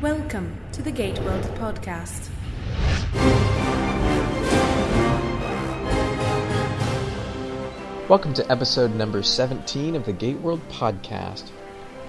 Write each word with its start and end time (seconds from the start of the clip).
Welcome 0.00 0.56
to 0.72 0.80
the 0.80 0.90
Gate 0.90 1.18
World 1.18 1.44
podcast. 1.58 2.30
Welcome 8.08 8.32
to 8.32 8.50
episode 8.50 8.94
number 8.94 9.22
17 9.22 9.94
of 9.94 10.06
the 10.06 10.14
Gate 10.14 10.38
World 10.38 10.66
podcast. 10.70 11.50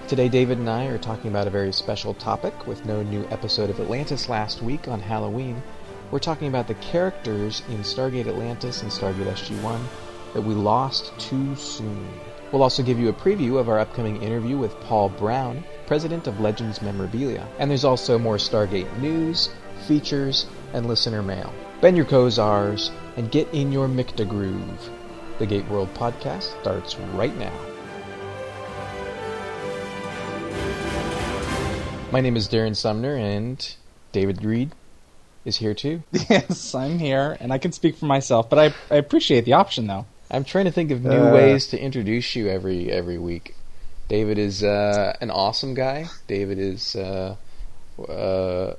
Today, 0.08 0.30
David 0.30 0.56
and 0.56 0.70
I 0.70 0.86
are 0.86 0.96
talking 0.96 1.30
about 1.30 1.46
a 1.46 1.50
very 1.50 1.70
special 1.70 2.14
topic 2.14 2.66
with 2.66 2.86
no 2.86 3.02
new 3.02 3.26
episode 3.30 3.68
of 3.68 3.78
Atlantis 3.78 4.26
last 4.26 4.62
week 4.62 4.88
on 4.88 4.98
Halloween. 4.98 5.62
We're 6.10 6.18
talking 6.18 6.48
about 6.48 6.68
the 6.68 6.74
characters 6.76 7.62
in 7.68 7.80
Stargate 7.80 8.26
Atlantis 8.26 8.80
and 8.80 8.90
Stargate 8.90 9.26
SG 9.26 9.62
1 9.62 9.88
that 10.32 10.40
we 10.40 10.54
lost 10.54 11.12
too 11.18 11.54
soon. 11.56 12.08
We'll 12.52 12.62
also 12.62 12.82
give 12.82 12.98
you 12.98 13.10
a 13.10 13.12
preview 13.12 13.58
of 13.58 13.68
our 13.68 13.78
upcoming 13.78 14.22
interview 14.22 14.56
with 14.56 14.80
Paul 14.80 15.10
Brown, 15.10 15.62
president 15.86 16.26
of 16.26 16.40
Legends 16.40 16.80
Memorabilia. 16.82 17.46
And 17.58 17.70
there's 17.70 17.84
also 17.84 18.18
more 18.18 18.36
Stargate 18.36 18.98
news, 18.98 19.50
features, 19.86 20.46
and 20.72 20.86
listener 20.86 21.22
mail. 21.22 21.52
Bend 21.80 21.96
your 21.96 22.06
Kozars 22.06 22.90
and 23.16 23.30
get 23.30 23.48
in 23.52 23.72
your 23.72 23.88
Micta 23.88 24.24
groove. 24.24 24.90
The 25.38 25.46
Gate 25.46 25.66
World 25.68 25.92
podcast 25.94 26.58
starts 26.60 26.96
right 27.14 27.36
now. 27.36 27.52
My 32.12 32.20
name 32.20 32.36
is 32.36 32.46
Darren 32.48 32.76
Sumner, 32.76 33.16
and 33.16 33.74
David 34.12 34.44
Reed 34.44 34.72
is 35.44 35.56
here 35.56 35.74
too. 35.74 36.02
Yes, 36.30 36.74
I'm 36.74 36.98
here, 36.98 37.36
and 37.40 37.52
I 37.52 37.58
can 37.58 37.72
speak 37.72 37.96
for 37.96 38.04
myself, 38.04 38.50
but 38.50 38.58
I, 38.58 38.74
I 38.94 38.98
appreciate 38.98 39.44
the 39.46 39.54
option, 39.54 39.86
though. 39.86 40.04
I'm 40.30 40.44
trying 40.44 40.66
to 40.66 40.70
think 40.70 40.90
of 40.90 41.02
new 41.02 41.10
Uh. 41.10 41.32
ways 41.32 41.66
to 41.68 41.80
introduce 41.80 42.36
you 42.36 42.48
every 42.48 42.90
every 42.92 43.18
week. 43.18 43.54
David 44.12 44.36
is 44.36 44.62
uh, 44.62 45.16
an 45.22 45.30
awesome 45.30 45.72
guy. 45.72 46.04
David 46.26 46.58
is 46.58 46.94
uh, 46.96 47.34
uh, 48.06 48.74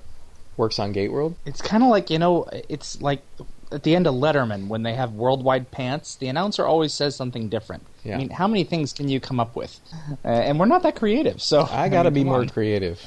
works 0.57 0.77
on 0.77 0.91
Gate 0.91 1.11
World. 1.11 1.35
It's 1.43 1.59
kind 1.59 1.81
of 1.81 1.89
like, 1.89 2.11
you 2.11 2.19
know, 2.19 2.47
it's 2.69 3.02
like 3.02 3.23
at 3.71 3.81
the 3.81 3.95
end 3.95 4.05
of 4.05 4.13
Letterman 4.13 4.67
when 4.67 4.83
they 4.83 4.93
have 4.93 5.13
worldwide 5.13 5.71
pants, 5.71 6.13
the 6.13 6.27
announcer 6.27 6.67
always 6.67 6.93
says 6.93 7.16
something 7.16 7.49
different. 7.49 7.81
Yeah. 8.03 8.13
I 8.13 8.17
mean, 8.19 8.30
how 8.30 8.47
many 8.47 8.63
things 8.63 8.93
can 8.93 9.09
you 9.09 9.19
come 9.19 9.39
up 9.39 9.55
with? 9.55 9.80
Uh, 10.23 10.27
and 10.27 10.59
we're 10.59 10.67
not 10.67 10.83
that 10.83 10.95
creative, 10.95 11.41
so. 11.41 11.67
I 11.71 11.89
got 11.89 12.03
to 12.03 12.11
mean, 12.11 12.25
be 12.25 12.30
more 12.30 12.41
on. 12.41 12.49
creative. 12.49 13.02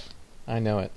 I 0.48 0.58
know 0.58 0.80
it. 0.80 0.90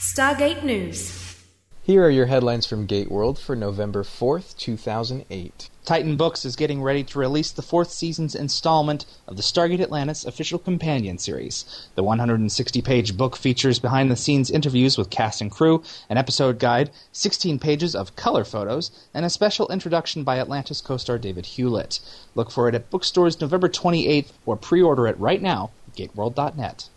Stargate 0.00 0.64
News. 0.64 1.44
Here 1.82 2.02
are 2.02 2.10
your 2.10 2.26
headlines 2.26 2.64
from 2.64 2.86
Gate 2.86 3.10
World 3.10 3.38
for 3.38 3.54
November 3.54 4.02
4th, 4.02 4.56
2008. 4.56 5.68
Titan 5.88 6.16
Books 6.16 6.44
is 6.44 6.54
getting 6.54 6.82
ready 6.82 7.02
to 7.02 7.18
release 7.18 7.50
the 7.50 7.62
fourth 7.62 7.90
season's 7.90 8.34
installment 8.34 9.06
of 9.26 9.38
the 9.38 9.42
Stargate 9.42 9.80
Atlantis 9.80 10.26
official 10.26 10.58
companion 10.58 11.16
series. 11.16 11.88
The 11.94 12.02
160 12.02 12.82
page 12.82 13.16
book 13.16 13.36
features 13.36 13.78
behind 13.78 14.10
the 14.10 14.16
scenes 14.16 14.50
interviews 14.50 14.98
with 14.98 15.08
cast 15.08 15.40
and 15.40 15.50
crew, 15.50 15.82
an 16.10 16.18
episode 16.18 16.58
guide, 16.58 16.90
16 17.12 17.58
pages 17.58 17.94
of 17.94 18.16
color 18.16 18.44
photos, 18.44 18.90
and 19.14 19.24
a 19.24 19.30
special 19.30 19.66
introduction 19.68 20.24
by 20.24 20.38
Atlantis 20.38 20.82
co 20.82 20.98
star 20.98 21.16
David 21.16 21.46
Hewlett. 21.46 22.00
Look 22.34 22.50
for 22.50 22.68
it 22.68 22.74
at 22.74 22.90
bookstores 22.90 23.40
November 23.40 23.70
28th 23.70 24.32
or 24.44 24.58
pre 24.58 24.82
order 24.82 25.06
it 25.06 25.18
right 25.18 25.40
now 25.40 25.70
at 25.86 25.96
gateworld.net. 25.96 26.90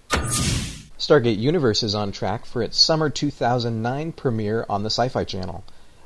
Stargate 0.99 1.39
Universe 1.39 1.81
is 1.81 1.95
on 1.95 2.11
track 2.11 2.45
for 2.45 2.61
its 2.61 2.83
summer 2.83 3.09
2009 3.09 4.11
premiere 4.11 4.65
on 4.67 4.83
the 4.83 4.89
Sci 4.89 5.07
Fi 5.07 5.23
Channel. 5.23 5.63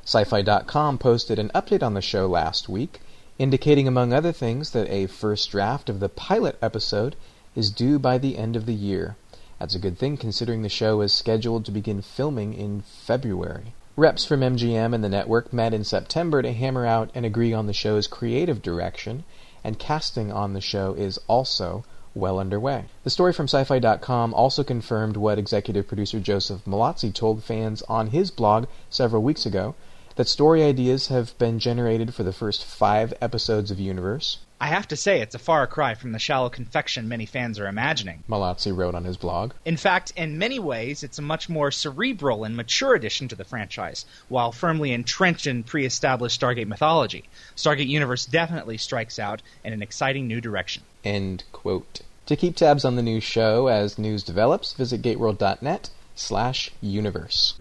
Sci-Fi.com 0.08 0.98
posted 0.98 1.36
an 1.36 1.50
update 1.52 1.82
on 1.82 1.94
the 1.94 2.00
show 2.00 2.28
last 2.28 2.68
week, 2.68 3.00
indicating, 3.40 3.88
among 3.88 4.12
other 4.12 4.30
things, 4.30 4.70
that 4.70 4.88
a 4.88 5.08
first 5.08 5.50
draft 5.50 5.88
of 5.88 5.98
the 5.98 6.08
pilot 6.08 6.56
episode 6.62 7.16
is 7.56 7.72
due 7.72 7.98
by 7.98 8.16
the 8.16 8.38
end 8.38 8.54
of 8.54 8.66
the 8.66 8.72
year. 8.72 9.16
That's 9.58 9.74
a 9.74 9.80
good 9.80 9.98
thing 9.98 10.16
considering 10.16 10.62
the 10.62 10.68
show 10.68 11.00
is 11.00 11.12
scheduled 11.12 11.64
to 11.64 11.72
begin 11.72 12.02
filming 12.02 12.54
in 12.54 12.82
February. 12.82 13.74
Reps 13.96 14.24
from 14.24 14.42
MGM 14.42 14.94
and 14.94 15.02
the 15.02 15.08
network 15.08 15.52
met 15.52 15.74
in 15.74 15.82
September 15.82 16.40
to 16.40 16.52
hammer 16.52 16.86
out 16.86 17.10
and 17.12 17.26
agree 17.26 17.52
on 17.52 17.66
the 17.66 17.72
show's 17.72 18.06
creative 18.06 18.62
direction, 18.62 19.24
and 19.64 19.76
casting 19.76 20.30
on 20.30 20.52
the 20.52 20.60
show 20.60 20.94
is 20.94 21.18
also 21.26 21.84
well 22.14 22.38
underway. 22.38 22.84
The 23.02 23.10
story 23.10 23.32
from 23.32 23.48
sci-fi.com 23.48 24.32
also 24.34 24.62
confirmed 24.62 25.16
what 25.16 25.36
executive 25.36 25.88
producer 25.88 26.20
Joseph 26.20 26.64
Mallozzi 26.64 27.12
told 27.12 27.42
fans 27.42 27.82
on 27.88 28.10
his 28.10 28.30
blog 28.30 28.66
several 28.88 29.24
weeks 29.24 29.44
ago, 29.44 29.74
that 30.16 30.28
story 30.28 30.62
ideas 30.64 31.08
have 31.08 31.36
been 31.38 31.58
generated 31.58 32.14
for 32.14 32.22
the 32.22 32.32
first 32.32 32.64
five 32.64 33.12
episodes 33.20 33.70
of 33.70 33.78
Universe. 33.78 34.38
I 34.58 34.68
have 34.68 34.88
to 34.88 34.96
say, 34.96 35.20
it's 35.20 35.34
a 35.34 35.38
far 35.38 35.66
cry 35.66 35.94
from 35.94 36.12
the 36.12 36.18
shallow 36.18 36.48
confection 36.48 37.08
many 37.08 37.26
fans 37.26 37.58
are 37.58 37.68
imagining. 37.68 38.24
Mallozzi 38.26 38.74
wrote 38.74 38.94
on 38.94 39.04
his 39.04 39.18
blog. 39.18 39.52
In 39.66 39.76
fact, 39.76 40.14
in 40.16 40.38
many 40.38 40.58
ways, 40.58 41.02
it's 41.02 41.18
a 41.18 41.22
much 41.22 41.50
more 41.50 41.70
cerebral 41.70 42.44
and 42.44 42.56
mature 42.56 42.94
addition 42.94 43.28
to 43.28 43.36
the 43.36 43.44
franchise, 43.44 44.06
while 44.28 44.52
firmly 44.52 44.92
entrenched 44.92 45.46
in 45.46 45.62
pre 45.62 45.84
established 45.84 46.40
Stargate 46.40 46.66
mythology. 46.66 47.24
Stargate 47.54 47.88
Universe 47.88 48.24
definitely 48.24 48.78
strikes 48.78 49.18
out 49.18 49.42
in 49.62 49.74
an 49.74 49.82
exciting 49.82 50.26
new 50.26 50.40
direction. 50.40 50.82
End 51.04 51.44
quote. 51.52 52.00
To 52.24 52.36
keep 52.36 52.56
tabs 52.56 52.86
on 52.86 52.96
the 52.96 53.02
new 53.02 53.20
show 53.20 53.66
as 53.66 53.98
news 53.98 54.22
develops, 54.22 54.72
visit 54.72 55.02
gateworld.net 55.02 55.90
slash 56.14 56.70
universe. 56.80 57.54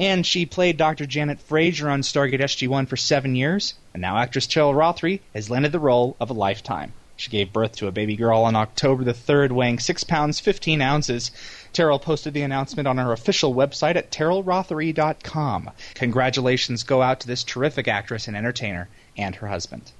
And 0.00 0.24
she 0.24 0.46
played 0.46 0.78
Dr. 0.78 1.04
Janet 1.04 1.40
Fraiser 1.46 1.90
on 1.90 2.00
Stargate 2.00 2.40
SG 2.40 2.66
1 2.66 2.86
for 2.86 2.96
seven 2.96 3.36
years, 3.36 3.74
and 3.92 4.00
now 4.00 4.16
actress 4.16 4.46
Teryl 4.46 4.74
Rothery 4.74 5.20
has 5.34 5.50
landed 5.50 5.72
the 5.72 5.78
role 5.78 6.16
of 6.18 6.30
a 6.30 6.32
lifetime. 6.32 6.94
She 7.16 7.30
gave 7.30 7.52
birth 7.52 7.76
to 7.76 7.86
a 7.86 7.92
baby 7.92 8.16
girl 8.16 8.40
on 8.44 8.56
October 8.56 9.04
the 9.04 9.12
3rd, 9.12 9.52
weighing 9.52 9.78
6 9.78 10.04
pounds 10.04 10.40
15 10.40 10.80
ounces. 10.80 11.30
Teryl 11.74 12.00
posted 12.00 12.32
the 12.32 12.40
announcement 12.40 12.88
on 12.88 12.96
her 12.96 13.12
official 13.12 13.54
website 13.54 13.96
at 13.96 14.10
terylrothery.com. 14.10 15.70
Congratulations 15.92 16.82
go 16.82 17.02
out 17.02 17.20
to 17.20 17.26
this 17.26 17.44
terrific 17.44 17.86
actress 17.86 18.26
and 18.26 18.34
entertainer 18.34 18.88
and 19.18 19.34
her 19.34 19.48
husband. 19.48 19.92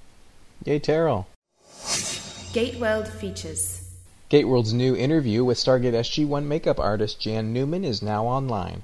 Yay, 0.65 0.79
Teryl. 0.79 1.27
Gateworld 2.53 3.07
features. 3.07 3.87
Gateworld's 4.31 4.73
new 4.73 4.95
interview 4.95 5.43
with 5.43 5.59
Stargate 5.59 5.93
SG-1 5.93 6.45
makeup 6.45 6.79
artist 6.79 7.21
Jan 7.21 7.53
Newman 7.53 7.85
is 7.85 8.01
now 8.01 8.25
online. 8.25 8.81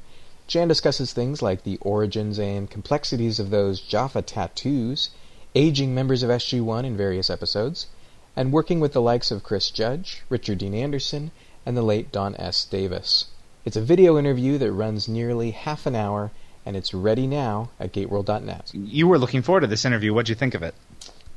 Jan 0.47 0.69
discusses 0.69 1.12
things 1.12 1.41
like 1.41 1.63
the 1.63 1.78
origins 1.81 2.40
and 2.40 2.69
complexities 2.69 3.38
of 3.38 3.50
those 3.50 3.81
Jaffa 3.81 4.22
tattoos, 4.22 5.09
aging 5.53 5.94
members 5.94 6.24
of 6.24 6.30
SG-1 6.30 6.85
in 6.85 6.96
various 6.96 7.30
episodes, 7.30 7.88
and 8.34 8.53
working 8.53 8.80
with 8.80 8.94
the 8.94 9.02
likes 9.02 9.30
of 9.30 9.44
Chris 9.44 9.69
Judge, 9.69 10.24
Richard 10.30 10.59
Dean 10.59 10.74
Anderson, 10.74 11.31
and 11.66 11.75
the 11.75 11.81
late 11.81 12.13
Don 12.13 12.34
S. 12.38 12.63
Davis. 12.63 13.25
It's 13.66 13.75
a 13.75 13.81
video 13.81 14.18
interview 14.18 14.57
that 14.59 14.72
runs 14.72 15.09
nearly 15.09 15.52
half 15.52 15.86
an 15.86 15.96
hour, 15.96 16.31
and 16.66 16.78
it's 16.78 16.94
ready 16.94 17.28
now 17.28 17.69
at 17.78 17.91
gateworld.net. 17.91 18.72
You 18.74 19.06
were 19.06 19.19
looking 19.19 19.41
forward 19.41 19.62
to 19.62 19.68
this 19.68 19.84
interview. 19.84 20.13
What'd 20.13 20.30
you 20.30 20.36
think 20.36 20.53
of 20.53 20.63
it? 20.63 20.75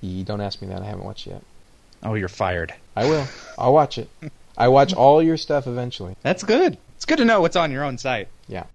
You 0.01 0.23
don't 0.23 0.41
ask 0.41 0.63
me 0.63 0.69
that, 0.69 0.83
I 0.83 0.87
haven't 0.87 1.05
watched 1.05 1.27
yet. 1.27 1.43
Oh, 2.05 2.15
you're 2.15 2.29
fired. 2.29 2.73
I 2.95 3.07
will. 3.07 3.27
I'll 3.59 3.75
watch 3.75 3.99
it. 3.99 4.09
I 4.57 4.69
watch 4.69 4.95
all 4.95 5.21
your 5.21 5.37
stuff 5.37 5.67
eventually. 5.67 6.15
That's 6.23 6.45
good. 6.45 6.79
It's 6.95 7.07
good 7.07 7.19
to 7.19 7.25
know 7.25 7.41
what's 7.41 7.57
on 7.57 7.73
your 7.73 7.83
own 7.83 7.99
site. 7.99 8.29
Yeah. 8.47 8.67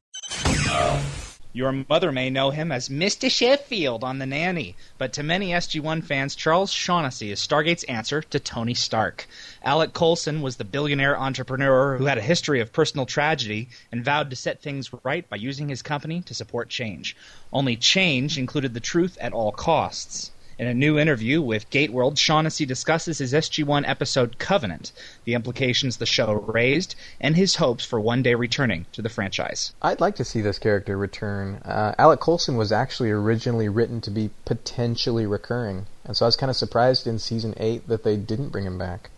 Your 1.56 1.86
mother 1.88 2.12
may 2.12 2.30
know 2.30 2.50
him 2.50 2.70
as 2.70 2.90
Mr. 2.90 3.32
Sheffield 3.32 4.04
on 4.04 4.20
The 4.20 4.26
Nanny, 4.26 4.76
but 4.98 5.14
to 5.14 5.24
many 5.24 5.52
SG1 5.52 6.04
fans, 6.04 6.36
Charles 6.36 6.70
Shaughnessy 6.70 7.32
is 7.32 7.40
Stargate's 7.40 7.86
answer 7.86 8.22
to 8.22 8.42
Tony 8.42 8.74
Stark. 8.74 9.26
Alec 9.64 9.94
Colson 9.94 10.42
was 10.42 10.58
the 10.58 10.66
billionaire 10.66 11.18
entrepreneur 11.18 11.96
who 11.96 12.08
had 12.08 12.18
a 12.18 12.22
history 12.22 12.60
of 12.60 12.74
personal 12.74 13.06
tragedy 13.06 13.70
and 13.90 14.04
vowed 14.04 14.32
to 14.32 14.36
set 14.36 14.62
things 14.62 14.92
right 15.06 15.30
by 15.30 15.38
using 15.38 15.70
his 15.70 15.82
company 15.82 16.20
to 16.24 16.34
support 16.34 16.68
change. 16.68 17.16
Only 17.54 17.78
change 17.78 18.38
included 18.38 18.74
the 18.74 18.82
truth 18.82 19.18
at 19.22 19.32
all 19.32 19.54
costs. 19.54 20.32
In 20.58 20.68
a 20.68 20.74
new 20.74 20.98
interview 20.98 21.42
with 21.42 21.70
Gateworld, 21.70 22.18
Shaughnessy 22.18 22.66
discusses 22.66 23.18
his 23.18 23.34
SG1 23.34 23.86
episode 23.86 24.40
Covenant, 24.40 24.94
the 25.26 25.34
implications 25.34 25.98
the 25.98 26.06
show 26.06 26.32
raised, 26.32 26.96
and 27.20 27.36
his 27.36 27.58
hopes 27.58 27.84
for 27.84 28.00
one 28.00 28.24
day 28.24 28.36
returning 28.36 28.86
to 28.94 29.02
the 29.02 29.10
franchise. 29.10 29.74
I'd 29.82 30.00
like 30.00 30.16
to 30.16 30.24
see 30.24 30.40
this 30.40 30.58
character 30.58 30.98
return. 30.98 31.56
Uh, 31.66 31.94
Alec 31.98 32.22
Colson 32.22 32.56
was 32.56 32.72
actually 32.72 33.12
originally 33.12 33.68
written 33.68 34.00
to 34.00 34.10
be 34.10 34.30
potentially 34.46 35.26
recurring, 35.26 35.88
and 36.06 36.16
so 36.16 36.26
I 36.26 36.30
was 36.30 36.38
kind 36.38 36.50
of 36.50 36.56
surprised 36.56 37.06
in 37.06 37.20
season 37.20 37.54
eight 37.58 37.90
that 37.90 38.04
they 38.04 38.16
didn't 38.16 38.50
bring 38.50 38.66
him 38.66 38.78
back. 38.78 39.10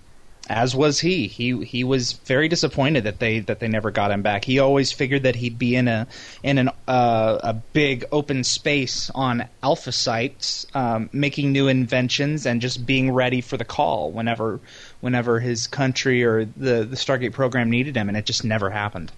As 0.50 0.76
was 0.76 1.00
he. 1.00 1.28
He 1.28 1.64
he 1.66 1.84
was 1.84 2.14
very 2.14 2.48
disappointed 2.48 3.04
that 3.04 3.20
they 3.20 3.40
that 3.40 3.60
they 3.60 3.68
never 3.68 3.92
got 3.92 4.12
him 4.12 4.22
back. 4.22 4.46
He 4.46 4.60
always 4.60 4.92
figured 4.92 5.24
that 5.24 5.36
he'd 5.36 5.60
be 5.60 5.76
in 5.76 5.88
a 5.88 6.08
in 6.44 6.58
an 6.58 6.70
uh, 6.88 7.40
a 7.44 7.54
big 7.54 8.06
open 8.12 8.44
space 8.44 9.10
on 9.14 9.48
Alpha 9.62 9.92
sites, 9.92 10.66
um, 10.74 11.10
making 11.12 11.52
new 11.52 11.68
inventions 11.68 12.46
and 12.46 12.62
just 12.62 12.86
being 12.86 13.12
ready 13.12 13.42
for 13.42 13.58
the 13.58 13.66
call 13.66 14.12
whenever 14.12 14.60
whenever 15.02 15.40
his 15.40 15.68
country 15.68 16.24
or 16.24 16.46
the 16.46 16.86
the 16.86 16.96
Stargate 16.96 17.34
program 17.34 17.70
needed 17.70 17.96
him, 17.96 18.08
and 18.08 18.18
it 18.18 18.26
just 18.26 18.44
never 18.46 18.70
happened. 18.70 19.12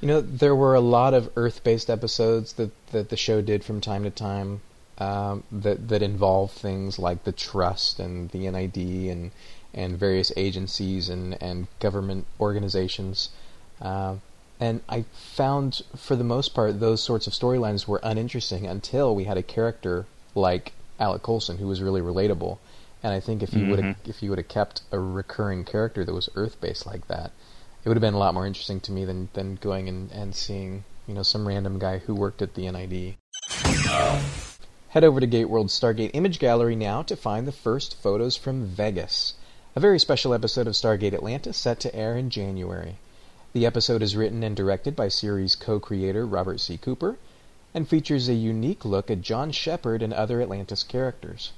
You 0.00 0.08
know, 0.08 0.20
there 0.20 0.56
were 0.56 0.74
a 0.74 0.80
lot 0.80 1.14
of 1.14 1.30
Earth-based 1.36 1.88
episodes 1.88 2.54
that 2.54 2.72
that 2.90 3.08
the 3.08 3.16
show 3.16 3.40
did 3.40 3.62
from 3.62 3.80
time 3.80 4.02
to 4.02 4.10
time 4.10 4.60
um, 4.98 5.44
that 5.50 5.88
that 5.88 6.02
involved 6.02 6.54
things 6.54 6.98
like 6.98 7.24
the 7.24 7.32
trust 7.32 7.98
and 7.98 8.30
the 8.30 8.50
NID 8.50 8.76
and 9.10 9.30
and 9.74 9.98
various 9.98 10.32
agencies 10.36 11.08
and 11.08 11.40
and 11.42 11.66
government 11.80 12.26
organizations. 12.40 13.30
Uh, 13.80 14.16
And 14.60 14.80
I 14.88 15.04
found, 15.12 15.82
for 15.96 16.14
the 16.14 16.22
most 16.22 16.54
part, 16.54 16.78
those 16.78 17.02
sorts 17.02 17.26
of 17.26 17.32
storylines 17.32 17.88
were 17.88 17.98
uninteresting 18.04 18.64
until 18.64 19.12
we 19.12 19.24
had 19.24 19.36
a 19.36 19.42
character 19.42 20.06
like 20.36 20.72
Alec 21.00 21.22
Colson 21.22 21.58
who 21.58 21.66
was 21.66 21.82
really 21.82 22.00
relatable. 22.00 22.58
And 23.02 23.12
I 23.12 23.18
think 23.18 23.42
if 23.42 23.52
you 23.54 23.66
would 23.66 23.80
have 23.80 23.96
if 24.04 24.22
you 24.22 24.30
would 24.30 24.38
have 24.38 24.46
kept 24.46 24.82
a 24.92 25.00
recurring 25.00 25.64
character 25.64 26.04
that 26.04 26.14
was 26.14 26.28
Earth 26.36 26.60
based 26.60 26.86
like 26.86 27.08
that, 27.08 27.32
it 27.82 27.88
would 27.88 27.96
have 27.96 28.02
been 28.02 28.14
a 28.14 28.18
lot 28.18 28.34
more 28.34 28.46
interesting 28.46 28.78
to 28.80 28.92
me 28.92 29.04
than 29.04 29.28
than 29.32 29.56
going 29.56 29.88
and, 29.88 30.12
and 30.12 30.32
seeing 30.34 30.84
you 31.08 31.14
know 31.14 31.24
some 31.24 31.48
random 31.48 31.80
guy 31.80 31.98
who 31.98 32.14
worked 32.14 32.40
at 32.42 32.54
the 32.54 32.70
NID. 32.70 33.16
Head 34.90 35.02
over 35.02 35.18
to 35.18 35.26
Gateworld's 35.26 35.74
Stargate 35.78 36.12
Image 36.14 36.38
Gallery 36.38 36.76
now 36.76 37.02
to 37.02 37.16
find 37.16 37.48
the 37.48 37.58
first 37.66 38.00
photos 38.00 38.36
from 38.36 38.66
Vegas, 38.66 39.34
a 39.74 39.80
very 39.80 39.98
special 39.98 40.34
episode 40.34 40.66
of 40.66 40.74
Stargate 40.74 41.14
Atlantis 41.14 41.56
set 41.56 41.80
to 41.80 41.94
air 41.94 42.14
in 42.14 42.28
January. 42.28 42.96
The 43.54 43.64
episode 43.64 44.02
is 44.02 44.14
written 44.14 44.42
and 44.42 44.54
directed 44.54 44.94
by 44.94 45.08
series 45.08 45.56
co-creator 45.56 46.26
Robert 46.26 46.60
C. 46.60 46.76
Cooper 46.76 47.16
and 47.72 47.88
features 47.88 48.28
a 48.28 48.34
unique 48.34 48.84
look 48.84 49.10
at 49.10 49.22
John 49.22 49.50
Sheppard 49.50 50.02
and 50.02 50.12
other 50.12 50.42
Atlantis 50.42 50.82
characters. 50.82 51.52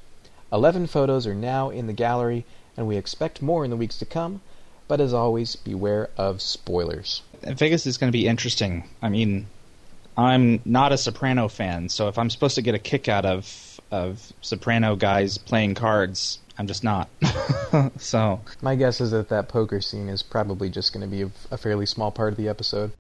Eleven 0.52 0.86
photos 0.86 1.26
are 1.26 1.34
now 1.34 1.70
in 1.70 1.88
the 1.88 1.92
gallery, 1.92 2.44
and 2.76 2.86
we 2.86 2.96
expect 2.96 3.42
more 3.42 3.64
in 3.64 3.70
the 3.70 3.76
weeks 3.76 3.98
to 3.98 4.04
come, 4.04 4.40
but 4.86 5.00
as 5.00 5.12
always, 5.12 5.56
beware 5.56 6.08
of 6.16 6.40
spoilers. 6.40 7.22
Vegas 7.42 7.84
is 7.84 7.98
going 7.98 8.12
to 8.12 8.16
be 8.16 8.28
interesting. 8.28 8.88
I 9.02 9.08
mean, 9.08 9.48
I'm 10.16 10.60
not 10.64 10.92
a 10.92 10.98
Soprano 10.98 11.48
fan, 11.48 11.88
so 11.88 12.06
if 12.06 12.16
I'm 12.16 12.30
supposed 12.30 12.54
to 12.54 12.62
get 12.62 12.76
a 12.76 12.78
kick 12.78 13.08
out 13.08 13.24
of 13.24 13.80
of 13.90 14.32
Soprano 14.40 14.94
guys 14.94 15.36
playing 15.36 15.74
cards, 15.74 16.38
I'm 16.58 16.66
just 16.66 16.84
not. 16.84 17.08
so 17.98 18.40
My 18.62 18.74
guess 18.76 19.00
is 19.00 19.10
that 19.10 19.28
that 19.28 19.48
poker 19.48 19.80
scene 19.80 20.08
is 20.08 20.22
probably 20.22 20.70
just 20.70 20.92
going 20.92 21.08
to 21.08 21.16
be 21.16 21.30
a, 21.50 21.58
fairly 21.58 21.86
small 21.86 22.10
part 22.10 22.32
of 22.32 22.36
the 22.36 22.48
episode. 22.48 22.92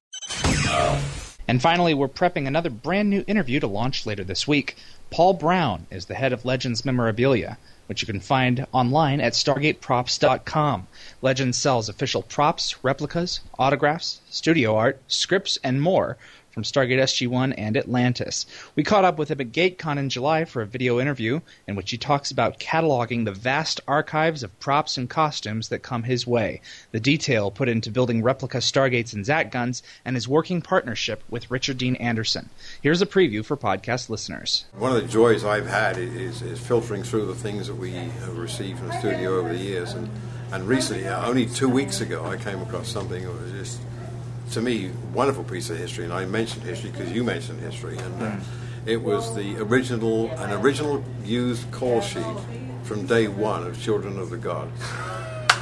And 1.46 1.60
finally, 1.60 1.92
we're 1.94 2.08
prepping 2.08 2.46
another 2.46 2.70
brand 2.70 3.10
new 3.10 3.22
interview 3.26 3.60
to 3.60 3.66
launch 3.66 4.06
later 4.06 4.24
this 4.24 4.48
week. 4.48 4.76
Paul 5.10 5.34
Brown 5.34 5.86
is 5.90 6.06
the 6.06 6.14
head 6.14 6.32
of 6.32 6.44
Legends 6.44 6.84
Memorabilia, 6.84 7.58
which 7.86 8.00
you 8.00 8.06
can 8.06 8.20
find 8.20 8.66
online 8.72 9.20
at 9.20 9.34
StargateProps.com. 9.34 10.86
Legends 11.20 11.58
sells 11.58 11.88
official 11.88 12.22
props, 12.22 12.82
replicas, 12.82 13.40
autographs, 13.58 14.20
studio 14.30 14.74
art, 14.74 15.00
scripts, 15.06 15.58
and 15.62 15.82
more 15.82 16.16
from 16.54 16.62
Stargate 16.62 17.00
SG-1 17.00 17.54
and 17.58 17.76
Atlantis. 17.76 18.46
We 18.76 18.84
caught 18.84 19.04
up 19.04 19.18
with 19.18 19.30
him 19.30 19.40
at 19.40 19.52
GateCon 19.52 19.98
in 19.98 20.08
July 20.08 20.44
for 20.44 20.62
a 20.62 20.66
video 20.66 21.00
interview 21.00 21.40
in 21.66 21.74
which 21.74 21.90
he 21.90 21.98
talks 21.98 22.30
about 22.30 22.60
cataloging 22.60 23.24
the 23.24 23.32
vast 23.32 23.80
archives 23.88 24.42
of 24.42 24.58
props 24.60 24.96
and 24.96 25.10
costumes 25.10 25.68
that 25.68 25.82
come 25.82 26.04
his 26.04 26.26
way, 26.26 26.60
the 26.92 27.00
detail 27.00 27.50
put 27.50 27.68
into 27.68 27.90
building 27.90 28.22
replica 28.22 28.58
Stargates 28.58 29.12
and 29.12 29.26
Zat 29.26 29.50
guns, 29.50 29.82
and 30.04 30.14
his 30.16 30.28
working 30.28 30.62
partnership 30.62 31.22
with 31.28 31.50
Richard 31.50 31.78
Dean 31.78 31.96
Anderson. 31.96 32.48
Here's 32.80 33.02
a 33.02 33.06
preview 33.06 33.44
for 33.44 33.56
podcast 33.56 34.08
listeners. 34.08 34.64
One 34.76 34.94
of 34.94 35.02
the 35.02 35.08
joys 35.08 35.44
I've 35.44 35.66
had 35.66 35.98
is, 35.98 36.40
is 36.40 36.60
filtering 36.60 37.02
through 37.02 37.26
the 37.26 37.34
things 37.34 37.66
that 37.66 37.74
we 37.74 37.92
have 37.92 38.38
received 38.38 38.78
from 38.78 38.88
the 38.88 38.98
studio 38.98 39.38
over 39.38 39.52
the 39.52 39.58
years. 39.58 39.92
And, 39.92 40.08
and 40.52 40.68
recently, 40.68 41.06
uh, 41.08 41.26
only 41.26 41.46
two 41.46 41.68
weeks 41.68 42.00
ago, 42.00 42.24
I 42.24 42.36
came 42.36 42.60
across 42.60 42.88
something 42.88 43.24
that 43.24 43.32
was 43.32 43.50
just, 43.52 43.80
to 44.54 44.60
me, 44.60 44.90
wonderful 45.12 45.44
piece 45.44 45.68
of 45.70 45.78
history. 45.78 46.04
And 46.04 46.12
I 46.12 46.24
mentioned 46.24 46.62
history 46.62 46.90
because 46.90 47.12
you 47.12 47.22
mentioned 47.22 47.60
history. 47.60 47.98
And 47.98 48.22
uh, 48.22 48.36
it 48.86 49.02
was 49.02 49.34
the 49.34 49.60
original, 49.60 50.30
an 50.30 50.52
original 50.52 51.04
used 51.24 51.70
call 51.70 52.00
sheet 52.00 52.24
from 52.84 53.06
day 53.06 53.28
one 53.28 53.66
of 53.66 53.80
Children 53.82 54.18
of 54.18 54.30
the 54.30 54.36
Gods. 54.36 54.80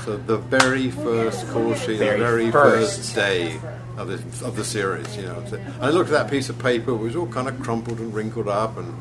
So 0.04 0.16
the 0.16 0.36
very 0.36 0.90
first 0.90 1.48
call 1.48 1.74
sheet, 1.74 1.98
Very 1.98 2.18
the 2.18 2.24
very 2.24 2.50
first. 2.50 2.98
first 2.98 3.14
day 3.14 3.58
of 3.96 4.08
the 4.08 4.46
of 4.46 4.56
the 4.56 4.64
series. 4.64 5.16
You 5.16 5.22
know, 5.22 5.38
and 5.38 5.84
I 5.84 5.90
looked 5.90 6.10
at 6.10 6.24
that 6.24 6.30
piece 6.30 6.48
of 6.48 6.58
paper; 6.58 6.90
it 6.90 6.96
was 6.96 7.14
all 7.14 7.28
kind 7.28 7.48
of 7.48 7.60
crumpled 7.60 8.00
and 8.00 8.12
wrinkled 8.12 8.48
up 8.48 8.76
and 8.76 8.92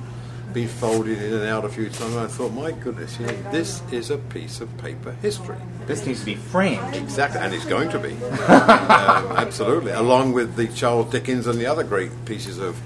been 0.54 0.68
folded 0.68 1.22
in 1.22 1.34
and 1.34 1.46
out 1.46 1.66
a 1.66 1.70
few 1.70 1.90
times. 1.90 2.16
I 2.16 2.28
thought, 2.28 2.52
my 2.54 2.72
goodness, 2.72 3.20
you 3.20 3.26
know, 3.26 3.52
this 3.52 3.82
is 3.92 4.10
a 4.10 4.18
piece 4.18 4.62
of 4.62 4.76
paper 4.78 5.12
history. 5.22 5.58
This 5.86 6.06
needs 6.06 6.20
to 6.22 6.26
be 6.26 6.36
framed. 6.36 6.96
Exactly, 6.96 7.40
and 7.40 7.54
it's 7.54 7.66
going 7.66 7.90
to 7.90 8.00
be 8.00 8.14
um, 8.48 9.38
absolutely, 9.38 9.92
along 9.92 10.34
with 10.34 10.56
the 10.56 10.68
Charles 10.68 11.12
Dickens 11.12 11.48
and 11.48 11.60
the 11.60 11.66
other 11.66 11.84
great 11.84 12.12
pieces 12.26 12.60
of 12.60 12.80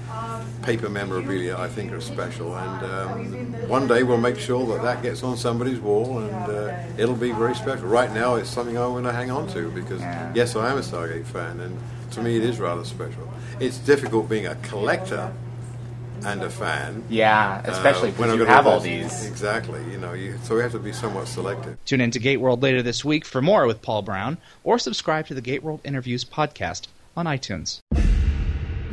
paper 0.62 0.88
memorabilia. 0.88 1.56
I 1.56 1.68
think 1.68 1.92
are 1.92 2.00
special, 2.00 2.56
and 2.56 2.84
um, 2.84 3.68
one 3.68 3.86
day 3.86 4.02
we'll 4.02 4.18
make 4.18 4.38
sure 4.38 4.66
that 4.74 4.82
that 4.82 5.02
gets 5.02 5.22
on 5.22 5.36
somebody's 5.36 5.80
wall, 5.80 6.18
and 6.18 6.50
uh, 6.50 6.76
it'll 6.98 7.14
be 7.14 7.32
very 7.32 7.54
special. 7.54 7.86
Right 7.86 8.12
now, 8.12 8.36
it's 8.36 8.50
something 8.50 8.76
I 8.76 8.86
want 8.86 9.04
to 9.06 9.12
hang 9.12 9.30
on 9.30 9.48
to 9.48 9.70
because 9.70 10.00
yes, 10.34 10.56
I 10.56 10.70
am 10.70 10.78
a 10.78 10.82
Stargate 10.82 11.26
fan, 11.26 11.60
and 11.60 11.78
to 12.12 12.22
me, 12.22 12.36
it 12.36 12.42
is 12.44 12.58
rather 12.58 12.84
special. 12.84 13.32
It's 13.60 13.78
difficult 13.78 14.28
being 14.28 14.46
a 14.46 14.54
collector 14.56 15.32
and 16.24 16.42
a 16.42 16.50
fan. 16.50 17.04
Yeah, 17.08 17.60
especially 17.64 18.10
uh, 18.10 18.12
when 18.12 18.30
because 18.30 18.36
you 18.36 18.44
have 18.46 18.66
all 18.66 18.80
these. 18.80 19.26
Exactly, 19.26 19.80
you 19.90 19.98
know, 19.98 20.12
you, 20.12 20.38
so 20.42 20.56
we 20.56 20.62
have 20.62 20.72
to 20.72 20.78
be 20.78 20.92
somewhat 20.92 21.28
selective. 21.28 21.76
Tune 21.84 22.00
in 22.00 22.10
to 22.12 22.20
Gateworld 22.20 22.62
later 22.62 22.82
this 22.82 23.04
week 23.04 23.24
for 23.24 23.42
more 23.42 23.66
with 23.66 23.82
Paul 23.82 24.02
Brown, 24.02 24.38
or 24.64 24.78
subscribe 24.78 25.26
to 25.26 25.34
the 25.34 25.42
Gateworld 25.42 25.80
Interviews 25.84 26.24
podcast 26.24 26.86
on 27.16 27.26
iTunes. 27.26 27.80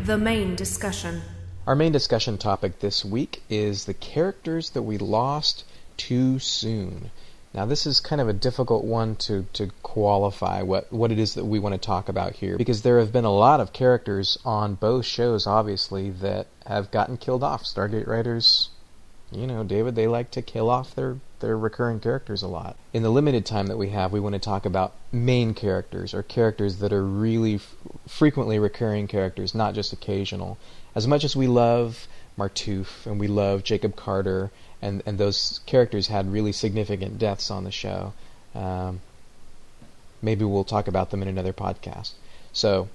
The 0.06 0.18
main 0.18 0.56
discussion. 0.56 1.22
Our 1.66 1.76
main 1.76 1.94
discussion 1.94 2.38
topic 2.38 2.80
this 2.80 3.06
week 3.06 3.42
is 3.50 3.86
the 3.86 3.94
characters 3.94 4.72
that 4.72 4.82
we 4.82 4.98
lost 4.98 5.64
too 5.96 6.40
soon. 6.40 7.10
Now, 7.54 7.66
this 7.68 7.86
is 7.86 8.00
kind 8.00 8.20
of 8.20 8.28
a 8.28 8.34
difficult 8.34 8.84
one 8.84 9.16
to, 9.18 9.46
to 9.54 9.70
qualify 9.84 10.64
what, 10.64 10.92
what 10.92 11.12
it 11.12 11.20
is 11.20 11.36
that 11.36 11.46
we 11.46 11.60
want 11.60 11.74
to 11.74 11.80
talk 11.80 12.10
about 12.10 12.34
here 12.34 12.58
because 12.58 12.82
there 12.82 13.00
have 13.00 13.12
been 13.12 13.26
a 13.26 13.32
lot 13.32 13.60
of 13.60 13.72
characters 13.72 14.40
on 14.44 14.74
both 14.74 15.06
shows, 15.06 15.46
obviously, 15.46 16.10
that 16.10 16.48
have 16.66 16.90
gotten 16.90 17.16
killed 17.16 17.44
off. 17.44 17.64
Stargate 17.64 18.08
writers, 18.08 18.70
you 19.32 19.46
know, 19.46 19.64
David, 19.64 19.94
they 19.94 20.08
like 20.08 20.32
to 20.32 20.42
kill 20.42 20.68
off 20.68 20.96
their, 20.96 21.18
their 21.42 21.56
recurring 21.56 22.00
characters 22.00 22.42
a 22.42 22.48
lot. 22.48 22.76
In 22.92 23.04
the 23.04 23.12
limited 23.12 23.46
time 23.46 23.68
that 23.68 23.78
we 23.78 23.90
have, 23.90 24.12
we 24.12 24.20
want 24.20 24.34
to 24.34 24.40
talk 24.40 24.66
about 24.66 24.96
main 25.12 25.54
characters 25.54 26.16
or 26.16 26.24
characters 26.24 26.78
that 26.78 26.92
are 26.92 27.06
really 27.06 27.56
f- 27.56 27.76
frequently 28.08 28.58
recurring 28.58 29.08
characters, 29.08 29.54
not 29.54 29.76
just 29.76 29.94
occasional. 29.94 30.58
As 30.96 31.08
much 31.08 31.24
as 31.24 31.36
we 31.36 31.46
love 31.46 32.08
Martouf 32.36 33.06
and 33.06 33.20
we 33.20 33.28
love 33.28 33.64
Jacob 33.64 33.96
Carter, 33.96 34.52
and, 34.84 35.02
and 35.06 35.18
those 35.18 35.62
characters 35.66 36.08
had 36.08 36.32
really 36.32 36.52
significant 36.52 37.18
deaths 37.18 37.50
on 37.50 37.64
the 37.64 37.72
show, 37.72 38.14
um, 38.54 39.00
maybe 40.22 40.44
we'll 40.44 40.66
talk 40.66 40.90
about 40.90 41.10
them 41.10 41.22
in 41.22 41.30
another 41.30 41.54
podcast. 41.54 42.12
So, 42.52 42.90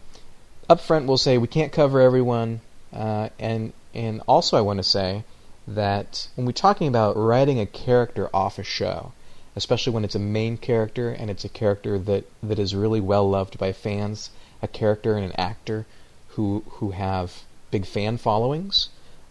up 0.69 0.81
front, 0.81 1.07
we'll 1.07 1.17
say 1.17 1.39
we 1.39 1.49
can't 1.49 1.73
cover 1.73 2.01
everyone, 2.01 2.61
uh, 2.93 3.31
and 3.39 3.73
and 3.95 4.21
also 4.29 4.59
I 4.59 4.61
want 4.61 4.77
to 4.79 4.83
say 4.83 5.25
that 5.67 6.29
when 6.35 6.47
we're 6.47 6.53
talking 6.53 6.89
about 6.89 7.17
writing 7.17 7.59
a 7.59 7.67
character 7.67 8.29
off 8.35 8.59
a 8.59 8.63
show, 8.63 9.13
especially 9.57 9.95
when 9.95 10.05
it's 10.05 10.15
a 10.15 10.21
main 10.21 10.59
character 10.59 11.11
and 11.11 11.31
it's 11.31 11.45
a 11.45 11.49
character 11.49 11.99
that, 11.99 12.25
that 12.43 12.59
is 12.59 12.75
really 12.75 13.01
well 13.01 13.29
loved 13.29 13.59
by 13.59 13.73
fans, 13.73 14.31
a 14.63 14.69
character 14.69 15.17
and 15.17 15.25
an 15.25 15.33
actor 15.39 15.87
who 16.31 16.63
who 16.69 16.91
have 16.91 17.45
big 17.71 17.87
fan 17.87 18.19
followings, 18.19 18.91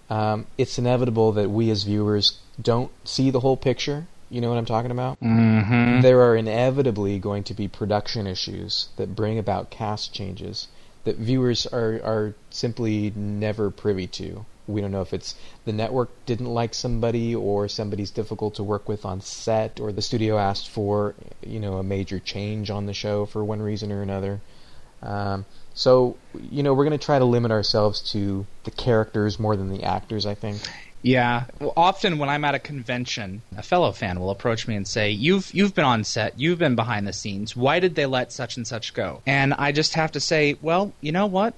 um, 0.10 0.48
it's 0.58 0.78
inevitable 0.78 1.32
that 1.34 1.50
we 1.50 1.70
as 1.70 1.84
viewers 1.84 2.40
don't 2.62 2.92
see 3.04 3.30
the 3.30 3.42
whole 3.42 3.58
picture. 3.58 4.08
You 4.30 4.42
know 4.42 4.50
what 4.50 4.58
I'm 4.58 4.66
talking 4.66 4.92
about? 4.92 5.20
Mm-hmm. 5.22 6.02
There 6.02 6.22
are 6.22 6.36
inevitably 6.36 7.18
going 7.20 7.44
to 7.46 7.54
be 7.54 7.68
production 7.68 8.28
issues 8.28 8.90
that 8.98 9.16
bring 9.16 9.40
about 9.40 9.70
cast 9.70 10.14
changes 10.14 10.68
that 11.06 11.16
viewers 11.16 11.66
are, 11.68 12.02
are 12.04 12.36
simply 12.50 13.14
never 13.16 13.72
privy 13.72 14.08
to. 14.08 14.46
We 14.68 14.82
don't 14.82 14.92
know 14.92 15.02
if 15.02 15.14
it's 15.14 15.36
the 15.64 15.72
network 15.72 16.10
didn't 16.26 16.54
like 16.54 16.74
somebody 16.74 17.34
or 17.34 17.70
somebody's 17.70 18.12
difficult 18.12 18.56
to 18.56 18.64
work 18.64 18.90
with 18.90 19.06
on 19.06 19.22
set 19.22 19.80
or 19.80 19.94
the 19.94 20.02
studio 20.02 20.38
asked 20.38 20.68
for, 20.68 21.16
you 21.42 21.62
know, 21.62 21.78
a 21.78 21.84
major 21.84 22.20
change 22.20 22.70
on 22.70 22.86
the 22.86 22.94
show 22.94 23.26
for 23.26 23.46
one 23.46 23.62
reason 23.62 23.94
or 23.94 24.02
another. 24.02 24.42
Um, 25.02 25.46
so, 25.78 26.18
you 26.50 26.64
know, 26.64 26.74
we're 26.74 26.86
going 26.86 26.98
to 26.98 27.06
try 27.06 27.20
to 27.20 27.26
limit 27.26 27.52
ourselves 27.52 28.02
to 28.12 28.48
the 28.64 28.72
characters 28.72 29.40
more 29.40 29.56
than 29.56 29.70
the 29.70 29.84
actors, 29.84 30.26
I 30.26 30.34
think. 30.34 30.60
Yeah. 31.04 31.44
Well, 31.60 31.74
often 31.78 32.18
when 32.18 32.30
I'm 32.30 32.44
at 32.44 32.56
a 32.56 32.60
convention, 32.60 33.44
a 33.56 33.62
fellow 33.62 33.92
fan 33.92 34.20
will 34.20 34.32
approach 34.32 34.68
me 34.68 34.76
and 34.76 34.88
say, 34.88 35.12
"You've 35.12 35.54
you've 35.54 35.76
been 35.76 35.86
on 35.86 36.04
set, 36.04 36.40
you've 36.40 36.58
been 36.58 36.76
behind 36.76 37.08
the 37.08 37.14
scenes. 37.14 37.56
Why 37.56 37.80
did 37.80 37.94
they 37.94 38.08
let 38.08 38.34
such 38.34 38.58
and 38.58 38.66
such 38.66 38.96
go?" 38.96 39.22
And 39.28 39.54
I 39.54 39.72
just 39.72 39.94
have 39.94 40.12
to 40.14 40.20
say, 40.20 40.58
"Well, 40.64 40.94
you 41.00 41.12
know 41.12 41.28
what? 41.28 41.54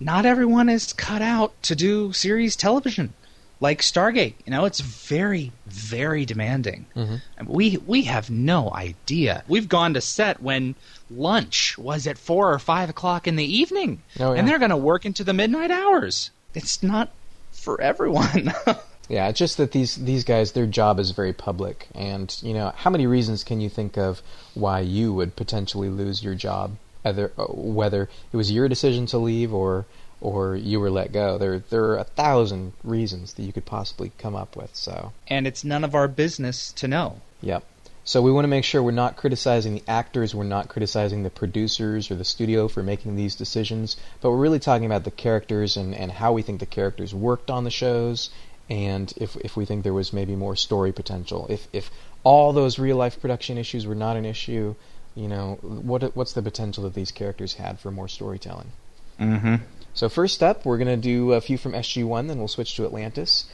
Not 0.00 0.24
everyone 0.24 0.70
is 0.70 0.94
cut 0.94 1.20
out 1.20 1.52
to 1.64 1.76
do 1.76 2.14
series 2.14 2.56
television." 2.56 3.12
Like 3.60 3.80
Stargate, 3.82 4.34
you 4.44 4.50
know, 4.50 4.64
it's 4.64 4.80
very, 4.80 5.52
very 5.66 6.24
demanding. 6.24 6.86
Mm-hmm. 6.96 7.16
And 7.36 7.48
We 7.48 7.76
we 7.86 8.02
have 8.04 8.30
no 8.30 8.72
idea. 8.72 9.44
We've 9.46 9.68
gone 9.68 9.94
to 9.94 10.00
set 10.00 10.42
when 10.42 10.74
lunch 11.16 11.76
was 11.78 12.06
at 12.06 12.18
four 12.18 12.52
or 12.52 12.58
five 12.58 12.90
o'clock 12.90 13.26
in 13.28 13.36
the 13.36 13.44
evening, 13.44 14.02
Oh, 14.20 14.32
yeah. 14.32 14.38
and 14.38 14.48
they're 14.48 14.58
going 14.58 14.70
to 14.70 14.76
work 14.76 15.04
into 15.04 15.24
the 15.24 15.32
midnight 15.32 15.70
hours. 15.70 16.30
It's 16.54 16.82
not 16.82 17.10
for 17.52 17.80
everyone. 17.80 18.52
Yeah, 19.08 19.28
it's 19.28 19.38
just 19.38 19.56
that 19.58 19.72
these 19.72 19.96
these 19.96 20.24
guys, 20.24 20.52
their 20.52 20.64
job 20.64 20.98
is 20.98 21.10
very 21.10 21.32
public, 21.34 21.88
and 21.94 22.34
you 22.40 22.54
know, 22.54 22.72
how 22.74 22.88
many 22.88 23.06
reasons 23.06 23.44
can 23.44 23.60
you 23.60 23.68
think 23.68 23.98
of 23.98 24.22
why 24.54 24.80
you 24.80 25.12
would 25.12 25.36
potentially 25.36 25.90
lose 25.90 26.22
your 26.24 26.34
job 26.34 26.76
either 27.04 27.32
uh, 27.36 27.44
whether 27.46 28.08
it 28.32 28.36
was 28.36 28.50
your 28.52 28.68
decision 28.68 29.04
to 29.06 29.18
leave 29.18 29.52
or 29.52 29.84
or 30.20 30.54
you 30.56 30.78
were 30.80 30.88
let 30.88 31.12
go. 31.12 31.36
There 31.36 31.58
there 31.58 31.84
are 31.86 31.98
a 31.98 32.04
thousand 32.04 32.72
reasons 32.84 33.34
that 33.34 33.42
you 33.42 33.52
could 33.52 33.66
possibly 33.66 34.12
come 34.18 34.36
up 34.36 34.56
with. 34.56 34.74
So 34.76 35.12
And 35.28 35.46
it's 35.46 35.64
none 35.64 35.84
of 35.84 35.94
our 35.96 36.08
business 36.08 36.72
to 36.74 36.88
know. 36.88 37.20
Yep. 37.42 37.64
So 38.04 38.20
we 38.20 38.32
want 38.32 38.44
to 38.44 38.48
make 38.48 38.64
sure 38.64 38.82
we're 38.82 38.90
not 38.90 39.16
criticizing 39.16 39.74
the 39.74 39.82
actors, 39.86 40.34
we're 40.34 40.44
not 40.44 40.68
criticizing 40.68 41.22
the 41.22 41.30
producers 41.30 42.10
or 42.10 42.16
the 42.16 42.24
studio 42.24 42.66
for 42.66 42.82
making 42.82 43.14
these 43.14 43.36
decisions, 43.36 43.96
but 44.20 44.30
we're 44.30 44.38
really 44.38 44.58
talking 44.58 44.86
about 44.86 45.04
the 45.04 45.12
characters 45.12 45.76
and, 45.76 45.94
and 45.94 46.10
how 46.10 46.32
we 46.32 46.42
think 46.42 46.58
the 46.58 46.66
characters 46.66 47.14
worked 47.14 47.48
on 47.48 47.62
the 47.62 47.70
shows 47.70 48.30
and 48.68 49.12
if 49.16 49.36
if 49.36 49.56
we 49.56 49.64
think 49.64 49.82
there 49.84 49.92
was 49.92 50.12
maybe 50.12 50.34
more 50.34 50.56
story 50.56 50.92
potential. 50.92 51.46
If 51.50 51.68
if 51.72 51.90
all 52.24 52.52
those 52.52 52.78
real 52.78 52.96
life 52.96 53.20
production 53.20 53.58
issues 53.58 53.86
were 53.86 53.94
not 53.94 54.16
an 54.16 54.24
issue, 54.24 54.74
you 55.14 55.28
know, 55.28 55.58
what 55.62 56.16
what's 56.16 56.32
the 56.32 56.42
potential 56.42 56.84
that 56.84 56.94
these 56.94 57.10
characters 57.10 57.54
had 57.54 57.78
for 57.78 57.90
more 57.90 58.08
storytelling? 58.08 58.72
Mm-hmm. 59.20 59.56
So 59.94 60.08
first 60.08 60.42
up, 60.42 60.64
we're 60.64 60.78
gonna 60.78 60.96
do 60.96 61.32
a 61.32 61.40
few 61.40 61.58
from 61.58 61.72
SG1, 61.72 62.28
then 62.28 62.38
we'll 62.38 62.48
switch 62.48 62.74
to 62.76 62.84
Atlantis. 62.84 63.46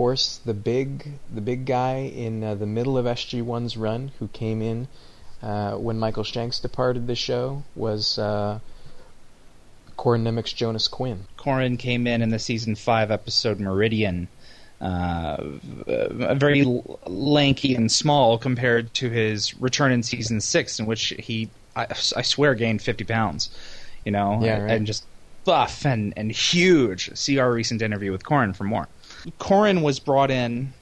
Of 0.00 0.04
course, 0.04 0.40
the 0.46 0.54
big 0.54 1.18
the 1.30 1.42
big 1.42 1.66
guy 1.66 1.96
in 1.96 2.42
uh, 2.42 2.54
the 2.54 2.64
middle 2.64 2.96
of 2.96 3.04
SG1's 3.04 3.76
run, 3.76 4.12
who 4.18 4.28
came 4.28 4.62
in 4.62 4.88
uh, 5.42 5.72
when 5.72 5.98
Michael 5.98 6.24
Shanks 6.24 6.58
departed 6.58 7.06
the 7.06 7.14
show, 7.14 7.64
was 7.76 8.18
uh, 8.18 8.60
Corin 9.98 10.24
Nemec's 10.24 10.54
Jonas 10.54 10.88
Quinn. 10.88 11.24
Corin 11.36 11.76
came 11.76 12.06
in 12.06 12.22
in 12.22 12.30
the 12.30 12.38
season 12.38 12.76
five 12.76 13.10
episode 13.10 13.60
Meridian, 13.60 14.28
uh, 14.80 15.36
very 15.86 16.62
l- 16.62 16.98
lanky 17.06 17.74
and 17.74 17.92
small 17.92 18.38
compared 18.38 18.94
to 18.94 19.10
his 19.10 19.54
return 19.60 19.92
in 19.92 20.02
season 20.02 20.40
six, 20.40 20.78
in 20.80 20.86
which 20.86 21.12
he, 21.18 21.50
I, 21.76 21.88
I 22.16 22.22
swear, 22.22 22.54
gained 22.54 22.80
fifty 22.80 23.04
pounds. 23.04 23.50
You 24.06 24.12
know, 24.12 24.38
Yeah, 24.42 24.54
and, 24.54 24.64
right. 24.64 24.72
and 24.78 24.86
just 24.86 25.04
buff 25.44 25.84
and 25.84 26.14
and 26.16 26.32
huge. 26.32 27.10
See 27.18 27.38
our 27.38 27.52
recent 27.52 27.82
interview 27.82 28.12
with 28.12 28.24
Corin 28.24 28.54
for 28.54 28.64
more. 28.64 28.88
Corin 29.38 29.82
was 29.82 29.98
brought 29.98 30.30
in 30.30 30.72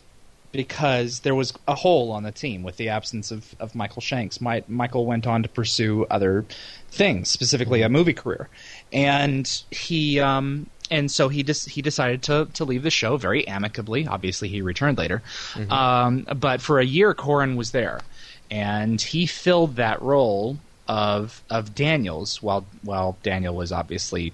because 0.53 1.21
there 1.21 1.35
was 1.35 1.53
a 1.67 1.75
hole 1.75 2.11
on 2.11 2.23
the 2.23 2.33
team 2.33 2.63
with 2.63 2.77
the 2.77 2.89
absence 2.89 3.31
of, 3.31 3.55
of 3.61 3.75
Michael 3.75 4.01
Shanks. 4.01 4.41
My, 4.41 4.65
Michael 4.67 5.07
went 5.07 5.27
on 5.27 5.43
to 5.43 5.49
pursue 5.49 6.07
other 6.11 6.45
things, 6.91 7.29
specifically 7.29 7.83
a 7.83 7.89
movie 7.89 8.15
career, 8.15 8.49
and 8.93 9.63
he 9.71 10.21
um, 10.21 10.69
and 10.91 11.11
so 11.11 11.29
he 11.29 11.43
just 11.43 11.69
he 11.69 11.83
decided 11.83 12.23
to 12.25 12.49
to 12.55 12.65
leave 12.65 12.83
the 12.83 12.91
show 12.91 13.17
very 13.17 13.47
amicably. 13.47 14.07
Obviously, 14.07 14.49
he 14.49 14.63
returned 14.63 14.99
later, 14.99 15.23
um, 15.71 16.27
but 16.37 16.61
for 16.61 16.81
a 16.81 16.85
year, 16.85 17.13
Corin 17.15 17.57
was 17.57 17.73
there, 17.73 18.01
and 18.51 19.01
he 19.01 19.27
filled 19.27 19.77
that 19.77 20.01
role 20.01 20.59
of 20.87 21.43
of 21.51 21.75
Daniels 21.75 22.43
while 22.43 22.65
while 22.83 23.19
Daniel 23.23 23.55
was 23.55 23.71
obviously 23.71 24.33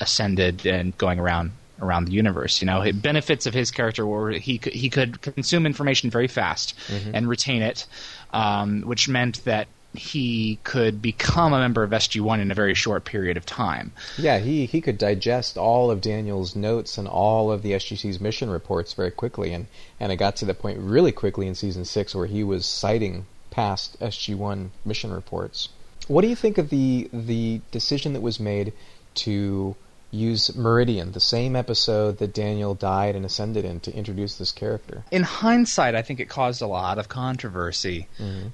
ascended 0.00 0.64
and 0.66 0.96
going 0.98 1.18
around 1.18 1.52
around 1.82 2.06
the 2.06 2.12
universe. 2.12 2.62
You 2.62 2.66
know, 2.66 2.80
it, 2.80 3.02
benefits 3.02 3.46
of 3.46 3.52
his 3.52 3.70
character 3.70 4.06
were 4.06 4.30
he 4.30 4.58
could, 4.58 4.72
he 4.72 4.88
could 4.88 5.20
consume 5.20 5.66
information 5.66 6.10
very 6.10 6.28
fast 6.28 6.74
and 7.12 7.28
retain 7.28 7.62
it, 7.62 7.86
um, 8.32 8.82
which 8.82 9.08
meant 9.08 9.44
that 9.44 9.68
he 9.94 10.58
could 10.64 11.02
become 11.02 11.52
a 11.52 11.58
member 11.58 11.82
of 11.82 11.90
SG1 11.90 12.40
in 12.40 12.50
a 12.50 12.54
very 12.54 12.74
short 12.74 13.04
period 13.04 13.36
of 13.36 13.44
time. 13.44 13.92
Yeah, 14.16 14.38
he, 14.38 14.64
he 14.64 14.80
could 14.80 14.96
digest 14.96 15.58
all 15.58 15.90
of 15.90 16.00
Daniel's 16.00 16.56
notes 16.56 16.96
and 16.96 17.06
all 17.06 17.52
of 17.52 17.62
the 17.62 17.72
SGC's 17.72 18.20
mission 18.20 18.48
reports 18.48 18.94
very 18.94 19.10
quickly, 19.10 19.52
and, 19.52 19.66
and 20.00 20.10
it 20.10 20.16
got 20.16 20.36
to 20.36 20.46
the 20.46 20.54
point 20.54 20.78
really 20.78 21.12
quickly 21.12 21.46
in 21.46 21.54
season 21.54 21.84
six 21.84 22.14
where 22.14 22.26
he 22.26 22.42
was 22.42 22.64
citing 22.64 23.26
past 23.50 24.00
SG1 24.00 24.70
mission 24.84 25.12
reports. 25.12 25.68
What 26.08 26.22
do 26.22 26.28
you 26.28 26.36
think 26.36 26.58
of 26.58 26.70
the 26.70 27.08
the 27.12 27.60
decision 27.70 28.12
that 28.14 28.22
was 28.22 28.40
made 28.40 28.72
to 29.14 29.76
use 30.12 30.54
Meridian, 30.54 31.12
the 31.12 31.20
same 31.20 31.56
episode 31.56 32.18
that 32.18 32.32
Daniel 32.34 32.74
died 32.74 33.16
and 33.16 33.24
ascended 33.24 33.64
in, 33.64 33.80
to 33.80 33.92
introduce 33.92 34.36
this 34.36 34.52
character? 34.52 35.02
in 35.10 35.22
hindsight, 35.24 35.94
I 35.94 36.02
think 36.02 36.20
it 36.20 36.28
caused 36.28 36.62
a 36.62 36.66
lot 36.66 36.98
of 36.98 37.08
controversy, 37.08 38.06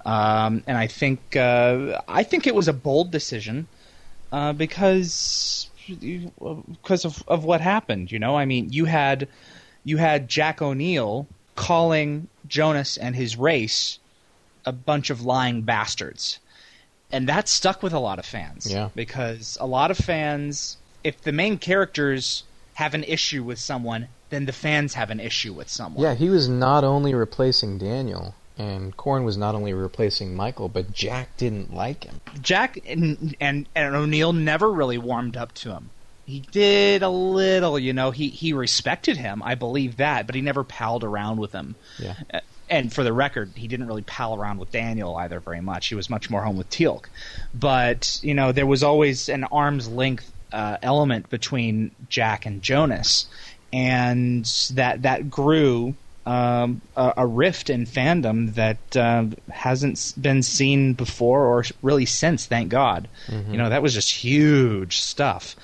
um, 0.06 0.62
and 0.66 0.78
I 0.78 0.86
think 0.86 1.36
uh, 1.36 2.00
I 2.08 2.22
think 2.22 2.46
it 2.46 2.54
was 2.54 2.68
a 2.68 2.72
bold 2.72 3.10
decision 3.10 3.66
uh, 4.32 4.52
because 4.52 5.68
because 5.88 7.04
of, 7.04 7.22
of 7.28 7.44
what 7.44 7.60
happened. 7.60 8.12
You 8.12 8.18
know, 8.18 8.36
I 8.36 8.44
mean, 8.44 8.68
you 8.70 8.84
had 8.84 9.28
you 9.84 9.96
had 9.96 10.28
Jack 10.28 10.62
O'Neill 10.62 11.26
calling 11.56 12.28
Jonas 12.46 12.96
and 12.96 13.16
his 13.16 13.36
race 13.36 13.98
a 14.64 14.72
bunch 14.72 15.10
of 15.10 15.22
lying 15.22 15.62
bastards, 15.62 16.38
and 17.10 17.28
that 17.28 17.48
stuck 17.48 17.82
with 17.82 17.92
a 17.92 17.98
lot 17.98 18.18
of 18.18 18.26
fans. 18.26 18.70
Yeah. 18.70 18.90
because 18.94 19.58
a 19.60 19.66
lot 19.66 19.90
of 19.90 19.96
fans, 19.96 20.76
if 21.08 21.22
the 21.22 21.32
main 21.32 21.56
characters 21.58 22.44
have 22.74 22.94
an 22.94 23.02
issue 23.04 23.42
with 23.42 23.58
someone, 23.58 24.08
then 24.30 24.44
the 24.44 24.52
fans 24.52 24.94
have 24.94 25.10
an 25.10 25.20
issue 25.20 25.54
with 25.54 25.68
someone. 25.68 26.02
Yeah, 26.02 26.14
he 26.14 26.28
was 26.28 26.48
not 26.48 26.84
only 26.84 27.14
replacing 27.14 27.78
Daniel, 27.78 28.34
and 28.58 28.94
Corin 28.96 29.24
was 29.24 29.38
not 29.38 29.54
only 29.54 29.72
replacing 29.72 30.36
Michael, 30.36 30.68
but 30.68 30.92
Jack 30.92 31.36
didn't 31.38 31.72
like 31.72 32.04
him. 32.04 32.20
Jack 32.42 32.78
and, 32.86 33.34
and 33.40 33.66
and 33.74 33.96
O'Neill 33.96 34.34
never 34.34 34.70
really 34.70 34.98
warmed 34.98 35.36
up 35.36 35.54
to 35.54 35.70
him. 35.70 35.90
He 36.26 36.40
did 36.40 37.02
a 37.02 37.08
little, 37.08 37.78
you 37.78 37.94
know. 37.94 38.10
He 38.10 38.28
he 38.28 38.52
respected 38.52 39.16
him, 39.16 39.42
I 39.42 39.54
believe 39.54 39.96
that, 39.96 40.26
but 40.26 40.34
he 40.34 40.42
never 40.42 40.62
palled 40.62 41.04
around 41.04 41.38
with 41.38 41.52
him. 41.52 41.74
Yeah. 41.98 42.16
And 42.68 42.92
for 42.92 43.02
the 43.02 43.14
record, 43.14 43.52
he 43.54 43.66
didn't 43.66 43.86
really 43.86 44.02
pal 44.02 44.34
around 44.34 44.58
with 44.58 44.70
Daniel 44.70 45.16
either 45.16 45.40
very 45.40 45.62
much. 45.62 45.86
He 45.86 45.94
was 45.94 46.10
much 46.10 46.28
more 46.28 46.42
home 46.42 46.58
with 46.58 46.68
Teal'c. 46.68 47.06
But 47.54 48.20
you 48.22 48.34
know, 48.34 48.52
there 48.52 48.66
was 48.66 48.82
always 48.82 49.30
an 49.30 49.44
arm's 49.44 49.88
length 49.88 50.30
uh, 50.52 50.78
element 50.82 51.28
between 51.30 51.90
Jack 52.08 52.46
and 52.46 52.62
Jonas, 52.62 53.26
and 53.72 54.44
that 54.74 55.02
that 55.02 55.30
grew 55.30 55.94
um, 56.26 56.82
a, 56.96 57.14
a 57.18 57.26
rift 57.26 57.70
in 57.70 57.86
fandom 57.86 58.54
that 58.54 58.96
uh, 58.96 59.24
hasn't 59.50 60.12
been 60.20 60.42
seen 60.42 60.92
before 60.92 61.46
or 61.46 61.64
really 61.82 62.04
since. 62.06 62.46
Thank 62.46 62.68
God. 62.70 63.08
You 63.28 63.56
know 63.56 63.68
that 63.70 63.82
was 63.82 63.94
just 63.94 64.10
huge 64.12 64.98
stuff. 65.00 65.56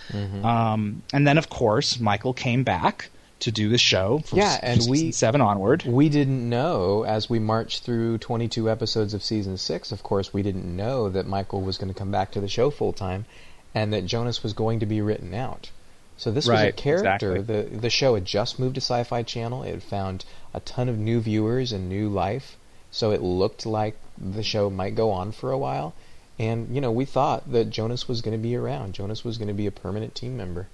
Um, 0.44 1.02
and 1.12 1.26
then, 1.26 1.38
of 1.38 1.48
course, 1.50 1.98
Michael 2.00 2.32
came 2.34 2.62
back 2.64 3.10
to 3.40 3.50
do 3.52 3.68
the 3.68 3.76
show. 3.78 4.20
From 4.20 4.38
Yeah, 4.38 4.58
and 4.62 4.80
we- 4.88 5.12
seven 5.12 5.40
onward. 5.42 5.84
We 5.86 6.08
didn't 6.08 6.48
know 6.48 7.04
as 7.04 7.28
we 7.28 7.38
marched 7.38 7.82
through 7.84 8.18
22 8.18 8.70
episodes 8.70 9.12
of 9.12 9.22
season 9.22 9.58
6, 9.58 9.92
of 9.92 10.02
course, 10.02 10.32
we 10.32 10.42
didn't 10.42 10.64
know 10.74 11.10
that 11.10 11.26
Michael 11.26 11.60
was 11.60 11.76
going 11.76 11.92
to 11.92 11.98
come 11.98 12.10
back 12.10 12.30
to 12.32 12.40
the 12.40 12.48
show 12.48 12.70
full 12.70 12.92
time 12.94 13.26
and 13.75 13.93
that 13.93 14.07
Jonas 14.07 14.43
was 14.43 14.52
going 14.52 14.81
to 14.81 14.87
be 14.87 15.00
written 15.00 15.35
out. 15.35 15.71
So 16.16 16.31
this 16.31 16.47
was 16.47 16.61
a 16.61 16.73
character. 16.73 17.37
exactly. 17.37 17.40
The 17.40 17.76
the 17.76 17.90
show 17.90 18.14
had 18.14 18.25
just 18.25 18.59
moved 18.59 18.76
to 18.76 18.81
Sci-Fi 18.81 19.23
Channel. 19.25 19.64
It 19.64 19.71
had 19.73 19.83
found 19.83 20.25
a 20.52 20.61
ton 20.61 20.88
of 20.88 20.99
new 20.99 21.21
viewers 21.21 21.73
and 21.73 21.88
new 21.88 22.09
life. 22.09 22.57
So 22.90 23.11
it 23.11 23.21
looked 23.21 23.66
like 23.66 23.97
the 24.16 24.45
show 24.45 24.71
might 24.71 24.95
go 24.95 25.11
on 25.11 25.33
for 25.33 25.50
a 25.50 25.59
while. 25.59 25.93
And 26.38 26.73
you 26.75 26.81
know, 26.81 26.93
we 26.93 27.04
thought 27.04 27.50
that 27.50 27.71
Jonas 27.71 28.07
was 28.07 28.21
going 28.21 28.37
to 28.37 28.43
be 28.43 28.54
around. 28.54 28.95
Jonas 28.95 29.25
was 29.25 29.38
going 29.38 29.49
to 29.49 29.54
be 29.54 29.66
a 29.66 29.73
permanent 29.73 30.14
team 30.14 30.37
member. 30.37 30.69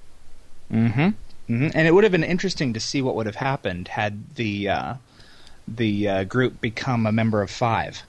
Mm-hmm. 0.71 1.09
hmm 1.47 1.69
And 1.75 1.88
it 1.88 1.95
would 1.95 2.04
have 2.04 2.12
been 2.12 2.25
interesting 2.25 2.75
to 2.75 2.80
see 2.80 3.00
what 3.00 3.16
would 3.16 3.26
have 3.26 3.37
happened 3.37 3.88
had 3.88 4.35
the 4.35 4.69
uh, 4.69 4.95
the 5.66 6.09
uh, 6.09 6.25
group 6.25 6.61
become 6.61 7.07
a 7.07 7.12
member 7.12 7.40
of 7.40 7.50
five. 7.50 8.02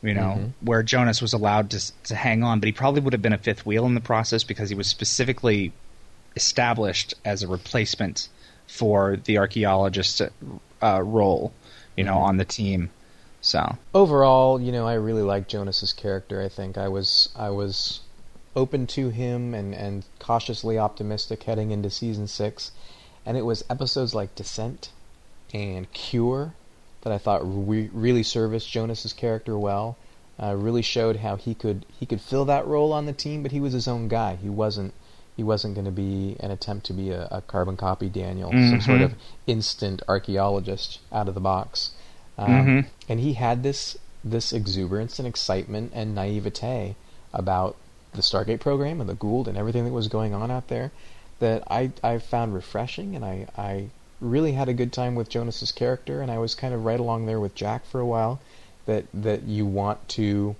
You 0.00 0.14
know, 0.14 0.38
Mhm. 0.38 0.52
where 0.60 0.82
Jonas 0.84 1.20
was 1.20 1.32
allowed 1.32 1.70
to 1.70 1.92
to 2.04 2.14
hang 2.14 2.44
on, 2.44 2.60
but 2.60 2.66
he 2.68 2.72
probably 2.72 3.00
would 3.00 3.12
have 3.12 3.22
been 3.22 3.32
a 3.32 3.38
fifth 3.38 3.66
wheel 3.66 3.84
in 3.86 3.94
the 3.94 4.00
process 4.00 4.44
because 4.44 4.68
he 4.68 4.76
was 4.76 4.86
specifically 4.86 5.72
established 6.36 7.14
as 7.24 7.42
a 7.42 7.48
replacement 7.48 8.28
for 8.66 9.16
the 9.24 9.38
archaeologist 9.38 10.22
uh, 10.82 11.02
role. 11.02 11.52
You 11.96 12.04
know, 12.04 12.18
on 12.18 12.36
the 12.36 12.44
team. 12.44 12.90
So 13.40 13.76
overall, 13.92 14.60
you 14.60 14.70
know, 14.70 14.86
I 14.86 14.94
really 14.94 15.22
like 15.22 15.48
Jonas's 15.48 15.92
character. 15.92 16.40
I 16.40 16.48
think 16.48 16.78
I 16.78 16.86
was 16.86 17.28
I 17.34 17.50
was 17.50 18.00
open 18.54 18.86
to 18.88 19.08
him 19.08 19.52
and 19.52 19.74
and 19.74 20.04
cautiously 20.20 20.78
optimistic 20.78 21.42
heading 21.42 21.72
into 21.72 21.90
season 21.90 22.28
six, 22.28 22.70
and 23.26 23.36
it 23.36 23.44
was 23.44 23.64
episodes 23.68 24.14
like 24.14 24.34
Descent 24.36 24.90
and 25.52 25.90
Cure 25.92 26.52
that 27.08 27.14
I 27.14 27.18
thought 27.18 27.40
re- 27.44 27.90
really 27.92 28.22
serviced 28.22 28.70
Jonas's 28.70 29.12
character 29.12 29.58
well. 29.58 29.96
Uh, 30.40 30.54
really 30.54 30.82
showed 30.82 31.16
how 31.16 31.34
he 31.36 31.54
could 31.54 31.84
he 31.98 32.06
could 32.06 32.20
fill 32.20 32.44
that 32.44 32.66
role 32.66 32.92
on 32.92 33.06
the 33.06 33.12
team, 33.12 33.42
but 33.42 33.50
he 33.50 33.58
was 33.60 33.72
his 33.72 33.88
own 33.88 34.06
guy. 34.08 34.36
He 34.36 34.48
wasn't 34.48 34.92
he 35.36 35.42
wasn't 35.42 35.74
going 35.74 35.84
to 35.84 35.90
be 35.92 36.36
an 36.40 36.50
attempt 36.50 36.86
to 36.86 36.92
be 36.92 37.10
a, 37.10 37.26
a 37.30 37.40
carbon 37.42 37.76
copy 37.76 38.08
Daniel, 38.08 38.50
some 38.52 38.80
sort 38.80 39.00
of 39.00 39.14
instant 39.46 40.02
archaeologist 40.08 41.00
out 41.12 41.28
of 41.28 41.34
the 41.34 41.40
box. 41.40 41.90
Um, 42.36 42.48
Mhm. 42.48 42.86
And 43.08 43.20
he 43.20 43.32
had 43.34 43.62
this 43.64 43.96
this 44.22 44.52
exuberance 44.52 45.18
and 45.18 45.26
excitement 45.26 45.90
and 45.94 46.14
naivete 46.14 46.94
about 47.32 47.76
the 48.12 48.22
Stargate 48.22 48.60
program 48.60 49.00
and 49.00 49.08
the 49.08 49.14
Goa'uld 49.14 49.46
and 49.48 49.56
everything 49.56 49.84
that 49.84 49.92
was 49.92 50.08
going 50.08 50.34
on 50.34 50.50
out 50.50 50.68
there 50.68 50.92
that 51.40 51.62
I 51.70 51.90
I 52.02 52.18
found 52.18 52.54
refreshing, 52.54 53.16
and 53.16 53.24
I 53.24 53.46
I 53.56 53.90
really 54.20 54.52
had 54.52 54.68
a 54.68 54.74
good 54.74 54.92
time 54.92 55.14
with 55.14 55.28
Jonas's 55.28 55.72
character, 55.72 56.20
and 56.20 56.30
I 56.30 56.38
was 56.38 56.54
kind 56.54 56.74
of 56.74 56.84
right 56.84 56.98
along 57.00 57.26
there 57.26 57.40
with 57.40 57.54
Jack 57.54 57.84
for 57.86 58.00
a 58.00 58.06
while. 58.06 58.40
That 58.86 59.04
that 59.12 59.42
you 59.42 59.66
want 59.66 60.08
to 60.10 60.56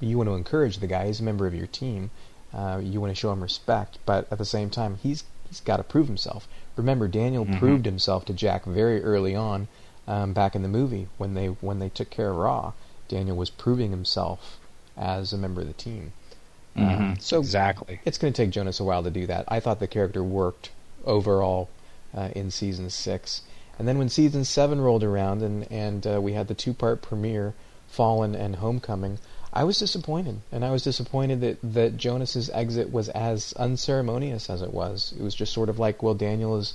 you 0.00 0.16
want 0.18 0.28
to 0.28 0.34
encourage 0.34 0.78
the 0.78 0.86
guy. 0.86 1.06
He's 1.06 1.20
a 1.20 1.24
member 1.24 1.46
of 1.46 1.54
your 1.54 1.66
team. 1.66 2.10
Uh, 2.54 2.80
you 2.82 3.00
want 3.00 3.10
to 3.10 3.14
show 3.20 3.32
him 3.32 3.42
respect, 3.42 3.98
but 4.06 4.26
at 4.30 4.38
the 4.38 4.44
same 4.44 4.70
time, 4.70 4.98
he's 5.02 5.24
he's 5.48 5.60
got 5.60 5.78
to 5.78 5.82
prove 5.82 6.06
himself. 6.06 6.46
Remember, 6.76 7.08
Daniel 7.08 7.44
Mm-hmm. 7.44 7.58
proved 7.58 7.84
himself 7.84 8.24
to 8.26 8.32
Jack 8.32 8.64
very 8.64 9.02
early 9.02 9.34
on, 9.34 9.66
um, 10.06 10.32
back 10.32 10.54
in 10.54 10.62
the 10.62 10.68
movie 10.68 11.08
when 11.18 11.34
they 11.34 11.46
when 11.48 11.78
they 11.78 11.88
took 11.88 12.10
care 12.10 12.30
of 12.30 12.36
Ra. 12.36 12.72
Daniel 13.08 13.36
was 13.36 13.50
proving 13.50 13.90
himself 13.90 14.58
as 14.96 15.32
a 15.32 15.38
member 15.38 15.60
of 15.62 15.66
the 15.66 15.72
team. 15.72 16.12
Uh, 16.76 16.80
Mhm. 16.80 17.22
so 17.22 17.38
exactly. 17.40 18.00
it's 18.04 18.18
going 18.18 18.32
to 18.32 18.36
take 18.42 18.50
Jonas 18.50 18.78
a 18.80 18.84
while 18.84 19.02
to 19.02 19.10
do 19.10 19.26
that. 19.26 19.44
I 19.48 19.60
thought 19.60 19.80
the 19.80 19.86
character 19.86 20.22
worked 20.22 20.70
overall 21.04 21.68
uh, 22.16 22.30
in 22.34 22.50
season 22.50 22.88
six, 22.88 23.42
and 23.78 23.86
then 23.86 23.98
when 23.98 24.08
season 24.08 24.44
seven 24.44 24.80
rolled 24.80 25.04
around 25.04 25.42
and 25.42 25.70
and 25.70 26.06
uh, 26.06 26.20
we 26.20 26.32
had 26.32 26.48
the 26.48 26.54
two 26.54 26.72
part 26.72 27.02
premiere, 27.02 27.54
Fallen 27.88 28.34
and 28.34 28.56
Homecoming, 28.56 29.18
I 29.52 29.64
was 29.64 29.78
disappointed, 29.78 30.40
and 30.50 30.64
I 30.64 30.70
was 30.70 30.82
disappointed 30.82 31.40
that 31.42 31.58
that 31.62 31.96
Jonas's 31.96 32.48
exit 32.50 32.90
was 32.90 33.10
as 33.10 33.52
unceremonious 33.54 34.48
as 34.48 34.62
it 34.62 34.72
was. 34.72 35.12
It 35.18 35.22
was 35.22 35.34
just 35.34 35.52
sort 35.52 35.68
of 35.68 35.78
like, 35.78 36.02
well, 36.02 36.14
Daniel 36.14 36.56
is 36.56 36.74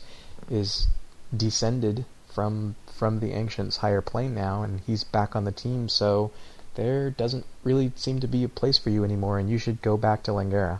is 0.49 0.87
descended 1.35 2.05
from 2.27 2.75
from 2.85 3.19
the 3.19 3.33
ancients' 3.33 3.77
higher 3.77 4.01
plane 4.01 4.35
now, 4.35 4.61
and 4.61 4.81
he's 4.81 5.03
back 5.03 5.35
on 5.35 5.45
the 5.45 5.51
team, 5.51 5.89
so. 5.89 6.31
There 6.75 7.09
doesn't 7.09 7.45
really 7.65 7.91
seem 7.97 8.21
to 8.21 8.29
be 8.29 8.45
a 8.45 8.47
place 8.47 8.77
for 8.77 8.91
you 8.91 9.03
anymore, 9.03 9.37
and 9.37 9.49
you 9.49 9.57
should 9.57 9.81
go 9.81 9.97
back 9.97 10.23
to 10.23 10.31
Langara. 10.31 10.79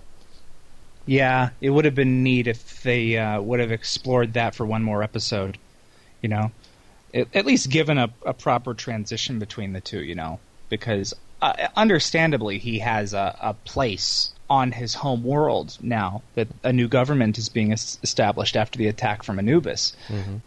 Yeah, 1.05 1.49
it 1.59 1.69
would 1.69 1.85
have 1.85 1.95
been 1.95 2.23
neat 2.23 2.47
if 2.47 2.83
they 2.83 3.17
uh, 3.17 3.41
would 3.41 3.59
have 3.59 3.71
explored 3.71 4.33
that 4.33 4.55
for 4.55 4.65
one 4.65 4.83
more 4.83 5.03
episode. 5.03 5.57
You 6.21 6.29
know, 6.29 6.51
at, 7.13 7.35
at 7.35 7.45
least 7.45 7.69
given 7.69 7.97
a, 7.97 8.09
a 8.25 8.33
proper 8.33 8.73
transition 8.73 9.39
between 9.39 9.73
the 9.73 9.81
two. 9.81 10.03
You 10.03 10.15
know, 10.15 10.39
because 10.69 11.13
uh, 11.41 11.67
understandably 11.75 12.59
he 12.59 12.79
has 12.79 13.13
a, 13.13 13.35
a 13.41 13.53
place 13.53 14.31
on 14.49 14.71
his 14.73 14.93
home 14.93 15.23
world 15.23 15.77
now 15.81 16.21
that 16.35 16.47
a 16.63 16.73
new 16.73 16.87
government 16.87 17.37
is 17.37 17.47
being 17.47 17.71
es- 17.71 17.97
established 18.03 18.57
after 18.57 18.77
the 18.77 18.87
attack 18.87 19.23
from 19.23 19.39
Anubis. 19.39 19.93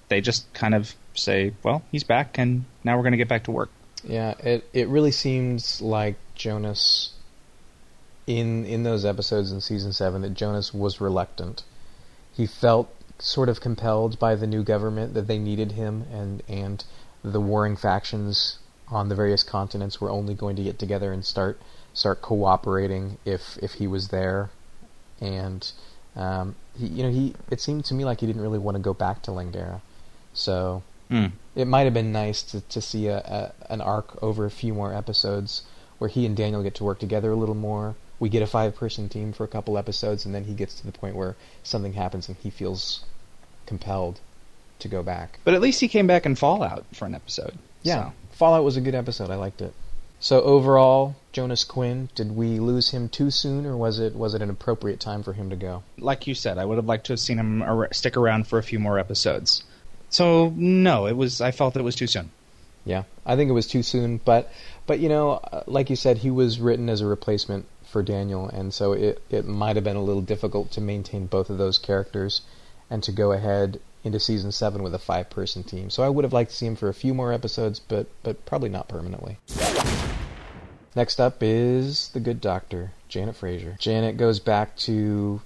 They 0.08 0.20
just 0.20 0.52
kind 0.52 0.74
of 0.74 0.94
say, 1.14 1.52
"Well, 1.62 1.82
he's 1.90 2.04
back, 2.04 2.38
and 2.38 2.64
now 2.84 2.96
we're 2.96 3.02
going 3.02 3.12
to 3.12 3.18
get 3.18 3.28
back 3.28 3.44
to 3.44 3.50
work." 3.50 3.70
Yeah, 4.06 4.34
it 4.38 4.68
it 4.72 4.88
really 4.88 5.10
seems 5.10 5.80
like 5.80 6.16
Jonas 6.34 7.13
in 8.26 8.64
in 8.64 8.82
those 8.82 9.04
episodes 9.04 9.52
in 9.52 9.60
season 9.60 9.92
seven 9.92 10.22
that 10.22 10.34
Jonas 10.34 10.72
was 10.72 11.00
reluctant. 11.00 11.62
He 12.32 12.46
felt 12.46 12.88
sort 13.18 13.48
of 13.48 13.60
compelled 13.60 14.18
by 14.18 14.34
the 14.34 14.46
new 14.46 14.62
government 14.62 15.14
that 15.14 15.26
they 15.26 15.38
needed 15.38 15.72
him, 15.72 16.04
and 16.12 16.42
and 16.48 16.84
the 17.22 17.40
warring 17.40 17.76
factions 17.76 18.58
on 18.88 19.08
the 19.08 19.14
various 19.14 19.42
continents 19.42 20.00
were 20.00 20.10
only 20.10 20.34
going 20.34 20.56
to 20.56 20.62
get 20.62 20.78
together 20.78 21.12
and 21.12 21.24
start 21.24 21.60
start 21.92 22.22
cooperating 22.22 23.18
if 23.24 23.58
if 23.62 23.74
he 23.74 23.86
was 23.86 24.08
there, 24.08 24.50
and 25.20 25.72
um, 26.16 26.54
he 26.78 26.86
you 26.86 27.02
know 27.02 27.10
he 27.10 27.34
it 27.50 27.60
seemed 27.60 27.84
to 27.86 27.94
me 27.94 28.04
like 28.04 28.20
he 28.20 28.26
didn't 28.26 28.42
really 28.42 28.58
want 28.58 28.76
to 28.76 28.82
go 28.82 28.94
back 28.94 29.22
to 29.22 29.30
Langara, 29.30 29.80
so 30.32 30.82
Mm. 31.10 31.32
it 31.54 31.66
might 31.66 31.82
have 31.82 31.92
been 31.92 32.12
nice 32.12 32.42
to, 32.42 32.62
to 32.62 32.80
see 32.80 33.08
a, 33.08 33.18
a 33.18 33.72
an 33.72 33.80
arc 33.82 34.22
over 34.22 34.46
a 34.46 34.50
few 34.50 34.72
more 34.72 34.94
episodes 34.94 35.62
where 35.98 36.08
he 36.08 36.24
and 36.24 36.34
Daniel 36.34 36.62
get 36.62 36.74
to 36.76 36.84
work 36.84 36.98
together 36.98 37.30
a 37.30 37.36
little 37.36 37.54
more. 37.54 37.94
We 38.24 38.30
get 38.30 38.42
a 38.42 38.46
five 38.46 38.74
person 38.74 39.10
team 39.10 39.34
for 39.34 39.44
a 39.44 39.48
couple 39.48 39.76
episodes, 39.76 40.24
and 40.24 40.34
then 40.34 40.44
he 40.44 40.54
gets 40.54 40.80
to 40.80 40.86
the 40.86 40.92
point 40.92 41.14
where 41.14 41.36
something 41.62 41.92
happens 41.92 42.26
and 42.26 42.38
he 42.38 42.48
feels 42.48 43.04
compelled 43.66 44.18
to 44.78 44.88
go 44.88 45.02
back. 45.02 45.40
But 45.44 45.52
at 45.52 45.60
least 45.60 45.78
he 45.82 45.88
came 45.88 46.06
back 46.06 46.24
in 46.24 46.34
Fallout 46.34 46.86
for 46.94 47.04
an 47.04 47.14
episode. 47.14 47.58
Yeah, 47.82 48.04
so. 48.04 48.12
Fallout 48.30 48.64
was 48.64 48.78
a 48.78 48.80
good 48.80 48.94
episode. 48.94 49.28
I 49.28 49.34
liked 49.34 49.60
it. 49.60 49.74
So 50.20 50.40
overall, 50.40 51.16
Jonas 51.32 51.64
Quinn, 51.64 52.08
did 52.14 52.34
we 52.34 52.58
lose 52.58 52.92
him 52.92 53.10
too 53.10 53.30
soon, 53.30 53.66
or 53.66 53.76
was 53.76 53.98
it 53.98 54.16
was 54.16 54.32
it 54.32 54.40
an 54.40 54.48
appropriate 54.48 55.00
time 55.00 55.22
for 55.22 55.34
him 55.34 55.50
to 55.50 55.56
go? 55.56 55.82
like 55.98 56.26
you 56.26 56.34
said, 56.34 56.56
I 56.56 56.64
would 56.64 56.78
have 56.78 56.86
liked 56.86 57.04
to 57.08 57.12
have 57.12 57.20
seen 57.20 57.38
him 57.38 57.62
stick 57.92 58.16
around 58.16 58.46
for 58.46 58.58
a 58.58 58.62
few 58.62 58.78
more 58.78 58.98
episodes. 58.98 59.64
So 60.08 60.50
no, 60.56 61.06
it 61.06 61.14
was. 61.18 61.42
I 61.42 61.50
felt 61.50 61.76
it 61.76 61.82
was 61.82 61.94
too 61.94 62.06
soon. 62.06 62.30
Yeah, 62.86 63.02
I 63.26 63.36
think 63.36 63.50
it 63.50 63.52
was 63.52 63.66
too 63.66 63.82
soon, 63.82 64.16
but 64.16 64.50
but 64.86 64.98
you 64.98 65.10
know, 65.10 65.32
uh, 65.32 65.64
like 65.66 65.90
you 65.90 65.96
said, 65.96 66.16
he 66.16 66.30
was 66.30 66.58
written 66.58 66.88
as 66.88 67.02
a 67.02 67.06
replacement 67.06 67.66
for 67.94 68.02
Daniel, 68.02 68.48
and 68.48 68.74
so 68.74 68.92
it 68.92 69.22
it 69.30 69.46
might 69.46 69.76
have 69.76 69.84
been 69.84 69.94
a 69.94 70.02
little 70.02 70.20
difficult 70.20 70.72
to 70.72 70.80
maintain 70.80 71.26
both 71.26 71.48
of 71.48 71.58
those 71.58 71.78
characters 71.78 72.40
and 72.90 73.04
to 73.04 73.12
go 73.12 73.30
ahead 73.30 73.78
into 74.02 74.18
season 74.18 74.50
seven 74.50 74.82
with 74.82 74.92
a 74.96 74.98
five 74.98 75.30
person 75.30 75.62
team. 75.62 75.90
So 75.90 76.02
I 76.02 76.08
would 76.08 76.24
have 76.24 76.32
liked 76.32 76.50
to 76.50 76.56
see 76.56 76.66
him 76.66 76.74
for 76.74 76.88
a 76.88 76.94
few 76.94 77.14
more 77.14 77.32
episodes, 77.32 77.78
but 77.78 78.08
but 78.24 78.44
probably 78.46 78.68
not 78.68 78.88
permanently. 78.88 79.38
Next 80.96 81.20
up 81.20 81.36
is 81.40 82.08
the 82.08 82.18
Good 82.18 82.40
Doctor, 82.40 82.90
Janet 83.08 83.36
Fraiser. 83.36 83.76
Janet 83.78 84.16
goes 84.16 84.40
back 84.40 84.76
to 84.88 85.40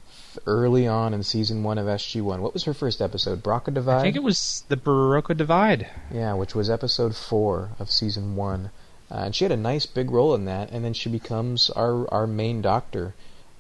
early 0.47 0.87
on 0.87 1.13
in 1.13 1.23
season 1.23 1.63
one 1.63 1.77
of 1.77 1.85
SG 1.85 2.23
One. 2.23 2.41
What 2.41 2.55
was 2.55 2.65
her 2.65 2.73
first 2.73 3.03
episode? 3.03 3.43
Broca 3.43 3.71
Divide. 3.71 3.99
I 3.99 4.03
think 4.03 4.17
it 4.17 4.23
was 4.23 4.65
the 4.69 4.77
Broca 4.79 5.35
Divide. 5.35 5.87
Yeah, 6.11 6.33
which 6.33 6.55
was 6.55 6.71
episode 6.71 7.15
four 7.15 7.73
of 7.79 7.91
season 7.91 8.37
one, 8.37 8.71
uh, 9.11 9.23
and 9.25 9.35
she 9.35 9.45
had 9.45 9.53
a 9.53 9.57
nice 9.57 9.87
big 9.87 10.11
role 10.11 10.35
in 10.35 10.45
that. 10.45 10.71
And 10.71 10.85
then 10.85 10.93
she 10.93 11.09
becomes 11.09 11.71
our 11.71 12.13
our 12.13 12.27
main 12.27 12.63
doctor 12.63 13.15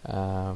uh, 0.06 0.54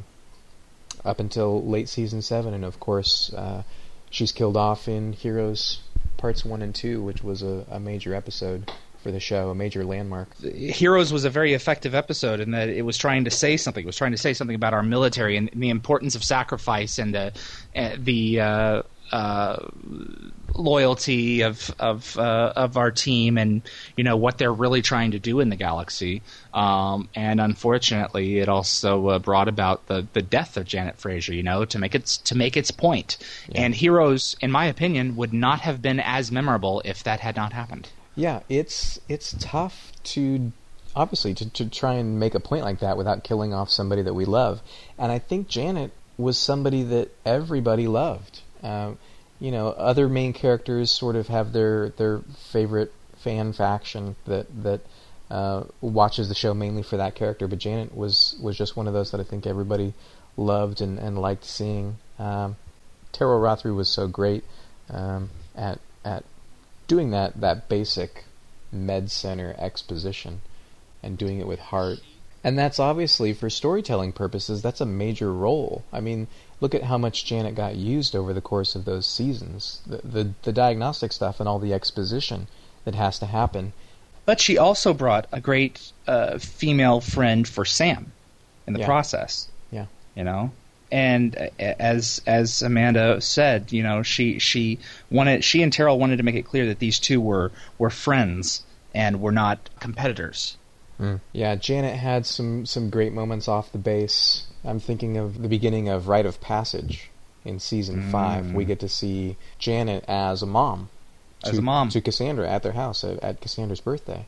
up 1.04 1.20
until 1.20 1.64
late 1.64 1.88
season 1.88 2.22
seven, 2.22 2.54
and 2.54 2.64
of 2.64 2.78
course 2.78 3.32
uh, 3.34 3.62
she's 4.10 4.32
killed 4.32 4.56
off 4.56 4.88
in 4.88 5.12
Heroes 5.12 5.80
parts 6.16 6.44
one 6.44 6.62
and 6.62 6.74
two, 6.74 7.02
which 7.02 7.24
was 7.24 7.42
a, 7.42 7.66
a 7.70 7.80
major 7.80 8.14
episode 8.14 8.70
for 9.02 9.10
the 9.10 9.18
show, 9.18 9.50
a 9.50 9.54
major 9.54 9.84
landmark. 9.84 10.28
Heroes 10.40 11.12
was 11.12 11.24
a 11.24 11.30
very 11.30 11.54
effective 11.54 11.94
episode 11.94 12.38
in 12.38 12.52
that 12.52 12.68
it 12.68 12.82
was 12.82 12.96
trying 12.96 13.24
to 13.24 13.30
say 13.30 13.56
something. 13.56 13.82
It 13.82 13.86
was 13.86 13.96
trying 13.96 14.12
to 14.12 14.18
say 14.18 14.32
something 14.32 14.54
about 14.54 14.74
our 14.74 14.82
military 14.84 15.36
and, 15.36 15.50
the 15.54 15.70
importance 15.70 16.14
of 16.14 16.22
sacrifice 16.22 16.98
and 16.98 17.12
the 17.12 17.32
the 17.98 18.40
uh, 18.40 18.82
uh, 19.10 19.68
loyalty 20.54 21.42
of 21.42 21.74
of 21.78 22.16
uh, 22.18 22.52
of 22.56 22.76
our 22.76 22.90
team 22.90 23.38
and 23.38 23.62
you 23.96 24.04
know 24.04 24.16
what 24.16 24.38
they're 24.38 24.52
really 24.52 24.82
trying 24.82 25.12
to 25.12 25.18
do 25.18 25.40
in 25.40 25.48
the 25.48 25.56
galaxy. 25.56 26.22
Um, 26.52 27.08
and 27.14 27.40
unfortunately, 27.40 28.38
it 28.38 28.48
also 28.48 29.08
uh, 29.08 29.18
brought 29.18 29.48
about 29.48 29.86
the, 29.86 30.06
the 30.12 30.22
death 30.22 30.56
of 30.56 30.64
Janet 30.64 30.98
Fraiser. 30.98 31.34
You 31.34 31.42
know, 31.42 31.64
to 31.64 31.78
make 31.78 31.94
its 31.94 32.18
to 32.18 32.36
make 32.36 32.56
its 32.56 32.70
point. 32.70 33.18
And 33.54 33.74
Heroes, 33.74 34.36
in 34.40 34.50
my 34.50 34.66
opinion, 34.66 35.16
would 35.16 35.32
not 35.32 35.60
have 35.60 35.82
been 35.82 36.00
as 36.00 36.30
memorable 36.30 36.82
if 36.84 37.02
that 37.04 37.20
had 37.20 37.36
not 37.36 37.52
happened. 37.52 37.88
Yeah, 38.14 38.40
it's 38.48 39.00
it's 39.08 39.34
tough 39.38 39.92
to 40.04 40.52
obviously 40.94 41.34
to, 41.34 41.48
to 41.50 41.68
try 41.68 41.94
and 41.94 42.18
make 42.20 42.34
a 42.34 42.40
point 42.40 42.64
like 42.64 42.80
that 42.80 42.96
without 42.96 43.24
killing 43.24 43.54
off 43.54 43.70
somebody 43.70 44.02
that 44.02 44.14
we 44.14 44.24
love. 44.24 44.60
And 44.98 45.10
I 45.10 45.18
think 45.18 45.48
Janet 45.48 45.92
was 46.18 46.36
somebody 46.38 46.82
that 46.82 47.10
everybody 47.24 47.86
loved. 47.86 48.40
Um, 48.62 48.98
you 49.42 49.50
know, 49.50 49.70
other 49.70 50.08
main 50.08 50.32
characters 50.32 50.92
sort 50.92 51.16
of 51.16 51.26
have 51.26 51.52
their 51.52 51.88
their 51.88 52.20
favorite 52.52 52.92
fan 53.16 53.52
faction 53.52 54.14
that 54.24 54.46
that 54.62 54.80
uh, 55.32 55.64
watches 55.80 56.28
the 56.28 56.34
show 56.34 56.54
mainly 56.54 56.84
for 56.84 56.96
that 56.96 57.16
character. 57.16 57.48
But 57.48 57.58
Janet 57.58 57.92
was 57.92 58.36
was 58.40 58.56
just 58.56 58.76
one 58.76 58.86
of 58.86 58.94
those 58.94 59.10
that 59.10 59.20
I 59.20 59.24
think 59.24 59.44
everybody 59.44 59.94
loved 60.36 60.80
and, 60.80 60.96
and 60.96 61.18
liked 61.18 61.44
seeing. 61.44 61.96
Um, 62.20 62.54
Rothery 63.18 63.74
was 63.74 63.88
so 63.88 64.06
great 64.06 64.44
um, 64.88 65.30
at 65.56 65.80
at 66.04 66.24
doing 66.86 67.10
that 67.10 67.40
that 67.40 67.68
basic 67.68 68.26
med 68.70 69.10
center 69.10 69.56
exposition 69.58 70.40
and 71.02 71.18
doing 71.18 71.40
it 71.40 71.48
with 71.48 71.58
heart. 71.58 71.98
And 72.44 72.56
that's 72.56 72.78
obviously 72.78 73.32
for 73.32 73.50
storytelling 73.50 74.12
purposes, 74.12 74.62
that's 74.62 74.80
a 74.80 74.86
major 74.86 75.32
role. 75.32 75.84
I 75.92 76.00
mean, 76.00 76.28
look 76.62 76.74
at 76.76 76.84
how 76.84 76.96
much 76.96 77.24
Janet 77.26 77.56
got 77.56 77.74
used 77.74 78.14
over 78.14 78.32
the 78.32 78.40
course 78.40 78.76
of 78.76 78.84
those 78.84 79.06
seasons. 79.06 79.80
The 79.86 80.00
the, 80.04 80.24
the 80.42 80.52
diagnostic 80.52 81.12
stuff 81.12 81.40
and 81.40 81.48
all 81.48 81.58
the 81.58 81.74
exposition 81.74 82.46
that 82.84 82.94
has 82.94 83.18
to 83.18 83.26
happen. 83.26 83.72
But 84.24 84.40
she 84.40 84.56
also 84.56 84.94
brought 84.94 85.26
a 85.32 85.40
great 85.40 85.92
uh, 86.06 86.38
female 86.38 87.00
friend 87.00 87.46
for 87.46 87.64
Sam 87.64 88.12
in 88.66 88.72
the 88.72 88.80
Yeah. 88.80 88.86
process. 88.86 89.48
Yeah. 89.72 89.86
You 90.14 90.24
know, 90.24 90.52
and 90.92 91.36
uh, 91.36 91.48
as 91.58 92.22
as 92.26 92.62
Amanda 92.62 93.20
said, 93.20 93.72
you 93.72 93.82
know, 93.82 94.02
she 94.04 94.38
she 94.38 94.78
wanted 95.10 95.42
she 95.42 95.62
and 95.62 95.72
Teryl 95.72 95.98
wanted 95.98 96.18
to 96.18 96.22
make 96.22 96.36
it 96.36 96.42
clear 96.44 96.66
that 96.66 96.78
these 96.78 97.00
two 97.00 97.20
were 97.20 97.50
were 97.78 97.90
friends 97.90 98.62
and 98.94 99.20
were 99.20 99.32
not 99.32 99.58
competitors. 99.80 100.56
Yeah, 101.32 101.54
Janet 101.56 101.96
had 101.96 102.26
some 102.26 102.66
some 102.66 102.90
great 102.90 103.12
moments 103.12 103.48
off 103.48 103.72
the 103.72 103.78
base. 103.78 104.46
I'm 104.64 104.80
thinking 104.80 105.16
of 105.16 105.40
the 105.42 105.48
beginning 105.48 105.88
of 105.88 106.08
Rite 106.08 106.26
of 106.26 106.40
Passage 106.40 107.10
in 107.44 107.58
season 107.58 108.10
five. 108.10 108.52
We 108.52 108.64
get 108.64 108.80
to 108.80 108.88
see 108.88 109.36
Janet 109.58 110.04
as 110.06 110.42
a 110.42 110.46
mom, 110.46 110.88
As 111.44 111.52
to, 111.52 111.58
a 111.58 111.62
mom. 111.62 111.88
to 111.90 112.00
Cassandra 112.00 112.48
at 112.48 112.62
their 112.62 112.72
house 112.72 113.02
at, 113.04 113.18
at 113.22 113.40
Cassandra's 113.40 113.80
birthday. 113.80 114.26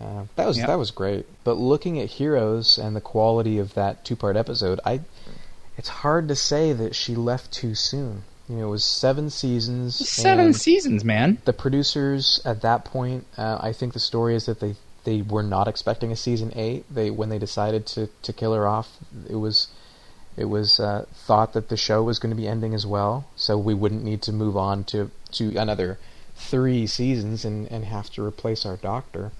Uh, 0.00 0.24
that 0.36 0.46
was 0.46 0.58
Yep. 0.58 0.66
that 0.66 0.78
was 0.78 0.90
great. 0.90 1.26
But 1.44 1.54
looking 1.58 1.98
at 2.00 2.08
Heroes 2.10 2.76
and 2.76 2.94
the 2.96 3.00
quality 3.00 3.58
of 3.58 3.74
that 3.74 4.04
two 4.04 4.16
part 4.16 4.36
episode, 4.36 4.80
I 4.84 5.00
it's 5.78 5.88
hard 5.88 6.28
to 6.28 6.34
say 6.36 6.72
that 6.74 6.94
she 6.94 7.14
left 7.14 7.50
too 7.52 7.74
soon. 7.74 8.24
You 8.48 8.56
know, 8.56 8.66
it 8.66 8.70
was 8.70 8.84
seven 8.84 9.30
seasons. 9.30 9.96
Seven 10.06 10.52
seasons, 10.52 11.04
man. 11.04 11.38
the 11.46 11.52
producers 11.54 12.42
at 12.44 12.60
that 12.62 12.84
point, 12.84 13.24
uh, 13.38 13.56
I 13.60 13.72
think 13.72 13.94
the 13.94 14.00
story 14.00 14.34
is 14.34 14.44
that 14.46 14.60
they 14.60 14.74
they 15.04 15.22
were 15.22 15.42
not 15.42 15.68
expecting 15.68 16.12
a 16.12 16.16
season 16.16 16.52
eight. 16.54 16.84
They 16.92 17.10
when 17.10 17.28
they 17.28 17.38
decided 17.38 17.86
to 17.88 18.08
to 18.22 18.32
kill 18.32 18.54
her 18.54 18.66
off, 18.66 18.98
it 19.28 19.36
was 19.36 19.68
it 20.36 20.46
was 20.46 20.80
uh, 20.80 21.06
thought 21.12 21.52
that 21.52 21.68
the 21.68 21.76
show 21.76 22.02
was 22.02 22.18
going 22.18 22.30
to 22.34 22.40
be 22.40 22.48
ending 22.48 22.74
as 22.74 22.86
well, 22.86 23.26
so 23.36 23.58
we 23.58 23.74
wouldn't 23.74 24.04
need 24.04 24.22
to 24.22 24.32
move 24.32 24.56
on 24.56 24.84
to 24.84 25.10
to 25.32 25.56
another 25.56 25.98
three 26.36 26.86
seasons 26.86 27.44
and 27.44 27.70
and 27.70 27.84
have 27.84 28.10
to 28.10 28.24
replace 28.24 28.64
our 28.64 28.76
Doctor. 28.76 29.32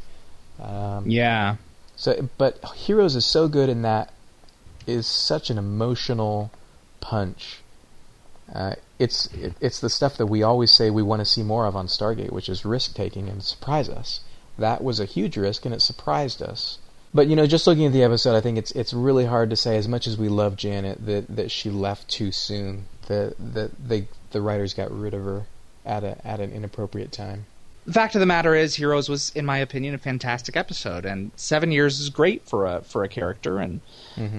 Um, 0.60 1.04
Yeah. 1.08 1.56
so, 1.96 2.28
but 2.38 2.62
Heroes 2.74 3.16
is 3.16 3.24
so 3.24 3.48
good 3.48 3.68
in 3.68 3.82
that 3.82 4.12
is 4.86 5.06
such 5.06 5.48
an 5.50 5.58
emotional 5.58 6.50
punch. 7.00 7.60
Uh, 8.52 8.74
it's 8.98 9.26
it, 9.32 9.54
it's 9.60 9.80
the 9.80 9.88
stuff 9.88 10.18
that 10.18 10.26
we 10.26 10.42
always 10.42 10.70
say 10.70 10.90
we 10.90 11.02
want 11.02 11.20
to 11.20 11.24
see 11.24 11.42
more 11.42 11.66
of 11.66 11.74
on 11.74 11.86
Stargate, 11.86 12.32
which 12.32 12.48
is 12.48 12.64
risk 12.64 12.94
taking 12.94 13.28
and 13.28 13.42
surprise 13.42 13.88
us. 13.88 14.20
That 14.58 14.82
was 14.84 15.00
a 15.00 15.04
huge 15.04 15.36
risk, 15.36 15.64
and 15.64 15.74
it 15.74 15.80
surprised 15.80 16.42
us. 16.42 16.78
But 17.14 17.26
you 17.26 17.36
know, 17.36 17.46
just 17.46 17.66
looking 17.66 17.86
at 17.86 17.92
the 17.92 18.02
episode, 18.02 18.36
I 18.36 18.40
think 18.40 18.58
it's 18.58 18.70
it's 18.72 18.94
really 18.94 19.26
hard 19.26 19.50
to 19.50 19.56
say. 19.56 19.76
As 19.76 19.88
much 19.88 20.06
as 20.06 20.16
we 20.16 20.28
love 20.28 20.56
Janet, 20.56 21.04
that 21.06 21.36
that 21.36 21.50
she 21.50 21.70
left 21.70 22.08
too 22.08 22.32
soon. 22.32 22.86
That 23.06 23.34
that 23.38 23.70
they 23.86 24.08
the 24.30 24.40
writers 24.40 24.74
got 24.74 24.90
rid 24.90 25.14
of 25.14 25.24
her 25.24 25.46
at 25.84 26.04
a 26.04 26.26
at 26.26 26.40
an 26.40 26.52
inappropriate 26.52 27.12
time. 27.12 27.46
The 27.84 27.92
fact 27.92 28.14
of 28.14 28.20
the 28.20 28.26
matter 28.26 28.54
is, 28.54 28.76
Heroes 28.76 29.08
was, 29.08 29.32
in 29.34 29.44
my 29.44 29.58
opinion, 29.58 29.94
a 29.94 29.98
fantastic 29.98 30.56
episode, 30.56 31.04
and 31.04 31.32
seven 31.34 31.72
years 31.72 31.98
is 31.98 32.10
great 32.10 32.46
for 32.48 32.64
a 32.64 32.82
for 32.82 33.02
a 33.02 33.08
character, 33.08 33.58
and 33.58 33.80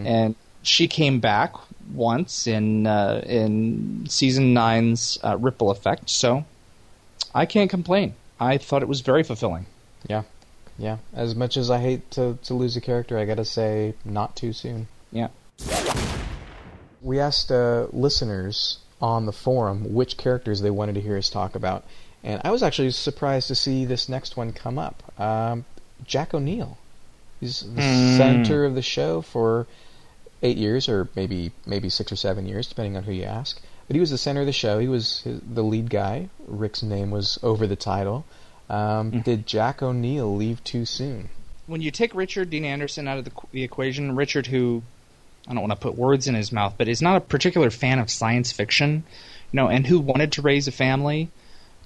and 0.08 0.36
she 0.62 0.88
came 0.88 1.20
back 1.20 1.54
once 1.94 2.48
in 2.48 2.88
uh, 2.88 3.22
in 3.26 4.06
season 4.08 4.54
nine's 4.54 5.20
uh, 5.24 5.38
Ripple 5.38 5.72
Effect, 5.72 6.10
so 6.10 6.46
I 7.36 7.46
can't 7.46 7.70
complain. 7.70 8.16
I 8.40 8.58
thought 8.58 8.82
it 8.82 8.88
was 8.88 9.02
very 9.02 9.24
fulfilling. 9.24 9.66
Yeah, 10.08 10.24
yeah. 10.78 10.98
As 11.14 11.36
much 11.36 11.58
as 11.58 11.70
I 11.70 11.80
hate 11.80 12.10
to 12.12 12.38
to 12.44 12.54
lose 12.54 12.76
a 12.78 12.82
character, 12.82 13.18
I 13.18 13.26
gotta 13.26 13.46
say, 13.46 13.94
not 14.06 14.36
too 14.36 14.54
soon. 14.54 14.88
Yeah. 15.12 15.30
We 17.02 17.20
asked 17.20 17.52
uh, 17.52 17.88
listeners 17.92 18.80
on 19.02 19.26
the 19.26 19.34
forum 19.34 19.94
which 19.94 20.18
characters 20.18 20.62
they 20.62 20.72
wanted 20.72 20.96
to 20.96 21.02
hear 21.02 21.18
us 21.18 21.30
talk 21.30 21.56
about, 21.56 21.84
and 22.24 22.42
I 22.44 22.52
was 22.52 22.64
actually 22.64 22.92
surprised 22.92 23.48
to 23.50 23.56
see 23.56 23.86
this 23.86 24.08
next 24.08 24.38
one 24.38 24.54
come 24.54 24.80
up. 24.80 25.04
Um, 25.20 25.66
Jack 26.06 26.34
O'Neill. 26.34 26.78
He's 27.40 27.60
the 27.60 27.82
center 28.18 28.64
of 28.64 28.74
the 28.74 28.82
show 28.82 29.22
for 29.22 29.68
eight 30.42 30.58
years, 30.58 30.88
or 30.88 31.10
maybe 31.16 31.52
maybe 31.66 31.90
six 31.90 32.12
or 32.12 32.16
seven 32.16 32.46
years, 32.46 32.68
depending 32.68 32.96
on 32.96 33.04
who 33.04 33.12
you 33.12 33.24
ask. 33.24 33.62
But 33.88 33.96
he 33.96 34.00
was 34.00 34.12
the 34.12 34.18
center 34.18 34.42
of 34.42 34.46
the 34.46 34.54
show. 34.54 34.80
He 34.80 34.88
was 34.88 35.22
his, 35.22 35.42
the 35.42 35.64
lead 35.64 35.90
guy. 35.90 36.30
Rick's 36.48 36.84
name 36.84 37.12
was 37.12 37.38
over 37.44 37.68
the 37.68 37.76
title. 37.76 38.26
Um, 38.70 39.22
Did 39.22 39.46
Jack 39.46 39.82
O'Neill 39.82 40.36
leave 40.36 40.64
too 40.64 40.86
soon? 40.86 41.30
When 41.68 41.82
you 41.82 41.92
take 41.92 42.16
Richard 42.16 42.50
Dean 42.50 42.66
Anderson 42.66 43.08
out 43.08 43.18
of 43.18 43.26
the, 43.26 43.32
the 43.52 43.64
equation, 43.64 44.16
Richard, 44.16 44.48
who 44.48 44.84
I 45.48 45.54
don't 45.54 45.62
want 45.62 45.72
to 45.72 45.78
put 45.78 45.98
words 45.98 46.28
in 46.28 46.36
his 46.36 46.52
mouth, 46.52 46.76
but 46.78 46.88
is 46.88 47.02
not 47.02 47.18
a 47.18 47.22
particular 47.22 47.70
fan 47.70 48.00
of 48.00 48.10
science 48.10 48.52
fiction, 48.52 49.04
you 49.52 49.58
know, 49.58 49.68
and 49.68 49.86
who 49.86 50.00
wanted 50.00 50.32
to 50.34 50.42
raise 50.42 50.68
a 50.68 50.72
family. 50.72 51.30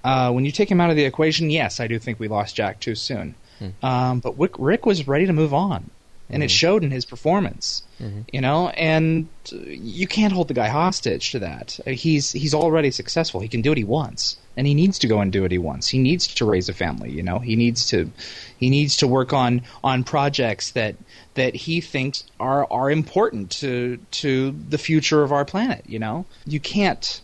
Uh, 0.04 0.32
when 0.32 0.46
you 0.46 0.52
take 0.52 0.70
him 0.70 0.80
out 0.80 0.90
of 0.90 0.96
the 0.96 1.06
equation, 1.06 1.50
yes, 1.50 1.80
I 1.80 1.88
do 1.88 2.00
think 2.00 2.20
we 2.20 2.28
lost 2.28 2.56
Jack 2.56 2.80
too 2.80 2.96
soon. 2.96 3.36
Um, 3.82 4.20
but 4.20 4.38
Rick, 4.40 4.54
Rick 4.60 4.86
was 4.86 5.08
ready 5.08 5.26
to 5.26 5.34
move 5.34 5.54
on, 5.54 5.90
and 6.30 6.44
it 6.44 6.52
showed 6.52 6.84
in 6.84 6.92
his 6.92 7.06
performance. 7.06 7.84
You 8.32 8.42
know, 8.42 8.70
and 8.70 9.28
uh, 9.52 9.56
you 9.66 10.06
can't 10.06 10.32
hold 10.32 10.50
the 10.50 10.54
guy 10.54 10.68
hostage 10.68 11.32
to 11.32 11.40
that. 11.40 11.80
Uh, 11.88 11.92
He's 11.92 12.32
he's 12.32 12.54
already 12.54 12.92
successful. 12.92 13.40
He 13.42 13.48
can 13.48 13.62
do 13.64 13.72
what 13.72 13.78
he 13.80 13.84
wants, 13.84 14.38
and 14.56 14.68
he 14.68 14.76
needs 14.76 15.00
to 15.00 15.08
go 15.08 15.20
and 15.20 15.32
do 15.32 15.42
what 15.42 15.52
he 15.52 15.58
wants. 15.58 15.88
He 15.90 15.98
needs 15.98 16.28
to 16.36 16.46
raise 16.46 16.70
a 16.70 16.74
family. 16.74 17.10
You 17.12 17.24
know, 17.24 17.40
he 17.40 17.56
needs 17.56 17.88
to 17.88 18.12
he 18.60 18.70
needs 18.70 18.98
to 18.98 19.08
work 19.08 19.34
on 19.34 19.62
on 19.84 20.04
projects 20.04 20.72
that 20.74 20.96
that 21.34 21.56
he 21.56 21.82
thinks 21.82 22.24
are 22.40 22.68
are 22.72 22.92
important 22.92 23.50
to 23.62 23.98
to 24.22 24.52
the 24.70 24.78
future 24.78 25.24
of 25.24 25.32
our 25.32 25.44
planet. 25.46 25.84
You 25.88 25.98
know, 25.98 26.26
you 26.46 26.60
can't 26.60 27.20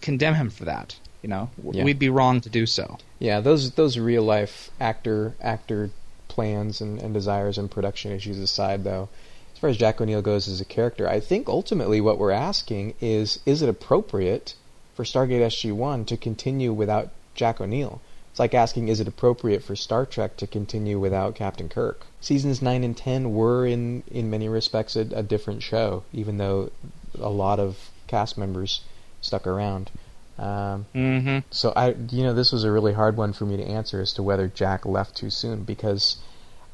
condemn 0.00 0.34
him 0.34 0.50
for 0.50 0.64
that. 0.64 0.96
You 1.22 1.28
know, 1.28 1.50
Yeah. 1.70 1.84
we'd 1.84 1.98
be 2.00 2.08
wrong 2.10 2.40
to 2.42 2.50
do 2.50 2.66
so. 2.66 2.98
Yeah, 3.20 3.38
those 3.40 3.70
those 3.72 3.96
real 3.96 4.24
life 4.24 4.70
actor 4.80 5.34
actor 5.40 5.90
plans 6.28 6.80
and, 6.80 7.00
and 7.00 7.14
desires 7.14 7.58
and 7.58 7.70
production 7.70 8.12
issues 8.12 8.38
aside, 8.38 8.84
though, 8.84 9.08
as 9.52 9.58
far 9.58 9.70
as 9.70 9.76
Jack 9.76 10.00
O'Neill 10.00 10.22
goes 10.22 10.48
as 10.48 10.60
a 10.60 10.64
character, 10.64 11.08
I 11.08 11.20
think 11.20 11.48
ultimately 11.48 12.00
what 12.00 12.18
we're 12.18 12.32
asking 12.32 12.94
is: 13.00 13.38
is 13.46 13.62
it 13.62 13.68
appropriate 13.68 14.54
for 14.94 15.04
Stargate 15.04 15.46
SG 15.46 15.72
One 15.72 16.04
to 16.06 16.16
continue 16.16 16.72
without 16.72 17.10
Jack 17.34 17.60
O'Neill? 17.60 18.00
It's 18.30 18.40
like 18.40 18.52
asking: 18.52 18.88
is 18.88 18.98
it 18.98 19.06
appropriate 19.06 19.62
for 19.62 19.76
Star 19.76 20.04
Trek 20.04 20.36
to 20.38 20.46
continue 20.48 20.98
without 20.98 21.36
Captain 21.36 21.68
Kirk? 21.68 22.06
Seasons 22.20 22.60
nine 22.60 22.82
and 22.82 22.96
ten 22.96 23.32
were 23.32 23.64
in 23.64 24.02
in 24.10 24.28
many 24.28 24.48
respects 24.48 24.96
a, 24.96 25.02
a 25.12 25.22
different 25.22 25.62
show, 25.62 26.02
even 26.12 26.38
though 26.38 26.70
a 27.16 27.30
lot 27.30 27.60
of 27.60 27.90
cast 28.08 28.36
members 28.36 28.80
stuck 29.20 29.46
around. 29.46 29.90
Um, 30.38 30.86
Mm-hmm. 30.94 31.38
so 31.50 31.72
I, 31.76 31.94
you 32.10 32.22
know, 32.24 32.34
this 32.34 32.52
was 32.52 32.64
a 32.64 32.70
really 32.70 32.92
hard 32.92 33.16
one 33.16 33.32
for 33.32 33.44
me 33.44 33.56
to 33.56 33.62
answer 33.62 34.00
as 34.00 34.12
to 34.14 34.22
whether 34.22 34.48
Jack 34.48 34.84
left 34.84 35.16
too 35.16 35.30
soon 35.30 35.64
because 35.64 36.16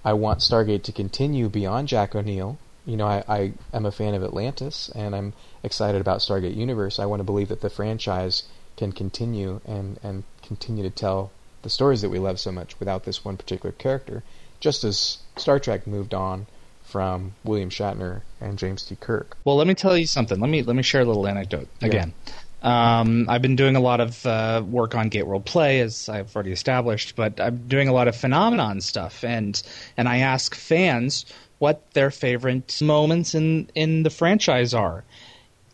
I 0.05 0.14
want 0.14 0.40
Stargate 0.40 0.83
to 0.85 0.92
continue 0.92 1.49
beyond 1.49 1.88
Jack 1.88 2.14
O'Neill. 2.14 2.59
You 2.87 2.96
know, 2.96 3.07
I, 3.07 3.23
I 3.29 3.53
am 3.75 3.85
a 3.85 3.92
fan 3.92 4.14
of 4.14 4.23
Atlantis 4.23 4.90
and 4.94 5.14
I'm 5.14 5.35
excited 5.62 6.01
about 6.01 6.20
Stargate 6.20 6.57
Universe. 6.57 6.99
I 6.99 7.07
want 7.07 7.20
to 7.20 7.25
believe 7.25 7.49
that 7.49 7.61
the 7.61 7.68
franchise 7.70 8.44
can 8.77 8.92
continue 8.92 9.61
and, 9.66 10.01
and 10.03 10.25
continue 10.42 10.83
to 10.83 10.90
tell 10.90 11.31
the 11.62 11.68
stories 11.70 12.01
that 12.01 12.09
we 12.09 12.18
love 12.18 12.40
so 12.40 12.51
much 12.51 12.79
without 12.81 13.05
this 13.05 13.23
one 13.23 13.37
particular 13.37 13.73
character, 13.73 14.23
just 14.61 14.83
as 14.85 15.18
Star 15.37 15.59
Trek 15.59 15.87
moved 15.87 16.14
on 16.14 16.46
from 16.83 17.35
William 17.44 17.68
Shatner 17.68 18.23
and 18.40 18.59
James 18.59 18.83
T. 18.83 18.96
Kirk. 18.96 19.37
Well, 19.44 19.57
let 19.57 19.66
me 19.66 19.75
tell 19.75 19.96
you 19.96 20.07
something. 20.07 20.40
Let 20.40 20.49
me 20.49 20.62
let 20.62 20.75
me 20.75 20.83
share 20.83 21.03
a 21.03 21.05
little 21.05 21.29
anecdote 21.29 21.68
again. 21.83 22.14
Um, 22.62 23.27
I've 23.29 23.40
been 23.40 23.57
doing 23.57 23.77
a 23.77 23.81
lot 23.81 24.01
of 24.01 24.27
uh, 24.27 24.62
work 24.66 24.94
on 24.94 25.09
Gate 25.09 25.27
World 25.27 25.46
Play, 25.46 25.81
as 25.81 26.09
I've 26.09 26.35
already 26.35 26.53
established, 26.53 27.16
but 27.16 27.40
I'm 27.40 27.66
doing 27.68 27.88
a 27.88 27.92
lot 27.92 28.07
of 28.07 28.16
phenomenon 28.16 28.81
stuff, 28.81 29.25
and 29.25 29.61
and 29.96 30.09
I 30.09 30.18
ask 30.18 30.55
fans 30.55 31.25
what 31.59 31.90
their 31.92 32.11
favorite 32.11 32.81
moments 32.83 33.35
in 33.35 33.70
in 33.75 34.03
the 34.03 34.11
franchise 34.11 34.75
are. 34.75 35.05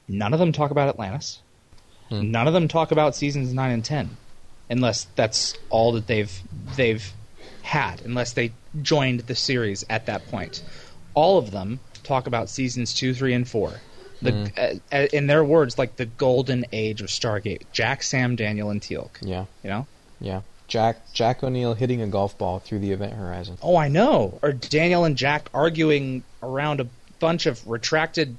None 0.06 0.32
of 0.32 0.38
them 0.38 0.52
talk 0.52 0.70
about 0.70 0.88
Atlantis. 0.88 1.40
None 2.08 2.46
of 2.46 2.52
them 2.54 2.68
talk 2.68 2.92
about 2.92 3.16
seasons 3.16 3.52
nine 3.52 3.72
and 3.72 3.84
ten, 3.84 4.16
unless 4.70 5.08
that's 5.16 5.54
all 5.70 5.92
that 5.92 6.06
they've 6.06 6.40
they've 6.76 7.12
had, 7.62 8.00
unless 8.02 8.32
they 8.32 8.52
joined 8.80 9.20
the 9.20 9.34
series 9.34 9.84
at 9.90 10.06
that 10.06 10.28
point. 10.28 10.62
All 11.14 11.36
of 11.38 11.50
them 11.50 11.80
talk 12.04 12.28
about 12.28 12.48
seasons 12.48 12.94
two, 12.94 13.12
three, 13.12 13.34
and 13.34 13.48
four. 13.48 13.80
The, 14.22 14.50
uh, 14.56 14.94
uh, 14.94 15.06
in 15.12 15.26
their 15.26 15.44
words, 15.44 15.78
like 15.78 15.96
the 15.96 16.06
golden 16.06 16.64
age 16.72 17.00
of 17.02 17.08
Stargate. 17.08 17.62
Jack, 17.72 18.02
Sam, 18.02 18.34
Daniel, 18.36 18.70
and 18.70 18.80
Teal'c. 18.80 19.10
Yeah, 19.20 19.44
You 19.62 19.70
know? 19.70 19.86
yeah. 20.20 20.40
Jack 20.68 21.12
Jack 21.12 21.44
O'Neill 21.44 21.74
hitting 21.74 22.02
a 22.02 22.08
golf 22.08 22.36
ball 22.36 22.58
through 22.58 22.80
the 22.80 22.90
event 22.90 23.12
horizon. 23.12 23.56
Oh, 23.62 23.76
I 23.76 23.86
know. 23.86 24.38
Or 24.42 24.50
Daniel 24.52 25.04
and 25.04 25.16
Jack 25.16 25.48
arguing 25.54 26.24
around 26.42 26.80
a 26.80 26.88
bunch 27.20 27.46
of 27.46 27.64
retracted 27.68 28.36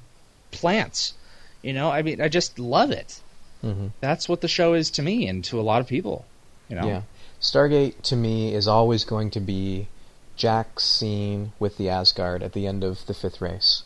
plants. 0.50 1.14
You 1.62 1.72
know, 1.72 1.90
I 1.90 2.02
mean, 2.02 2.20
I 2.20 2.28
just 2.28 2.58
love 2.58 2.90
it. 2.90 3.20
Mhm. 3.64 3.92
That's 4.00 4.28
what 4.28 4.42
the 4.42 4.48
show 4.48 4.74
is 4.74 4.90
to 4.90 5.02
me 5.02 5.26
and 5.26 5.42
to 5.44 5.58
a 5.58 5.62
lot 5.62 5.80
of 5.80 5.86
people. 5.86 6.26
You 6.68 6.76
know? 6.76 6.86
Yeah. 6.86 7.02
Stargate 7.40 8.02
to 8.02 8.16
me 8.16 8.52
is 8.54 8.68
always 8.68 9.04
going 9.04 9.30
to 9.30 9.40
be 9.40 9.88
Jack's 10.36 10.84
scene 10.84 11.52
with 11.58 11.78
the 11.78 11.88
Asgard 11.88 12.42
at 12.42 12.52
the 12.52 12.66
end 12.66 12.84
of 12.84 13.06
the 13.06 13.14
fifth 13.14 13.40
race. 13.40 13.84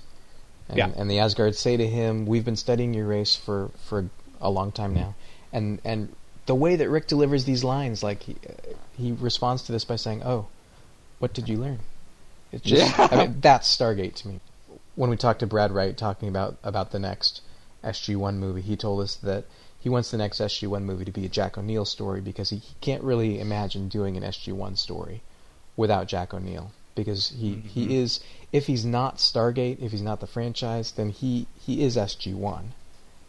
And, 0.69 0.79
Yeah. 0.79 0.91
and 0.97 1.11
the 1.11 1.19
Asgard 1.19 1.57
say 1.57 1.77
to 1.77 1.87
him, 1.87 2.27
"We've 2.27 2.45
been 2.45 2.57
studying 2.57 2.95
your 2.95 3.07
race 3.07 3.35
for, 3.37 3.71
for 3.85 4.09
a 4.41 4.51
long 4.51 4.73
time 4.73 4.95
now." 4.95 5.01
Mm-hmm. 5.01 5.57
And 5.57 5.81
and 5.85 6.17
the 6.47 6.55
way 6.55 6.77
that 6.77 6.89
Rick 6.89 7.07
delivers 7.09 7.45
these 7.45 7.63
lines, 7.63 8.03
like 8.03 8.23
he, 8.23 8.37
he 8.97 9.13
responds 9.13 9.63
to 9.65 9.73
this 9.73 9.85
by 9.85 9.97
saying, 9.97 10.23
"Oh, 10.25 10.47
what 11.19 11.33
did 11.33 11.49
you 11.49 11.59
learn?" 11.59 11.81
It's 12.53 12.63
just, 12.65 12.99
I 12.99 13.17
mean, 13.17 13.41
that's 13.41 13.75
Stargate 13.75 14.15
to 14.17 14.29
me. 14.29 14.41
When 14.95 15.09
we 15.09 15.17
talked 15.17 15.41
to 15.41 15.47
Brad 15.47 15.73
Wright 15.73 15.97
talking 15.97 16.29
about 16.29 16.57
about 16.63 16.91
the 16.91 16.99
next 16.99 17.41
SG1 17.83 18.35
movie, 18.37 18.61
he 18.61 18.77
told 18.77 19.01
us 19.01 19.15
that 19.17 19.45
he 19.79 19.89
wants 19.89 20.11
the 20.11 20.19
next 20.19 20.39
SG1 20.39 20.83
movie 20.83 21.05
to 21.05 21.11
be 21.11 21.25
a 21.25 21.31
Jack 21.31 21.57
O'Neill 21.57 21.85
story 21.87 22.21
because 22.21 22.51
he, 22.51 22.57
he 22.59 22.75
can't 22.81 23.03
really 23.03 23.41
imagine 23.41 23.89
doing 23.89 24.17
an 24.17 24.23
SG1 24.23 24.79
story 24.79 25.23
without 25.77 26.09
Jack 26.09 26.35
O'Neill 26.35 26.71
because 26.95 27.29
he, 27.31 27.55
he 27.55 27.97
is 27.97 28.21
if 28.53 28.67
he's 28.67 28.85
not 28.85 29.17
Stargate, 29.17 29.83
if 29.83 29.93
he's 29.93 30.03
not 30.03 30.21
the 30.21 30.27
franchise, 30.27 30.93
then 30.93 31.09
he, 31.11 31.47
he 31.59 31.83
is 31.83 31.97
SG1. 31.97 32.65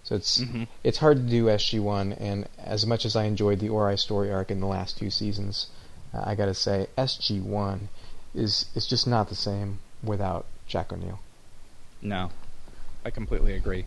So 0.03 0.15
it's 0.15 0.43
it's 0.83 0.97
hard 0.97 1.17
to 1.17 1.23
do 1.23 1.45
SG1 1.45 2.17
and 2.19 2.47
as 2.57 2.85
much 2.85 3.05
as 3.05 3.15
I 3.15 3.23
enjoyed 3.23 3.59
the 3.59 3.69
Ori 3.69 3.97
story 3.97 4.31
arc 4.31 4.51
in 4.51 4.59
the 4.59 4.67
last 4.67 4.97
two 4.97 5.09
seasons, 5.09 5.67
uh, 6.13 6.23
I 6.25 6.35
got 6.35 6.47
to 6.47 6.53
say 6.53 6.87
SG1 6.97 7.87
is 8.35 8.65
is 8.75 8.85
just 8.85 9.07
not 9.07 9.29
the 9.29 9.35
same 9.35 9.79
without 10.03 10.45
Jack 10.67 10.91
O'Neill. 10.91 11.19
No. 12.01 12.31
I 13.05 13.11
completely 13.11 13.53
agree. 13.53 13.85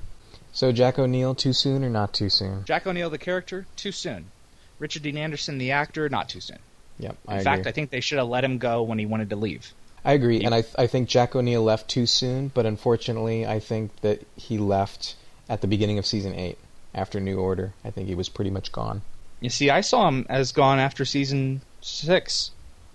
So 0.52 0.72
Jack 0.72 0.98
O'Neill 0.98 1.34
too 1.34 1.52
soon 1.52 1.84
or 1.84 1.90
not 1.90 2.14
too 2.14 2.30
soon? 2.30 2.64
Jack 2.64 2.86
O'Neill, 2.86 3.10
the 3.10 3.18
character, 3.18 3.66
too 3.76 3.92
soon. 3.92 4.30
Richard 4.78 5.02
Dean 5.02 5.18
Anderson, 5.18 5.58
the 5.58 5.70
actor, 5.70 6.08
not 6.08 6.30
too 6.30 6.40
soon. 6.40 6.58
Yep, 6.98 7.16
In 7.28 7.34
I 7.34 7.42
fact. 7.42 7.66
I 7.66 7.72
think 7.72 7.90
they 7.90 8.00
should 8.00 8.18
have 8.18 8.28
let 8.28 8.44
him 8.44 8.58
go 8.58 8.82
when 8.82 8.98
he 8.98 9.06
wanted 9.06 9.30
to 9.30 9.36
leave. 9.36 9.72
I 10.04 10.12
agree, 10.12 10.44
and 10.44 10.54
I 10.54 10.62
th- 10.62 10.74
I 10.78 10.86
think 10.86 11.08
Jack 11.08 11.34
O'Neill 11.34 11.62
left 11.62 11.88
too 11.88 12.06
soon, 12.06 12.48
but 12.54 12.64
unfortunately, 12.64 13.44
I 13.44 13.58
think 13.58 14.00
that 14.02 14.24
he 14.36 14.56
left 14.56 15.16
at 15.48 15.60
the 15.60 15.66
beginning 15.66 15.98
of 15.98 16.06
season 16.06 16.34
eight 16.34 16.58
after 16.94 17.20
New 17.20 17.38
Order. 17.38 17.74
I 17.84 17.90
think 17.90 18.08
he 18.08 18.14
was 18.14 18.28
pretty 18.28 18.50
much 18.50 18.72
gone. 18.72 19.02
You 19.40 19.50
see, 19.50 19.68
I 19.68 19.80
saw 19.80 20.08
him 20.08 20.24
as 20.28 20.52
gone 20.52 20.78
after 20.78 21.04
season 21.04 21.60
six. 21.80 22.52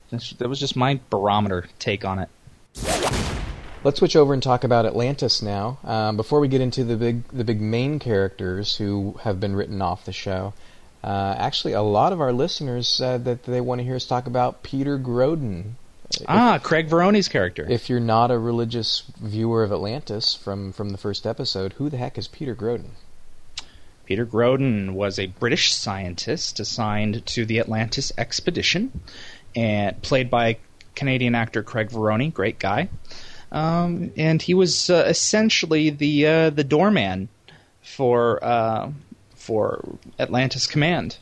That 0.10 0.50
was 0.50 0.60
just 0.60 0.76
my 0.76 1.00
barometer 1.10 1.68
take 1.80 2.04
on 2.04 2.20
it. 2.20 2.30
Let's 3.84 3.98
switch 4.00 4.16
over 4.16 4.34
and 4.34 4.44
talk 4.44 4.64
about 4.64 4.86
Atlantis 4.86 5.42
now. 5.42 5.80
Um, 5.84 6.16
before 6.16 6.40
we 6.40 6.48
get 6.48 6.62
into 6.62 6.84
the 6.84 6.96
big 6.96 7.28
the 7.30 7.44
big 7.44 7.60
main 7.60 8.00
characters 8.00 8.76
who 8.76 9.20
have 9.24 9.40
been 9.40 9.56
written 9.56 9.82
off 9.82 10.06
the 10.06 10.12
show, 10.14 10.54
uh, 11.04 11.36
actually, 11.38 11.74
a 11.74 11.82
lot 11.82 12.14
of 12.14 12.22
our 12.22 12.32
listeners 12.32 12.88
said 12.88 13.26
that 13.26 13.44
they 13.44 13.62
want 13.62 13.80
to 13.80 13.86
hear 13.86 13.96
us 13.96 14.06
talk 14.06 14.28
about 14.28 14.64
Peter 14.64 15.00
Grodin. 15.00 15.74
Ah, 16.28 16.60
Craig 16.62 16.90
Veroni's 16.90 17.30
character. 17.30 17.66
If 17.70 17.90
you're 17.90 18.00
not 18.00 18.32
a 18.32 18.38
religious 18.38 19.04
viewer 19.20 19.64
of 19.64 19.72
Atlantis 19.72 20.36
from 20.36 20.74
from 20.74 20.90
the 20.90 20.98
first 20.98 21.26
episode, 21.26 21.74
who 21.74 21.90
the 21.90 21.98
heck 21.98 22.18
is 22.18 22.28
Peter 22.28 22.56
Grodin? 22.56 22.92
Peter 24.06 24.26
Grodin 24.26 24.92
was 24.92 25.18
a 25.18 25.28
British 25.28 25.74
scientist 25.74 26.60
assigned 26.60 27.26
to 27.28 27.46
the 27.46 27.60
Atlantis 27.60 28.12
expedition, 28.18 29.02
and 29.56 30.00
played 30.02 30.30
by 30.30 30.58
Canadian 30.96 31.34
actor 31.34 31.64
Craig 31.64 31.90
Veroni, 31.90 32.32
great 32.32 32.60
guy. 32.60 32.90
Um, 33.52 34.12
and 34.18 34.42
he 34.42 34.54
was 34.54 34.90
uh, 34.90 35.06
essentially 35.08 35.90
the 35.90 36.28
uh, 36.28 36.50
the 36.50 36.64
doorman 36.64 37.30
for 37.82 38.44
uh, 38.44 38.92
for 39.42 39.84
Atlantis 40.20 40.68
Command. 40.68 41.18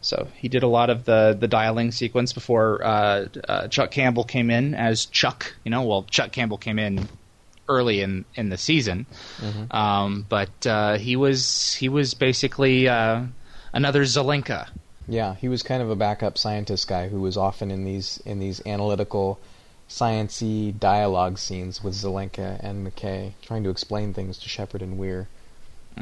So 0.00 0.28
he 0.36 0.48
did 0.48 0.62
a 0.62 0.68
lot 0.68 0.88
of 0.88 1.04
the 1.04 1.36
the 1.38 1.48
dialing 1.48 1.90
sequence 1.90 2.32
before 2.32 2.84
uh, 2.84 3.26
uh, 3.48 3.68
Chuck 3.68 3.90
Campbell 3.90 4.24
came 4.24 4.50
in 4.50 4.74
as 4.74 5.06
Chuck. 5.06 5.54
You 5.64 5.70
know, 5.70 5.82
well, 5.82 6.04
Chuck 6.04 6.32
Campbell 6.32 6.58
came 6.58 6.78
in 6.78 7.08
early 7.68 8.00
in 8.00 8.24
in 8.36 8.48
the 8.48 8.56
season, 8.56 9.06
um, 9.70 10.24
but 10.28 10.66
uh, 10.66 10.98
he 10.98 11.16
was 11.16 11.74
he 11.74 11.88
was 11.88 12.14
basically 12.14 12.88
uh, 12.88 13.22
another 13.72 14.02
Zelenka. 14.04 14.68
Yeah, 15.08 15.34
he 15.34 15.48
was 15.48 15.62
kind 15.62 15.82
of 15.82 15.90
a 15.90 15.96
backup 15.96 16.38
scientist 16.38 16.88
guy 16.88 17.08
who 17.08 17.20
was 17.20 17.36
often 17.36 17.70
in 17.70 17.84
these 17.84 18.22
in 18.24 18.38
these 18.38 18.60
analytical, 18.66 19.40
sciency 19.88 20.78
dialogue 20.78 21.38
scenes 21.38 21.82
with 21.82 21.94
Zelenka 21.94 22.60
and 22.62 22.86
McKay, 22.86 23.32
trying 23.42 23.64
to 23.64 23.70
explain 23.70 24.14
things 24.14 24.38
to 24.38 24.48
Sheppard 24.48 24.82
and 24.82 24.98
Weir. 24.98 25.28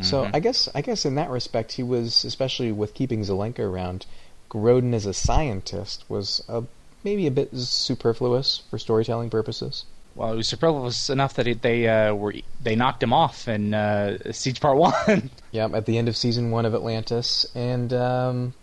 So 0.02 0.28
I 0.34 0.40
guess 0.40 0.68
I 0.74 0.80
guess 0.80 1.04
in 1.04 1.14
that 1.14 1.30
respect, 1.30 1.72
he 1.72 1.82
was 1.82 2.24
especially 2.24 2.72
with 2.72 2.94
keeping 2.94 3.20
Zelenka 3.22 3.60
around. 3.60 4.06
Grodin 4.50 4.94
as 4.94 5.06
a 5.06 5.14
scientist 5.14 6.04
was 6.08 6.44
a, 6.48 6.62
maybe 7.02 7.26
a 7.26 7.30
bit 7.30 7.56
superfluous 7.56 8.62
for 8.70 8.78
storytelling 8.78 9.30
purposes. 9.30 9.84
Well, 10.14 10.32
it 10.32 10.36
was 10.36 10.48
superfluous 10.48 11.10
enough 11.10 11.34
that 11.34 11.46
it, 11.48 11.62
they 11.62 11.88
uh, 11.88 12.14
were 12.14 12.34
they 12.62 12.76
knocked 12.76 13.02
him 13.02 13.12
off 13.12 13.48
in 13.48 13.74
uh, 13.74 14.32
Siege 14.32 14.60
Part 14.60 14.76
One. 14.76 15.30
Yeah, 15.50 15.68
at 15.72 15.86
the 15.86 15.98
end 15.98 16.08
of 16.08 16.16
season 16.16 16.50
one 16.50 16.66
of 16.66 16.74
Atlantis, 16.74 17.46
and 17.54 17.92
um, 17.92 18.54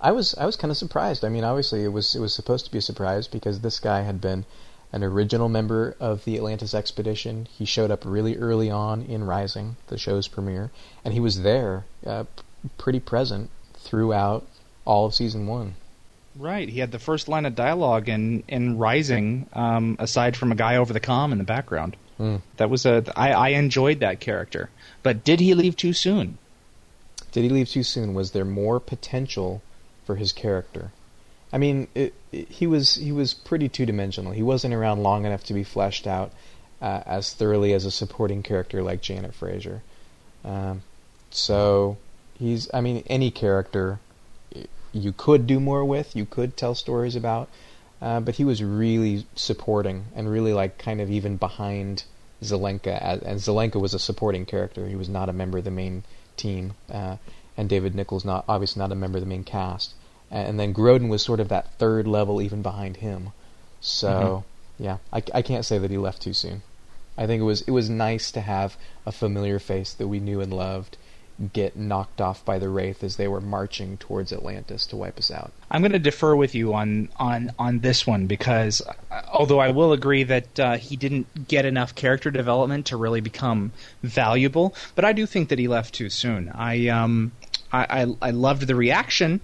I 0.00 0.12
was 0.12 0.34
I 0.36 0.46
was 0.46 0.54
kind 0.54 0.70
of 0.70 0.76
surprised. 0.76 1.24
I 1.24 1.28
mean, 1.28 1.42
obviously 1.42 1.82
it 1.82 1.92
was 1.92 2.14
it 2.14 2.20
was 2.20 2.32
supposed 2.32 2.64
to 2.66 2.70
be 2.70 2.78
a 2.78 2.82
surprise 2.82 3.26
because 3.26 3.60
this 3.60 3.80
guy 3.80 4.02
had 4.02 4.20
been 4.20 4.44
an 4.92 5.04
original 5.04 5.48
member 5.48 5.94
of 6.00 6.24
the 6.24 6.36
Atlantis 6.36 6.74
expedition. 6.74 7.46
He 7.56 7.64
showed 7.64 7.90
up 7.90 8.02
really 8.04 8.36
early 8.36 8.70
on 8.70 9.02
in 9.02 9.24
Rising, 9.24 9.76
the 9.86 9.98
show's 9.98 10.28
premiere, 10.28 10.70
and 11.04 11.14
he 11.14 11.20
was 11.20 11.42
there, 11.42 11.84
uh, 12.04 12.24
pretty 12.76 13.00
present 13.00 13.50
throughout 13.74 14.46
all 14.84 15.06
of 15.06 15.14
season 15.14 15.46
one. 15.46 15.74
right, 16.36 16.68
he 16.68 16.80
had 16.80 16.92
the 16.92 16.98
first 16.98 17.28
line 17.28 17.46
of 17.46 17.54
dialogue 17.54 18.08
in 18.08 18.42
in 18.48 18.78
Rising, 18.78 19.46
um, 19.52 19.96
aside 19.98 20.36
from 20.36 20.52
a 20.52 20.56
guy 20.56 20.76
over 20.76 20.92
the 20.92 21.00
comm 21.00 21.32
in 21.32 21.38
the 21.38 21.44
background. 21.44 21.96
Hmm. 22.18 22.36
That 22.56 22.70
was 22.70 22.84
a 22.86 23.04
I, 23.16 23.32
I 23.32 23.48
enjoyed 23.50 24.00
that 24.00 24.20
character, 24.20 24.70
but 25.02 25.24
did 25.24 25.40
he 25.40 25.54
leave 25.54 25.76
too 25.76 25.92
soon? 25.92 26.38
Did 27.32 27.44
he 27.44 27.48
leave 27.48 27.68
too 27.68 27.82
soon? 27.82 28.14
Was 28.14 28.32
there 28.32 28.44
more 28.44 28.80
potential 28.80 29.62
for 30.04 30.16
his 30.16 30.32
character? 30.32 30.90
I 31.52 31.58
mean, 31.58 31.88
it, 31.94 32.14
it, 32.32 32.48
he 32.48 32.66
was 32.66 32.94
he 32.94 33.12
was 33.12 33.34
pretty 33.34 33.68
two 33.68 33.86
dimensional. 33.86 34.32
He 34.32 34.42
wasn't 34.42 34.74
around 34.74 35.02
long 35.02 35.24
enough 35.26 35.44
to 35.44 35.54
be 35.54 35.64
fleshed 35.64 36.06
out 36.06 36.32
uh, 36.80 37.02
as 37.06 37.32
thoroughly 37.32 37.72
as 37.72 37.84
a 37.84 37.90
supporting 37.90 38.42
character 38.42 38.82
like 38.82 39.02
Janet 39.02 39.34
Fraiser. 39.34 39.82
Um, 40.44 40.82
so 41.30 41.98
he's 42.38 42.68
I 42.72 42.80
mean 42.80 43.02
any 43.06 43.30
character 43.30 43.98
you 44.92 45.12
could 45.12 45.46
do 45.46 45.60
more 45.60 45.84
with, 45.84 46.16
you 46.16 46.26
could 46.26 46.56
tell 46.56 46.74
stories 46.74 47.14
about, 47.14 47.48
uh, 48.02 48.20
but 48.20 48.36
he 48.36 48.44
was 48.44 48.62
really 48.62 49.26
supporting 49.34 50.06
and 50.14 50.30
really 50.30 50.52
like 50.52 50.78
kind 50.78 51.00
of 51.00 51.10
even 51.10 51.36
behind 51.36 52.04
Zelenka. 52.42 53.00
As, 53.00 53.20
and 53.22 53.38
Zelenka 53.38 53.80
was 53.80 53.94
a 53.94 53.98
supporting 53.98 54.46
character. 54.46 54.88
He 54.88 54.96
was 54.96 55.08
not 55.08 55.28
a 55.28 55.32
member 55.32 55.58
of 55.58 55.64
the 55.64 55.70
main 55.70 56.04
team, 56.36 56.74
uh, 56.90 57.16
and 57.56 57.68
David 57.68 57.94
Nykl 57.94 58.24
not 58.24 58.44
obviously 58.48 58.80
not 58.80 58.92
a 58.92 58.96
member 58.96 59.18
of 59.18 59.22
the 59.22 59.28
main 59.28 59.44
cast. 59.44 59.94
And 60.30 60.60
then 60.60 60.72
Grodin 60.72 61.08
was 61.08 61.22
sort 61.22 61.40
of 61.40 61.48
that 61.48 61.74
third 61.74 62.06
level, 62.06 62.40
even 62.40 62.62
behind 62.62 62.98
him. 62.98 63.30
So 63.80 64.44
yeah, 64.78 64.98
I, 65.12 65.22
I 65.34 65.42
can't 65.42 65.64
say 65.64 65.78
that 65.78 65.90
he 65.90 65.98
left 65.98 66.22
too 66.22 66.32
soon. 66.32 66.62
I 67.18 67.26
think 67.26 67.40
it 67.40 67.44
was 67.44 67.62
it 67.62 67.70
was 67.70 67.90
nice 67.90 68.30
to 68.32 68.40
have 68.40 68.76
a 69.04 69.12
familiar 69.12 69.58
face 69.58 69.92
that 69.92 70.08
we 70.08 70.20
knew 70.20 70.40
and 70.40 70.52
loved 70.52 70.96
get 71.52 71.74
knocked 71.74 72.20
off 72.20 72.44
by 72.44 72.58
the 72.58 72.68
Wraith 72.68 73.02
as 73.02 73.16
they 73.16 73.26
were 73.26 73.40
marching 73.40 73.96
towards 73.96 74.32
Atlantis 74.32 74.86
to 74.86 74.96
wipe 74.96 75.18
us 75.18 75.30
out. 75.30 75.52
I'm 75.70 75.80
going 75.80 75.92
to 75.92 75.98
defer 75.98 76.36
with 76.36 76.54
you 76.54 76.74
on 76.74 77.08
on 77.16 77.50
on 77.58 77.80
this 77.80 78.06
one 78.06 78.26
because 78.26 78.82
uh, 78.82 79.22
although 79.32 79.58
I 79.58 79.70
will 79.70 79.92
agree 79.92 80.22
that 80.24 80.60
uh, 80.60 80.76
he 80.76 80.96
didn't 80.96 81.48
get 81.48 81.64
enough 81.64 81.94
character 81.94 82.30
development 82.30 82.86
to 82.86 82.96
really 82.96 83.20
become 83.20 83.72
valuable, 84.02 84.74
but 84.94 85.04
I 85.04 85.12
do 85.12 85.26
think 85.26 85.48
that 85.48 85.58
he 85.58 85.68
left 85.68 85.94
too 85.94 86.10
soon. 86.10 86.50
I 86.54 86.88
um 86.88 87.32
I 87.72 88.02
I, 88.02 88.28
I 88.28 88.30
loved 88.30 88.66
the 88.66 88.74
reaction 88.74 89.40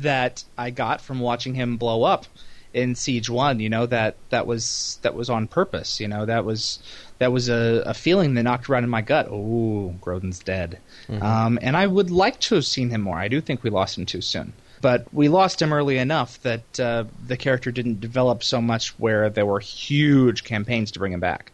that 0.00 0.44
I 0.56 0.70
got 0.70 1.00
from 1.00 1.20
watching 1.20 1.54
him 1.54 1.76
blow 1.76 2.02
up 2.02 2.26
in 2.74 2.94
Siege 2.94 3.28
One. 3.28 3.60
You 3.60 3.68
know 3.68 3.86
that 3.86 4.16
that 4.30 4.46
was 4.46 4.98
that 5.02 5.14
was 5.14 5.30
on 5.30 5.48
purpose. 5.48 6.00
You 6.00 6.08
know 6.08 6.24
that 6.26 6.44
was 6.44 6.78
that 7.18 7.32
was 7.32 7.48
a, 7.48 7.82
a 7.86 7.94
feeling 7.94 8.34
that 8.34 8.42
knocked 8.42 8.68
around 8.68 8.84
in 8.84 8.90
my 8.90 9.02
gut. 9.02 9.28
Oh, 9.30 9.94
Grodin's 10.00 10.40
dead. 10.40 10.78
Um, 11.20 11.58
and 11.62 11.76
I 11.76 11.86
would 11.86 12.10
like 12.10 12.40
to 12.40 12.56
have 12.56 12.66
seen 12.66 12.90
him 12.90 13.02
more. 13.02 13.18
I 13.18 13.28
do 13.28 13.40
think 13.40 13.62
we 13.62 13.70
lost 13.70 13.98
him 13.98 14.06
too 14.06 14.20
soon. 14.20 14.52
But 14.80 15.06
we 15.14 15.28
lost 15.28 15.62
him 15.62 15.72
early 15.72 15.98
enough 15.98 16.42
that 16.42 16.80
uh, 16.80 17.04
the 17.24 17.36
character 17.36 17.70
didn't 17.70 18.00
develop 18.00 18.42
so 18.42 18.60
much 18.60 18.98
where 18.98 19.30
there 19.30 19.46
were 19.46 19.60
huge 19.60 20.42
campaigns 20.42 20.90
to 20.92 20.98
bring 20.98 21.12
him 21.12 21.20
back. 21.20 21.52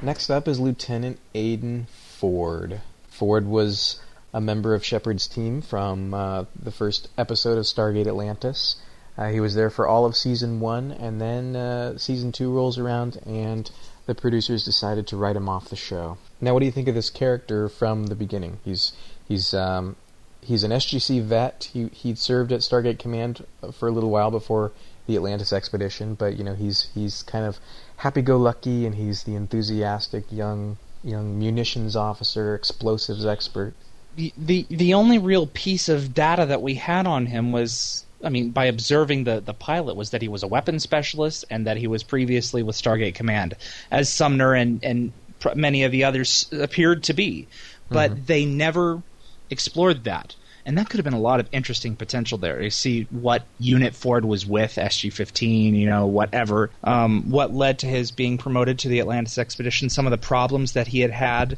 Next 0.00 0.30
up 0.30 0.46
is 0.46 0.60
Lieutenant 0.60 1.18
Aiden 1.34 1.88
Ford. 1.88 2.80
Ford 3.08 3.46
was 3.48 4.00
a 4.32 4.40
member 4.40 4.74
of 4.74 4.84
Sheppard's 4.84 5.26
team 5.26 5.62
from 5.62 6.12
uh, 6.14 6.44
the 6.60 6.70
first 6.70 7.08
episode 7.16 7.58
of 7.58 7.64
Stargate 7.64 8.06
Atlantis. 8.06 8.76
Uh, 9.16 9.28
he 9.28 9.40
was 9.40 9.54
there 9.54 9.70
for 9.70 9.88
all 9.88 10.04
of 10.04 10.16
season 10.16 10.60
one, 10.60 10.92
and 10.92 11.20
then 11.20 11.56
uh, 11.56 11.98
season 11.98 12.30
two 12.30 12.52
rolls 12.52 12.78
around, 12.78 13.18
and 13.26 13.70
the 14.06 14.14
producers 14.14 14.64
decided 14.64 15.06
to 15.06 15.16
write 15.16 15.36
him 15.36 15.48
off 15.48 15.68
the 15.68 15.76
show. 15.76 16.18
Now, 16.40 16.54
what 16.54 16.60
do 16.60 16.66
you 16.66 16.72
think 16.72 16.88
of 16.88 16.94
this 16.94 17.10
character 17.10 17.68
from 17.68 18.06
the 18.06 18.14
beginning? 18.14 18.58
He's 18.64 18.92
he's 19.26 19.52
um, 19.54 19.96
he's 20.40 20.62
an 20.62 20.70
SGC 20.70 21.22
vet. 21.22 21.70
He 21.72 21.88
he'd 21.88 22.18
served 22.18 22.52
at 22.52 22.60
Stargate 22.60 22.98
Command 22.98 23.44
for 23.72 23.88
a 23.88 23.92
little 23.92 24.10
while 24.10 24.30
before 24.30 24.72
the 25.06 25.16
Atlantis 25.16 25.52
expedition, 25.52 26.14
but 26.14 26.36
you 26.36 26.44
know 26.44 26.54
he's 26.54 26.90
he's 26.94 27.22
kind 27.22 27.44
of 27.44 27.58
happy-go-lucky, 27.96 28.86
and 28.86 28.94
he's 28.94 29.24
the 29.24 29.34
enthusiastic 29.34 30.24
young 30.30 30.76
young 31.02 31.38
munitions 31.38 31.96
officer, 31.96 32.54
explosives 32.54 33.26
expert. 33.26 33.74
The 34.18 34.32
the 34.36 34.66
the 34.68 34.94
only 34.94 35.18
real 35.18 35.46
piece 35.46 35.88
of 35.88 36.12
data 36.12 36.44
that 36.46 36.60
we 36.60 36.74
had 36.74 37.06
on 37.06 37.26
him 37.26 37.52
was 37.52 38.04
I 38.22 38.30
mean 38.30 38.50
by 38.50 38.64
observing 38.64 39.24
the 39.24 39.40
the 39.40 39.54
pilot 39.54 39.94
was 39.94 40.10
that 40.10 40.22
he 40.22 40.28
was 40.28 40.42
a 40.42 40.48
weapons 40.48 40.82
specialist 40.82 41.44
and 41.50 41.66
that 41.66 41.76
he 41.76 41.86
was 41.86 42.02
previously 42.02 42.62
with 42.64 42.74
Stargate 42.76 43.14
Command 43.14 43.54
as 43.90 44.12
Sumner 44.12 44.54
and 44.54 44.82
and 44.82 45.12
pr- 45.38 45.54
many 45.54 45.84
of 45.84 45.92
the 45.92 46.04
others 46.04 46.48
appeared 46.52 47.04
to 47.04 47.14
be. 47.14 47.46
But 47.90 48.26
they 48.26 48.44
never 48.44 49.02
explored 49.48 50.04
that. 50.04 50.34
And 50.66 50.76
that 50.76 50.90
could 50.90 50.98
have 50.98 51.04
been 51.04 51.14
a 51.14 51.20
lot 51.20 51.40
of 51.40 51.48
interesting 51.52 51.96
potential 51.96 52.36
there. 52.36 52.60
You 52.60 52.68
see 52.68 53.06
what 53.10 53.44
unit 53.58 53.94
Ford 53.94 54.26
was 54.26 54.44
with 54.44 54.74
SG-15 54.74 55.78
you 55.78 55.88
know 55.88 56.06
whatever 56.06 56.70
um, 56.82 57.30
what 57.30 57.54
led 57.54 57.78
to 57.78 57.86
his 57.86 58.10
being 58.10 58.36
promoted 58.36 58.80
to 58.80 58.88
the 58.88 58.98
Atlantis 58.98 59.38
expedition 59.38 59.88
some 59.88 60.06
of 60.06 60.10
the 60.10 60.18
problems 60.18 60.72
that 60.72 60.88
he 60.88 61.00
had 61.00 61.12
had 61.12 61.56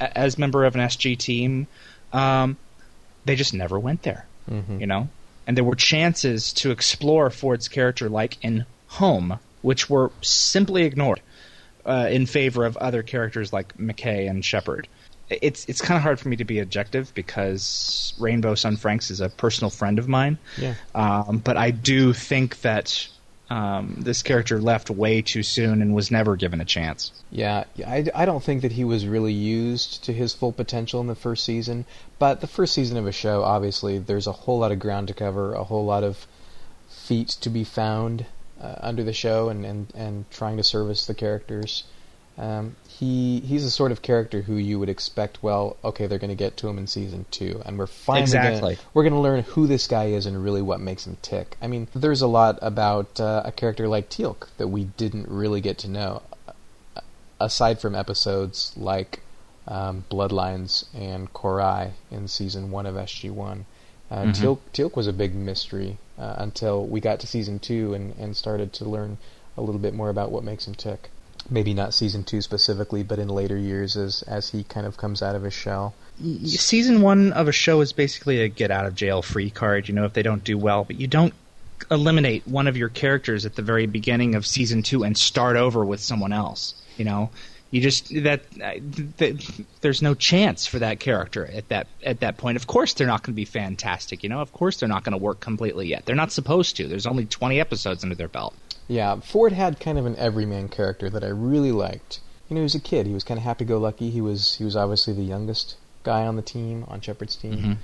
a- 0.00 0.18
as 0.18 0.38
member 0.38 0.64
of 0.64 0.74
an 0.74 0.80
SG 0.80 1.18
team 1.18 1.66
um, 2.12 2.56
they 3.24 3.36
just 3.36 3.54
never 3.54 3.78
went 3.78 4.02
there, 4.02 4.26
you 4.80 4.86
know. 4.86 5.08
And 5.46 5.56
there 5.56 5.64
were 5.64 5.76
chances 5.76 6.52
to 6.54 6.70
explore 6.70 7.30
Ford's 7.30 7.68
character, 7.68 8.08
like 8.08 8.36
in 8.42 8.66
Home, 8.88 9.38
which 9.62 9.88
were 9.90 10.10
simply 10.22 10.84
ignored 10.84 11.20
uh, 11.84 12.08
in 12.10 12.26
favor 12.26 12.64
of 12.64 12.76
other 12.78 13.02
characters 13.02 13.52
like 13.52 13.76
McKay 13.76 14.28
and 14.28 14.44
Sheppard. 14.44 14.88
it's 15.30 15.66
it's 15.66 15.80
kind 15.82 15.96
of 15.96 16.02
hard 16.02 16.18
for 16.18 16.28
me 16.28 16.36
to 16.36 16.44
be 16.44 16.58
objective 16.58 17.12
because 17.14 18.14
Rainbow 18.18 18.54
Sun 18.54 18.76
Franks 18.78 19.10
is 19.10 19.20
a 19.20 19.28
personal 19.28 19.70
friend 19.70 19.98
of 19.98 20.08
mine. 20.08 20.38
Yeah. 20.56 20.74
Um, 20.94 21.38
but 21.38 21.56
I 21.56 21.70
do 21.70 22.12
think 22.14 22.60
that 22.62 23.08
um, 23.50 23.96
this 23.98 24.22
character 24.22 24.60
left 24.60 24.90
way 24.90 25.22
too 25.22 25.42
soon 25.42 25.80
and 25.80 25.94
was 25.94 26.10
never 26.10 26.36
given 26.36 26.60
a 26.60 26.64
chance. 26.64 27.12
Yeah, 27.30 27.64
I, 27.86 28.06
I 28.14 28.24
don't 28.26 28.42
think 28.42 28.62
that 28.62 28.72
he 28.72 28.84
was 28.84 29.06
really 29.06 29.32
used 29.32 30.04
to 30.04 30.12
his 30.12 30.34
full 30.34 30.52
potential 30.52 31.00
in 31.00 31.06
the 31.06 31.14
first 31.14 31.44
season. 31.44 31.86
But 32.18 32.40
the 32.40 32.46
first 32.46 32.74
season 32.74 32.96
of 32.98 33.06
a 33.06 33.12
show, 33.12 33.42
obviously, 33.42 33.98
there's 33.98 34.26
a 34.26 34.32
whole 34.32 34.58
lot 34.58 34.72
of 34.72 34.78
ground 34.78 35.08
to 35.08 35.14
cover, 35.14 35.54
a 35.54 35.64
whole 35.64 35.86
lot 35.86 36.04
of 36.04 36.26
feats 36.88 37.36
to 37.36 37.50
be 37.50 37.64
found 37.64 38.26
uh, 38.60 38.74
under 38.80 39.02
the 39.02 39.12
show, 39.12 39.48
and, 39.48 39.64
and, 39.64 39.92
and 39.94 40.30
trying 40.30 40.56
to 40.58 40.64
service 40.64 41.06
the 41.06 41.14
characters. 41.14 41.84
Um, 42.36 42.76
he 42.98 43.40
he's 43.40 43.62
the 43.64 43.70
sort 43.70 43.92
of 43.92 44.02
character 44.02 44.42
who 44.42 44.56
you 44.56 44.78
would 44.78 44.88
expect. 44.88 45.42
Well, 45.42 45.76
okay, 45.84 46.06
they're 46.06 46.18
going 46.18 46.30
to 46.30 46.34
get 46.36 46.56
to 46.58 46.68
him 46.68 46.78
in 46.78 46.86
season 46.86 47.26
two, 47.30 47.62
and 47.64 47.78
we're 47.78 47.86
finally 47.86 48.22
Exactly. 48.24 48.74
gonna, 48.76 48.88
we're 48.94 49.02
going 49.04 49.12
to 49.12 49.20
learn 49.20 49.42
who 49.44 49.66
this 49.66 49.86
guy 49.86 50.06
is 50.06 50.26
and 50.26 50.42
really 50.42 50.62
what 50.62 50.80
makes 50.80 51.06
him 51.06 51.16
tick. 51.22 51.56
I 51.62 51.66
mean, 51.68 51.86
there's 51.94 52.22
a 52.22 52.26
lot 52.26 52.58
about 52.60 53.20
uh, 53.20 53.42
a 53.44 53.52
character 53.52 53.86
like 53.88 54.08
Teal'c 54.10 54.48
that 54.58 54.68
we 54.68 54.84
didn't 54.96 55.28
really 55.28 55.60
get 55.60 55.78
to 55.78 55.88
know, 55.88 56.22
aside 57.40 57.80
from 57.80 57.94
episodes 57.94 58.72
like 58.76 59.20
um, 59.66 60.04
Bloodlines 60.10 60.86
and 60.94 61.32
Cor-ai 61.32 61.92
in 62.10 62.26
season 62.28 62.70
one 62.70 62.86
of 62.86 62.94
SG 62.96 63.30
One. 63.30 63.66
Uh, 64.10 64.22
Mhm. 64.24 64.34
Teal'c, 64.34 64.58
Teal'c 64.72 64.96
was 64.96 65.06
a 65.06 65.12
big 65.12 65.34
mystery 65.34 65.98
uh, 66.18 66.34
until 66.38 66.84
we 66.86 67.00
got 67.00 67.20
to 67.20 67.26
season 67.26 67.58
two 67.58 67.94
and, 67.94 68.14
and 68.18 68.36
started 68.36 68.72
to 68.74 68.84
learn 68.84 69.18
a 69.56 69.60
little 69.60 69.80
bit 69.80 69.92
more 69.94 70.08
about 70.08 70.30
what 70.30 70.42
makes 70.42 70.66
him 70.66 70.74
tick. 70.74 71.10
Maybe 71.50 71.72
not 71.72 71.94
season 71.94 72.24
two 72.24 72.42
specifically, 72.42 73.02
but 73.02 73.18
in 73.18 73.28
later 73.28 73.56
years 73.56 73.96
as 73.96 74.22
as 74.22 74.50
he 74.50 74.64
kind 74.64 74.86
of 74.86 74.96
comes 74.96 75.22
out 75.22 75.34
of 75.34 75.42
his 75.42 75.54
shell. 75.54 75.94
Season 76.44 77.00
one 77.00 77.32
of 77.32 77.48
a 77.48 77.52
show 77.52 77.80
is 77.80 77.92
basically 77.92 78.42
a 78.42 78.48
get 78.48 78.70
out 78.70 78.86
of 78.86 78.94
jail 78.94 79.22
free 79.22 79.50
card. 79.50 79.88
You 79.88 79.94
know, 79.94 80.04
if 80.04 80.12
they 80.12 80.22
don't 80.22 80.44
do 80.44 80.58
well, 80.58 80.84
but 80.84 81.00
you 81.00 81.06
don't 81.06 81.32
eliminate 81.90 82.46
one 82.46 82.66
of 82.66 82.76
your 82.76 82.88
characters 82.88 83.46
at 83.46 83.54
the 83.54 83.62
very 83.62 83.86
beginning 83.86 84.34
of 84.34 84.46
season 84.46 84.82
two 84.82 85.04
and 85.04 85.16
start 85.16 85.56
over 85.56 85.84
with 85.84 86.00
someone 86.00 86.32
else. 86.32 86.74
You 86.96 87.04
know, 87.04 87.30
you 87.70 87.80
just 87.80 88.08
that, 88.24 88.42
that 89.18 89.62
there's 89.80 90.02
no 90.02 90.14
chance 90.14 90.66
for 90.66 90.78
that 90.78 91.00
character 91.00 91.46
at 91.46 91.68
that 91.68 91.86
at 92.02 92.20
that 92.20 92.36
point. 92.38 92.56
Of 92.56 92.66
course, 92.66 92.94
they're 92.94 93.06
not 93.06 93.22
going 93.22 93.34
to 93.34 93.36
be 93.36 93.44
fantastic. 93.44 94.22
You 94.22 94.28
know, 94.28 94.40
of 94.40 94.52
course, 94.52 94.78
they're 94.78 94.88
not 94.88 95.04
going 95.04 95.12
to 95.12 95.22
work 95.22 95.40
completely 95.40 95.88
yet. 95.88 96.06
They're 96.06 96.16
not 96.16 96.32
supposed 96.32 96.76
to. 96.76 96.88
There's 96.88 97.06
only 97.06 97.26
20 97.26 97.60
episodes 97.60 98.02
under 98.02 98.16
their 98.16 98.28
belt. 98.28 98.54
Yeah, 98.88 99.20
Ford 99.20 99.52
had 99.52 99.78
kind 99.80 99.98
of 99.98 100.06
an 100.06 100.16
everyman 100.16 100.68
character 100.68 101.10
that 101.10 101.22
I 101.22 101.28
really 101.28 101.72
liked. 101.72 102.20
You 102.48 102.54
know, 102.54 102.60
he 102.60 102.64
was 102.64 102.74
a 102.74 102.80
kid. 102.80 103.06
He 103.06 103.12
was 103.12 103.22
kind 103.24 103.36
of 103.38 103.44
happy-go-lucky. 103.44 104.08
He 104.10 104.20
was 104.22 104.54
he 104.54 104.64
was 104.64 104.74
obviously 104.74 105.12
the 105.12 105.22
youngest 105.22 105.76
guy 106.02 106.26
on 106.26 106.36
the 106.36 106.42
team 106.42 106.84
on 106.88 107.00
Sheppard's 107.02 107.36
team, 107.36 107.52
Mhm. 107.58 107.76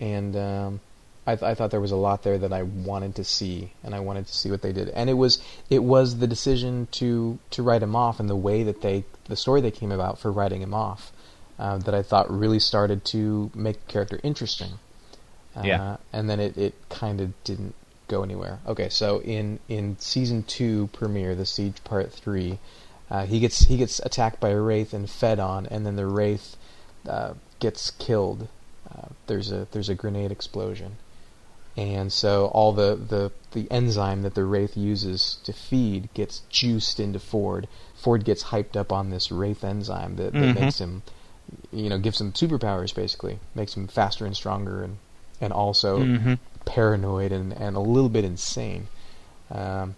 and 0.00 0.36
um, 0.36 0.80
I, 1.26 1.36
th- 1.36 1.42
I 1.50 1.54
thought 1.54 1.70
there 1.70 1.80
was 1.80 1.92
a 1.92 1.96
lot 1.96 2.22
there 2.22 2.36
that 2.38 2.52
I 2.52 2.62
wanted 2.62 3.14
to 3.16 3.24
see, 3.24 3.72
and 3.82 3.94
I 3.94 4.00
wanted 4.00 4.26
to 4.26 4.34
see 4.36 4.50
what 4.50 4.60
they 4.60 4.72
did. 4.72 4.90
And 4.90 5.08
it 5.08 5.14
was 5.14 5.42
it 5.70 5.82
was 5.82 6.18
the 6.18 6.26
decision 6.26 6.88
to 6.92 7.38
to 7.50 7.62
write 7.62 7.82
him 7.82 7.96
off 7.96 8.20
and 8.20 8.28
the 8.28 8.36
way 8.36 8.62
that 8.64 8.82
they 8.82 9.04
the 9.28 9.36
story 9.36 9.62
they 9.62 9.70
came 9.70 9.92
about 9.92 10.18
for 10.18 10.30
writing 10.30 10.60
him 10.60 10.74
off 10.74 11.10
uh, 11.58 11.78
that 11.78 11.94
I 11.94 12.02
thought 12.02 12.30
really 12.30 12.58
started 12.58 13.04
to 13.06 13.50
make 13.54 13.86
the 13.86 13.92
character 13.92 14.20
interesting. 14.22 14.72
Uh, 15.56 15.62
Yeah. 15.64 15.96
and 16.12 16.28
then 16.28 16.38
it, 16.40 16.56
it 16.58 16.74
kind 16.90 17.20
of 17.20 17.32
didn't 17.44 17.74
go 18.10 18.22
anywhere. 18.22 18.58
Okay, 18.66 18.88
so 18.90 19.20
in 19.22 19.58
in 19.68 19.96
season 19.98 20.42
two 20.42 20.88
premiere, 20.92 21.34
the 21.34 21.46
Siege 21.46 21.82
Part 21.84 22.12
Three, 22.12 22.58
uh, 23.10 23.24
he 23.24 23.40
gets 23.40 23.60
he 23.66 23.76
gets 23.76 24.00
attacked 24.00 24.40
by 24.40 24.50
a 24.50 24.60
wraith 24.60 24.92
and 24.92 25.08
fed 25.08 25.38
on, 25.38 25.66
and 25.66 25.86
then 25.86 25.96
the 25.96 26.06
wraith 26.06 26.56
uh, 27.08 27.34
gets 27.60 27.90
killed. 27.92 28.48
Uh, 28.90 29.08
there's 29.28 29.50
a 29.52 29.66
there's 29.72 29.88
a 29.88 29.94
grenade 29.94 30.32
explosion, 30.32 30.96
and 31.76 32.12
so 32.12 32.46
all 32.46 32.72
the, 32.72 32.96
the 32.96 33.30
the 33.52 33.70
enzyme 33.70 34.22
that 34.22 34.34
the 34.34 34.44
wraith 34.44 34.76
uses 34.76 35.38
to 35.44 35.52
feed 35.52 36.12
gets 36.14 36.42
juiced 36.50 36.98
into 37.00 37.18
Ford. 37.20 37.68
Ford 37.94 38.24
gets 38.24 38.44
hyped 38.44 38.76
up 38.76 38.92
on 38.92 39.10
this 39.10 39.30
wraith 39.30 39.62
enzyme 39.64 40.16
that, 40.16 40.32
that 40.32 40.38
Mhm. 40.38 40.54
makes 40.60 40.78
him, 40.80 41.02
you 41.72 41.88
know, 41.88 41.98
gives 41.98 42.20
him 42.20 42.32
superpowers 42.32 42.94
basically, 42.94 43.38
makes 43.54 43.76
him 43.76 43.86
faster 43.86 44.26
and 44.26 44.34
stronger, 44.36 44.82
and 44.82 44.98
and 45.40 45.52
also 45.52 46.00
Mhm. 46.00 46.38
Paranoid 46.70 47.32
and, 47.32 47.52
and 47.52 47.76
a 47.76 47.80
little 47.80 48.08
bit 48.08 48.24
insane. 48.24 48.86
Um, 49.50 49.96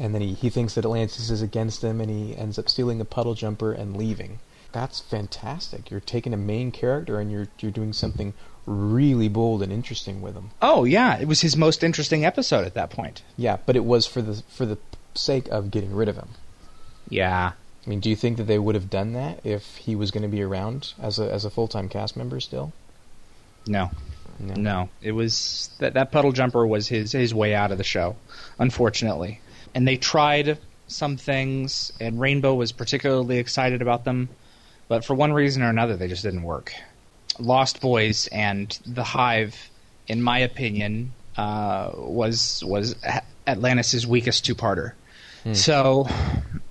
and 0.00 0.12
then 0.12 0.20
he, 0.20 0.34
he 0.34 0.50
thinks 0.50 0.74
that 0.74 0.84
Atlantis 0.84 1.30
is 1.30 1.40
against 1.40 1.82
him, 1.82 2.00
and 2.00 2.10
he 2.10 2.36
ends 2.36 2.58
up 2.58 2.68
stealing 2.68 3.00
a 3.00 3.04
puddle 3.04 3.34
jumper 3.34 3.72
and 3.72 3.96
leaving. 3.96 4.40
That's 4.72 5.00
fantastic. 5.00 5.90
You're 5.90 6.00
taking 6.00 6.34
a 6.34 6.36
main 6.36 6.70
character 6.70 7.18
and 7.18 7.32
you're 7.32 7.48
you're 7.60 7.70
doing 7.70 7.94
something 7.94 8.34
really 8.66 9.28
bold 9.28 9.62
and 9.62 9.72
interesting 9.72 10.20
with 10.20 10.34
him. 10.34 10.50
Oh 10.60 10.84
yeah, 10.84 11.18
it 11.18 11.26
was 11.26 11.40
his 11.40 11.56
most 11.56 11.82
interesting 11.82 12.26
episode 12.26 12.66
at 12.66 12.74
that 12.74 12.90
point. 12.90 13.22
Yeah, 13.38 13.56
but 13.64 13.76
it 13.76 13.84
was 13.84 14.06
for 14.06 14.20
the 14.20 14.42
for 14.48 14.66
the 14.66 14.76
sake 15.14 15.48
of 15.48 15.70
getting 15.70 15.94
rid 15.94 16.08
of 16.08 16.16
him. 16.16 16.28
Yeah. 17.08 17.52
I 17.86 17.88
mean, 17.88 18.00
do 18.00 18.10
you 18.10 18.16
think 18.16 18.36
that 18.36 18.48
they 18.48 18.58
would 18.58 18.74
have 18.74 18.90
done 18.90 19.14
that 19.14 19.40
if 19.44 19.76
he 19.76 19.94
was 19.94 20.10
going 20.10 20.24
to 20.24 20.28
be 20.28 20.42
around 20.42 20.92
as 21.00 21.18
a 21.18 21.32
as 21.32 21.46
a 21.46 21.50
full 21.50 21.68
time 21.68 21.88
cast 21.88 22.14
member 22.14 22.40
still? 22.40 22.72
No. 23.66 23.90
No, 24.38 24.88
it 25.00 25.12
was 25.12 25.70
that 25.78 25.94
that 25.94 26.12
puddle 26.12 26.32
jumper 26.32 26.66
was 26.66 26.88
his 26.88 27.12
his 27.12 27.34
way 27.34 27.54
out 27.54 27.72
of 27.72 27.78
the 27.78 27.84
show, 27.84 28.16
unfortunately. 28.58 29.40
And 29.74 29.86
they 29.86 29.96
tried 29.96 30.58
some 30.86 31.16
things, 31.16 31.92
and 32.00 32.20
Rainbow 32.20 32.54
was 32.54 32.72
particularly 32.72 33.38
excited 33.38 33.82
about 33.82 34.04
them, 34.04 34.28
but 34.88 35.04
for 35.04 35.14
one 35.14 35.32
reason 35.32 35.62
or 35.62 35.70
another, 35.70 35.96
they 35.96 36.08
just 36.08 36.22
didn't 36.22 36.42
work. 36.42 36.72
Lost 37.38 37.80
Boys 37.80 38.28
and 38.28 38.78
The 38.86 39.04
Hive, 39.04 39.70
in 40.06 40.22
my 40.22 40.38
opinion, 40.38 41.12
uh, 41.36 41.90
was 41.94 42.62
was 42.64 42.96
Atlantis' 43.46 44.06
weakest 44.06 44.44
two-parter. 44.44 44.92
So, 45.52 46.08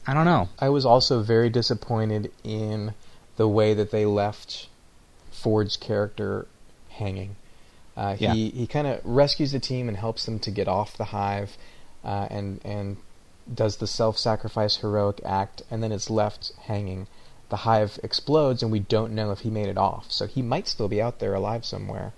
I 0.06 0.14
don't 0.14 0.26
know. 0.26 0.50
I 0.60 0.68
was 0.68 0.86
also 0.86 1.22
very 1.22 1.50
disappointed 1.50 2.30
in 2.44 2.94
the 3.38 3.48
way 3.48 3.74
that 3.74 3.92
they 3.92 4.06
left 4.06 4.68
Ford's 5.32 5.78
character 5.78 6.46
hanging. 6.90 7.38
Uh, 7.98 8.16
Yeah. 8.20 8.34
He 8.34 8.50
he 8.50 8.68
kind 8.68 8.88
of 8.88 9.00
rescues 9.04 9.52
the 9.52 9.60
team 9.60 9.88
and 9.88 9.98
helps 9.98 10.26
them 10.26 10.40
to 10.40 10.52
get 10.52 10.68
off 10.68 10.98
the 10.98 11.06
hive, 11.06 11.58
uh, 12.04 12.28
and 12.30 12.60
and 12.66 12.98
does 13.54 13.78
the 13.78 13.88
self-sacrifice 13.88 14.78
heroic 14.78 15.22
act, 15.24 15.62
and 15.70 15.82
then 15.84 15.92
it's 15.92 16.10
left 16.10 16.52
hanging. 16.64 17.08
The 17.50 17.58
hive 17.58 18.00
explodes, 18.04 18.64
and 18.64 18.72
we 18.72 18.80
don't 18.80 19.14
know 19.14 19.32
if 19.32 19.40
he 19.42 19.50
made 19.52 19.68
it 19.70 19.78
off. 19.78 20.12
So 20.12 20.26
he 20.26 20.42
might 20.42 20.68
still 20.68 20.88
be 20.88 21.00
out 21.02 21.20
there 21.20 21.36
alive 21.36 21.64
somewhere, 21.64 22.14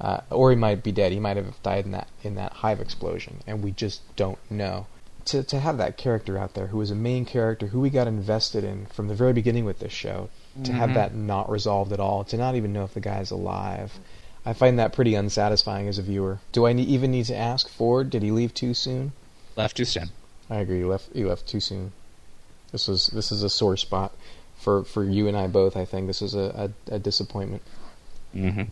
uh, 0.00 0.20
or 0.28 0.50
he 0.50 0.56
might 0.56 0.82
be 0.82 0.90
dead. 0.90 1.12
He 1.12 1.20
might 1.20 1.36
have 1.36 1.62
died 1.62 1.84
in 1.84 1.92
that 1.92 2.08
in 2.22 2.34
that 2.34 2.52
hive 2.54 2.80
explosion, 2.80 3.42
and 3.46 3.62
we 3.62 3.70
just 3.70 4.00
don't 4.16 4.38
know. 4.50 4.86
To 5.26 5.44
to 5.44 5.60
have 5.60 5.78
that 5.78 5.96
character 5.96 6.36
out 6.36 6.54
there 6.54 6.66
who 6.66 6.78
was 6.78 6.90
a 6.90 6.96
main 6.96 7.24
character 7.24 7.68
who 7.68 7.80
we 7.80 7.90
got 7.90 8.08
invested 8.08 8.64
in 8.64 8.86
from 8.86 9.06
the 9.06 9.14
very 9.14 9.32
beginning 9.32 9.64
with 9.64 9.78
this 9.78 9.92
show, 9.92 10.28
to 10.64 10.72
have 10.72 10.90
Mhm. 10.90 10.94
that 10.94 11.14
not 11.14 11.48
resolved 11.48 11.92
at 11.92 12.00
all, 12.00 12.24
to 12.24 12.36
not 12.36 12.56
even 12.56 12.72
know 12.72 12.82
if 12.84 12.92
the 12.92 13.00
guy's 13.00 13.30
alive. 13.30 14.00
I 14.44 14.52
find 14.52 14.78
that 14.78 14.92
pretty 14.92 15.14
unsatisfying 15.14 15.88
as 15.88 15.98
a 15.98 16.02
viewer. 16.02 16.40
Do 16.50 16.66
I 16.66 16.72
ne- 16.72 16.82
even 16.82 17.12
need 17.12 17.26
to 17.26 17.36
ask 17.36 17.68
Ford? 17.68 18.10
Did 18.10 18.22
he 18.22 18.30
leave 18.30 18.52
too 18.52 18.74
soon? 18.74 19.12
Left 19.56 19.76
too 19.76 19.84
soon. 19.84 20.10
I 20.50 20.56
agree. 20.56 20.78
You 20.80 20.88
left. 20.88 21.10
He 21.14 21.24
left 21.24 21.46
too 21.46 21.60
soon. 21.60 21.92
This 22.72 22.88
was 22.88 23.08
this 23.08 23.30
is 23.30 23.42
a 23.42 23.50
sore 23.50 23.76
spot 23.76 24.12
for 24.56 24.82
for 24.84 25.04
you 25.04 25.28
and 25.28 25.36
I 25.36 25.46
both. 25.46 25.76
I 25.76 25.84
think 25.84 26.06
this 26.06 26.22
is 26.22 26.34
a 26.34 26.72
a, 26.88 26.94
a 26.94 26.98
disappointment. 26.98 27.62
Mm-hmm. 28.34 28.64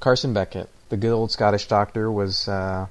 Carson 0.00 0.34
Beckett, 0.34 0.68
the 0.90 0.96
good 0.96 1.12
old 1.12 1.32
Scottish 1.32 1.66
doctor, 1.66 2.12
was. 2.12 2.46
Uh, 2.46 2.86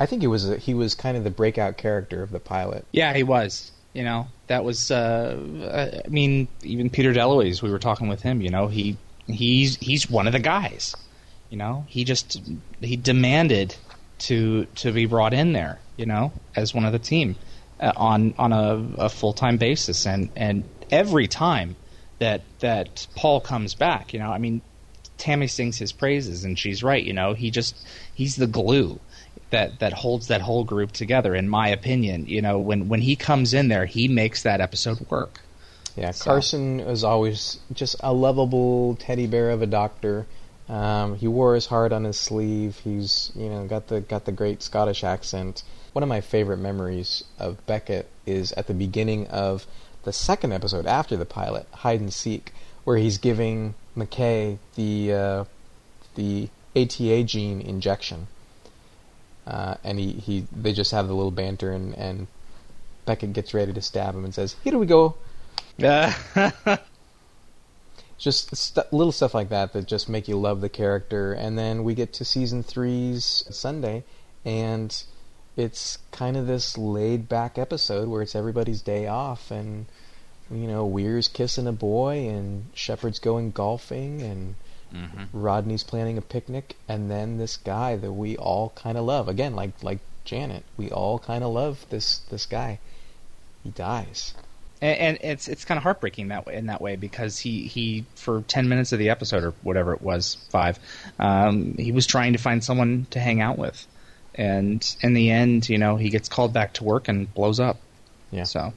I 0.00 0.06
think 0.06 0.22
he 0.22 0.28
was 0.28 0.48
a, 0.48 0.56
he 0.56 0.72
was 0.72 0.94
kind 0.94 1.16
of 1.16 1.24
the 1.24 1.30
breakout 1.30 1.76
character 1.76 2.22
of 2.22 2.30
the 2.30 2.40
pilot. 2.40 2.86
Yeah, 2.90 3.12
he 3.12 3.22
was. 3.22 3.70
You 3.92 4.02
know, 4.02 4.28
that 4.48 4.64
was. 4.64 4.90
Uh, 4.90 6.02
I 6.06 6.08
mean, 6.08 6.48
even 6.62 6.90
Peter 6.90 7.12
DeLuise. 7.12 7.62
We 7.62 7.70
were 7.70 7.78
talking 7.78 8.08
with 8.08 8.22
him. 8.22 8.40
You 8.40 8.48
know, 8.50 8.66
he 8.66 8.96
he's 9.26 9.76
he's 9.76 10.10
one 10.10 10.26
of 10.26 10.32
the 10.32 10.38
guys. 10.38 10.94
You 11.50 11.58
know, 11.58 11.84
he 11.88 12.04
just 12.04 12.40
he 12.80 12.96
demanded 12.96 13.76
to 14.20 14.66
to 14.76 14.92
be 14.92 15.06
brought 15.06 15.34
in 15.34 15.52
there. 15.52 15.80
You 15.96 16.06
know, 16.06 16.32
as 16.56 16.74
one 16.74 16.84
of 16.84 16.92
the 16.92 16.98
team 16.98 17.36
uh, 17.80 17.92
on 17.96 18.34
on 18.38 18.52
a, 18.52 19.04
a 19.04 19.08
full 19.08 19.32
time 19.32 19.56
basis, 19.56 20.06
and 20.06 20.30
and 20.36 20.64
every 20.90 21.28
time 21.28 21.76
that 22.18 22.42
that 22.60 23.06
Paul 23.14 23.40
comes 23.40 23.74
back, 23.74 24.12
you 24.12 24.18
know, 24.18 24.30
I 24.30 24.38
mean, 24.38 24.62
Tammy 25.18 25.46
sings 25.46 25.78
his 25.78 25.92
praises, 25.92 26.44
and 26.44 26.58
she's 26.58 26.82
right. 26.82 27.02
You 27.02 27.12
know, 27.12 27.34
he 27.34 27.50
just 27.50 27.76
he's 28.14 28.36
the 28.36 28.46
glue 28.46 28.98
that 29.50 29.78
that 29.78 29.92
holds 29.92 30.26
that 30.28 30.40
whole 30.40 30.64
group 30.64 30.92
together. 30.92 31.34
In 31.34 31.48
my 31.48 31.68
opinion, 31.68 32.26
you 32.26 32.42
know, 32.42 32.58
when 32.58 32.88
when 32.88 33.00
he 33.00 33.16
comes 33.16 33.54
in 33.54 33.68
there, 33.68 33.86
he 33.86 34.08
makes 34.08 34.42
that 34.42 34.60
episode 34.60 35.08
work. 35.10 35.40
Yeah, 35.96 36.10
So- 36.10 36.24
Carson 36.24 36.80
is 36.80 37.04
always 37.04 37.58
just 37.72 37.96
a 38.00 38.12
lovable 38.12 38.96
teddy 38.96 39.26
bear 39.26 39.50
of 39.50 39.62
a 39.62 39.66
doctor. 39.66 40.26
Um, 40.68 41.16
he 41.16 41.28
wore 41.28 41.54
his 41.54 41.66
heart 41.66 41.92
on 41.92 42.04
his 42.04 42.18
sleeve. 42.18 42.80
He's 42.84 43.30
you 43.36 43.48
know 43.50 43.66
got 43.66 43.88
the 43.88 44.00
got 44.00 44.24
the 44.24 44.32
great 44.32 44.62
Scottish 44.62 45.04
accent. 45.04 45.62
One 45.92 46.02
of 46.02 46.08
my 46.08 46.20
favorite 46.22 46.56
memories 46.56 47.22
of 47.38 47.64
Beckett 47.66 48.08
is 48.26 48.52
at 48.52 48.66
the 48.66 48.74
beginning 48.74 49.26
of 49.28 49.66
the 50.04 50.12
second 50.12 50.52
episode 50.52 50.86
after 50.86 51.16
the 51.16 51.26
pilot, 51.26 51.66
Hide 51.72 52.00
and 52.00 52.12
Seek, 52.12 52.52
where 52.84 52.96
he's 52.96 53.18
giving 53.18 53.74
McKay 53.96 54.58
the 54.74 55.12
uh, 55.12 55.44
the 56.14 56.48
ATA 56.74 57.24
gene 57.24 57.60
injection, 57.60 58.26
uh, 59.46 59.74
and 59.84 59.98
he, 59.98 60.12
he 60.12 60.46
they 60.50 60.72
just 60.72 60.90
have 60.92 61.08
the 61.08 61.14
little 61.14 61.30
banter, 61.30 61.72
and, 61.72 61.94
and 61.94 62.26
Beckett 63.04 63.34
gets 63.34 63.52
ready 63.54 63.72
to 63.72 63.82
stab 63.82 64.14
him 64.14 64.24
and 64.24 64.34
says, 64.34 64.56
"Here 64.64 64.78
we 64.78 64.86
go." 64.86 65.14
just 68.18 68.54
st- 68.56 68.92
little 68.92 69.12
stuff 69.12 69.34
like 69.34 69.48
that 69.48 69.72
that 69.72 69.86
just 69.86 70.08
make 70.08 70.28
you 70.28 70.38
love 70.38 70.60
the 70.60 70.68
character. 70.68 71.32
And 71.32 71.58
then 71.58 71.84
we 71.84 71.94
get 71.94 72.12
to 72.14 72.24
season 72.24 72.62
three's 72.62 73.44
Sunday, 73.50 74.04
and 74.44 75.02
it's 75.56 75.98
kind 76.10 76.36
of 76.36 76.46
this 76.46 76.78
laid 76.78 77.28
back 77.28 77.58
episode 77.58 78.08
where 78.08 78.22
it's 78.22 78.34
everybody's 78.34 78.82
day 78.82 79.06
off, 79.06 79.50
and 79.50 79.86
you 80.50 80.66
know 80.66 80.86
Weir's 80.86 81.28
kissing 81.28 81.66
a 81.66 81.72
boy, 81.72 82.28
and 82.28 82.66
Sheppard's 82.74 83.18
going 83.18 83.50
golfing, 83.50 84.22
and 84.22 84.54
mm-hmm. 84.92 85.24
Rodney's 85.32 85.84
planning 85.84 86.18
a 86.18 86.22
picnic, 86.22 86.76
and 86.88 87.10
then 87.10 87.38
this 87.38 87.56
guy 87.56 87.96
that 87.96 88.12
we 88.12 88.36
all 88.36 88.70
kind 88.70 88.96
of 88.96 89.04
love 89.04 89.28
again, 89.28 89.54
like 89.54 89.82
like 89.82 89.98
Janet, 90.24 90.64
we 90.76 90.90
all 90.90 91.18
kind 91.18 91.44
of 91.44 91.52
love 91.52 91.86
this 91.90 92.18
this 92.30 92.46
guy. 92.46 92.78
He 93.62 93.70
dies. 93.70 94.34
And, 94.84 94.98
and 94.98 95.18
it's 95.22 95.48
it's 95.48 95.64
kind 95.64 95.78
of 95.78 95.82
heartbreaking 95.82 96.28
that 96.28 96.46
way 96.46 96.56
in 96.56 96.66
that 96.66 96.80
way 96.82 96.96
because 96.96 97.38
he 97.38 97.66
he 97.66 98.04
for 98.16 98.42
ten 98.42 98.68
minutes 98.68 98.92
of 98.92 98.98
the 98.98 99.10
episode 99.10 99.42
or 99.42 99.50
whatever 99.62 99.94
it 99.94 100.02
was 100.02 100.36
five, 100.50 100.78
um, 101.18 101.74
he 101.78 101.90
was 101.90 102.06
trying 102.06 102.34
to 102.34 102.38
find 102.38 102.62
someone 102.62 103.06
to 103.10 103.18
hang 103.18 103.40
out 103.40 103.58
with, 103.58 103.86
and 104.34 104.96
in 105.00 105.14
the 105.14 105.30
end, 105.30 105.68
you 105.68 105.78
know, 105.78 105.96
he 105.96 106.10
gets 106.10 106.28
called 106.28 106.52
back 106.52 106.74
to 106.74 106.84
work 106.84 107.08
and 107.08 107.32
blows 107.32 107.60
up. 107.60 107.78
Yeah. 108.30 108.44
So 108.44 108.74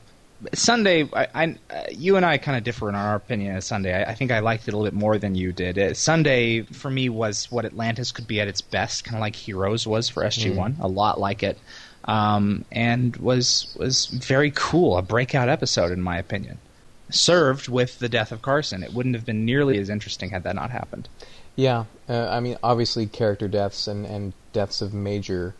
Sunday, 0.53 1.09
I, 1.11 1.27
I 1.33 1.87
you 1.91 2.15
and 2.15 2.25
I 2.25 2.37
kind 2.37 2.57
of 2.57 2.63
differ 2.63 2.87
in 2.87 2.95
our 2.95 3.15
opinion 3.15 3.57
of 3.57 3.63
Sunday. 3.63 3.93
I, 3.93 4.11
I 4.11 4.15
think 4.15 4.31
I 4.31 4.39
liked 4.39 4.67
it 4.67 4.73
a 4.73 4.77
little 4.77 4.89
bit 4.89 4.97
more 4.97 5.17
than 5.17 5.35
you 5.35 5.51
did. 5.51 5.77
Uh, 5.77 5.93
Sunday 5.93 6.61
for 6.61 6.89
me 6.89 7.09
was 7.09 7.51
what 7.51 7.65
Atlantis 7.65 8.13
could 8.13 8.27
be 8.27 8.39
at 8.39 8.47
its 8.47 8.61
best, 8.61 9.03
kind 9.03 9.17
of 9.17 9.21
like 9.21 9.35
Heroes 9.35 9.85
was 9.85 10.07
for 10.07 10.23
SG 10.23 10.55
One, 10.55 10.77
a 10.79 10.87
lot 10.87 11.19
like 11.19 11.43
it, 11.43 11.57
um, 12.07 12.65
and 12.71 13.15
was 13.17 13.75
was 13.77 14.05
very 14.07 14.51
cool. 14.55 14.97
A 14.97 15.01
breakout 15.01 15.49
episode, 15.49 15.91
in 15.91 16.01
my 16.01 16.17
opinion. 16.17 16.57
Served 17.09 17.69
with 17.69 17.99
the 17.99 18.09
death 18.09 18.33
of 18.33 18.41
Carson, 18.41 18.83
it 18.83 18.93
wouldn't 18.93 19.15
have 19.15 19.25
been 19.25 19.45
nearly 19.45 19.77
as 19.79 19.89
interesting 19.89 20.31
had 20.31 20.43
that 20.43 20.55
not 20.55 20.71
happened. 20.71 21.07
Yeah, 21.55 21.85
uh, 22.09 22.27
I 22.27 22.41
mean, 22.41 22.57
obviously, 22.61 23.05
character 23.05 23.47
deaths 23.47 23.87
and, 23.87 24.05
and 24.05 24.33
deaths 24.51 24.81
of 24.81 24.93
major 24.93 25.55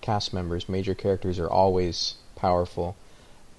cast 0.00 0.34
members, 0.34 0.68
major 0.68 0.94
characters, 0.94 1.38
are 1.38 1.48
always 1.48 2.16
powerful, 2.34 2.96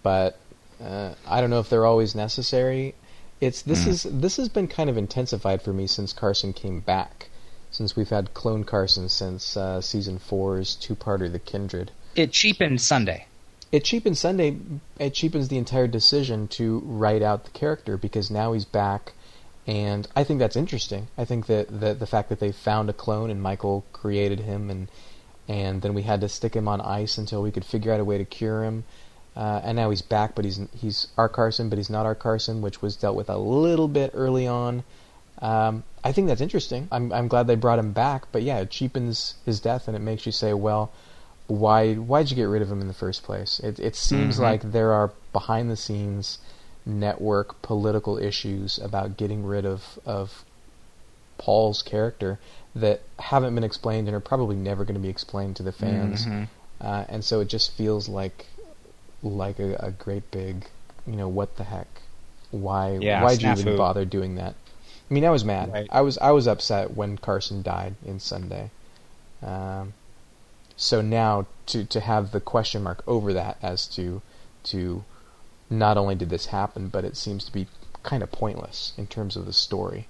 but 0.04 0.38
uh, 0.84 1.14
I 1.26 1.40
don't 1.40 1.50
know 1.50 1.60
if 1.60 1.70
they're 1.70 1.86
always 1.86 2.14
necessary. 2.14 2.94
It's 3.40 3.62
this 3.62 3.88
is 3.88 4.04
this 4.04 4.36
has 4.36 4.50
been 4.50 4.68
kind 4.68 4.90
of 4.90 4.98
intensified 4.98 5.62
for 5.62 5.72
me 5.72 5.88
since 5.88 6.12
Carson 6.12 6.52
came 6.52 6.82
back, 6.82 7.30
since 7.72 7.96
we've 7.96 8.10
had 8.10 8.34
Clone 8.34 8.66
Carson 8.66 9.08
since 9.08 9.56
uh, 9.56 9.80
season 9.80 10.20
four's 10.20 10.76
two-parter, 10.76 11.32
The 11.32 11.40
Kindred. 11.40 11.92
It 12.20 12.34
cheapened 12.34 12.82
Sunday. 12.82 13.28
It 13.72 13.86
cheapens 13.86 14.20
Sunday. 14.20 14.58
It 15.00 15.14
cheapens 15.14 15.48
the 15.48 15.58
entire 15.58 15.88
decision 15.88 16.50
to 16.50 16.80
write 16.80 17.22
out 17.22 17.46
the 17.46 17.52
character 17.52 17.96
because 17.96 18.30
now 18.30 18.52
he's 18.52 18.66
back, 18.66 19.14
and 19.66 20.06
I 20.18 20.26
think 20.26 20.40
that's 20.40 20.58
interesting. 20.58 21.08
I 21.18 21.24
think 21.24 21.46
that, 21.46 21.80
that 21.80 22.00
the 22.00 22.06
fact 22.06 22.28
that 22.28 22.42
they 22.42 22.52
found 22.52 22.90
a 22.90 22.94
clone 22.94 23.30
and 23.30 23.42
Michael 23.42 23.86
created 23.94 24.42
him, 24.42 24.70
and 24.70 24.90
and 25.48 25.82
then 25.82 25.94
we 25.94 26.02
had 26.02 26.20
to 26.20 26.28
stick 26.28 26.58
him 26.58 26.68
on 26.68 26.82
ice 26.82 27.18
until 27.18 27.42
we 27.42 27.52
could 27.52 27.64
figure 27.64 27.94
out 27.94 28.02
a 28.02 28.04
way 28.04 28.18
to 28.18 28.26
cure 28.26 28.66
him, 28.66 28.84
uh, 29.38 29.62
and 29.64 29.78
now 29.78 29.90
he's 29.90 30.02
back, 30.02 30.36
but 30.36 30.44
he's 30.44 30.60
he's 30.76 31.08
our 31.16 31.30
Carson, 31.30 31.70
but 31.70 31.78
he's 31.78 31.90
not 31.90 32.06
our 32.06 32.16
Carson, 32.16 32.62
which 32.62 32.82
was 32.82 32.98
dealt 32.98 33.16
with 33.16 33.30
a 33.30 33.38
little 33.38 33.88
bit 33.88 34.12
early 34.14 34.46
on. 34.46 34.84
Um, 35.42 35.86
I 36.04 36.12
think 36.12 36.28
that's 36.28 36.42
interesting. 36.42 36.90
I'm 36.92 37.14
I'm 37.14 37.30
glad 37.30 37.48
they 37.48 37.56
brought 37.56 37.80
him 37.80 37.94
back, 37.94 38.26
but 38.34 38.44
yeah, 38.44 38.60
it 38.60 38.72
cheapens 38.72 39.36
his 39.46 39.62
death, 39.62 39.88
and 39.88 39.96
it 39.96 40.02
makes 40.02 40.26
you 40.26 40.34
say, 40.34 40.54
well 40.54 40.92
why 41.50 41.96
why'd 41.96 42.30
you 42.30 42.36
get 42.36 42.44
rid 42.44 42.62
of 42.62 42.72
him 42.72 42.80
in 42.80 42.88
the 42.88 42.94
first 42.94 43.24
place? 43.24 43.60
It 43.60 43.80
it 43.80 43.96
seems 43.96 44.38
Mhm. 44.38 44.42
like 44.42 44.72
there 44.72 44.94
are 44.94 45.12
behind 45.34 45.70
the 45.70 45.76
scenes 45.76 46.38
network 46.86 47.62
political 47.62 48.18
issues 48.18 48.78
about 48.80 49.18
getting 49.18 49.44
rid 49.46 49.66
of 49.66 50.00
of 50.06 50.46
Paul's 51.38 51.82
character 51.82 52.40
that 52.76 53.02
haven't 53.18 53.56
been 53.56 53.64
explained 53.64 54.08
and 54.08 54.16
are 54.16 54.20
probably 54.22 54.56
never 54.56 54.84
going 54.86 54.96
to 54.96 55.02
be 55.02 55.10
explained 55.10 55.56
to 55.56 55.64
the 55.64 55.72
fans. 55.72 56.26
Mhm. 56.26 56.48
Uh, 56.82 57.06
and 57.10 57.24
so 57.26 57.40
it 57.40 57.48
just 57.48 57.72
feels 57.72 58.08
like 58.08 58.46
like 59.24 59.60
a, 59.60 59.76
a 59.80 59.92
great 59.92 60.30
big, 60.32 60.68
you 61.06 61.16
know, 61.16 61.28
what 61.28 61.58
the 61.58 61.64
heck? 61.66 61.88
Why 62.52 62.98
Yeah, 62.98 63.22
why'd 63.24 63.42
you 63.42 63.52
even 63.52 63.76
bother 63.78 64.06
doing 64.06 64.36
that? 64.36 64.54
I 65.10 65.14
mean, 65.14 65.26
I 65.26 65.30
was 65.32 65.44
mad. 65.44 65.72
Right. 65.74 65.88
I 65.92 66.02
was 66.02 66.18
I 66.20 66.32
was 66.32 66.48
upset 66.48 66.96
when 66.96 67.18
Carson 67.18 67.62
died 67.64 67.96
in 68.06 68.20
Sunday. 68.20 68.70
Um, 69.42 69.94
so 70.82 71.02
now 71.02 71.46
to 71.66 71.84
to 71.84 72.00
have 72.00 72.32
the 72.32 72.40
question 72.40 72.82
mark 72.82 73.04
over 73.06 73.34
that 73.34 73.58
as 73.62 73.86
to 73.86 74.22
to 74.64 75.04
not 75.70 75.98
only 75.98 76.16
did 76.16 76.30
this 76.30 76.48
happen, 76.48 76.88
but 76.88 77.04
it 77.04 77.18
seems 77.18 77.44
to 77.44 77.52
be 77.52 77.68
kind 78.02 78.24
of 78.24 78.32
pointless 78.32 78.94
in 78.98 79.06
terms 79.06 79.36
of 79.36 79.46
the 79.46 79.54
story. 79.54 80.08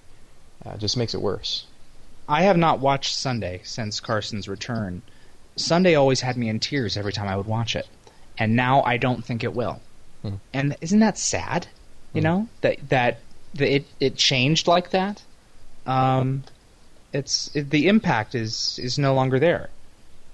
Uh, 0.63 0.77
just 0.77 0.95
makes 0.95 1.15
it 1.15 1.21
worse. 1.21 1.65
I 2.27 2.43
have 2.43 2.55
not 2.55 2.79
watched 2.79 3.15
Sunday 3.15 3.61
since 3.63 3.99
Carson's 3.99 4.47
return. 4.47 5.01
Sunday 5.55 5.95
always 5.95 6.21
had 6.21 6.37
me 6.37 6.47
in 6.47 6.59
tears 6.59 6.95
every 6.95 7.13
time 7.13 7.27
I 7.27 7.35
would 7.35 7.47
watch 7.47 7.75
it, 7.75 7.87
and 8.37 8.55
now 8.55 8.83
I 8.83 8.97
don't 8.97 9.25
think 9.25 9.43
it 9.43 9.55
will. 9.55 9.81
Hmm. 10.21 10.35
And 10.53 10.77
isn't 10.81 10.99
that 10.99 11.17
sad? 11.17 11.67
You 12.13 12.21
know 12.21 12.47
that 12.61 12.89
that 12.89 13.19
that 13.55 13.75
it 13.75 13.85
it 13.99 14.15
changed 14.17 14.67
like 14.67 14.91
that. 14.91 15.23
Um, 15.87 16.43
it's 17.11 17.49
it, 17.55 17.71
the 17.71 17.87
impact 17.87 18.35
is 18.35 18.79
is 18.81 18.99
no 18.99 19.15
longer 19.15 19.39
there. 19.39 19.69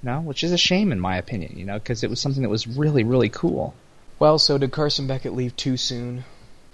You 0.03 0.09
know, 0.09 0.21
which 0.21 0.43
is 0.43 0.51
a 0.51 0.57
shame 0.57 0.91
in 0.91 0.99
my 0.99 1.17
opinion. 1.17 1.57
You 1.57 1.65
know, 1.65 1.79
because 1.79 2.03
it 2.03 2.09
was 2.09 2.19
something 2.19 2.43
that 2.43 2.49
was 2.49 2.67
really 2.67 3.03
really 3.03 3.29
cool. 3.29 3.73
Well, 4.19 4.39
so 4.39 4.57
did 4.57 4.71
Carson 4.71 5.07
Beckett 5.07 5.33
leave 5.33 5.55
too 5.55 5.77
soon? 5.77 6.23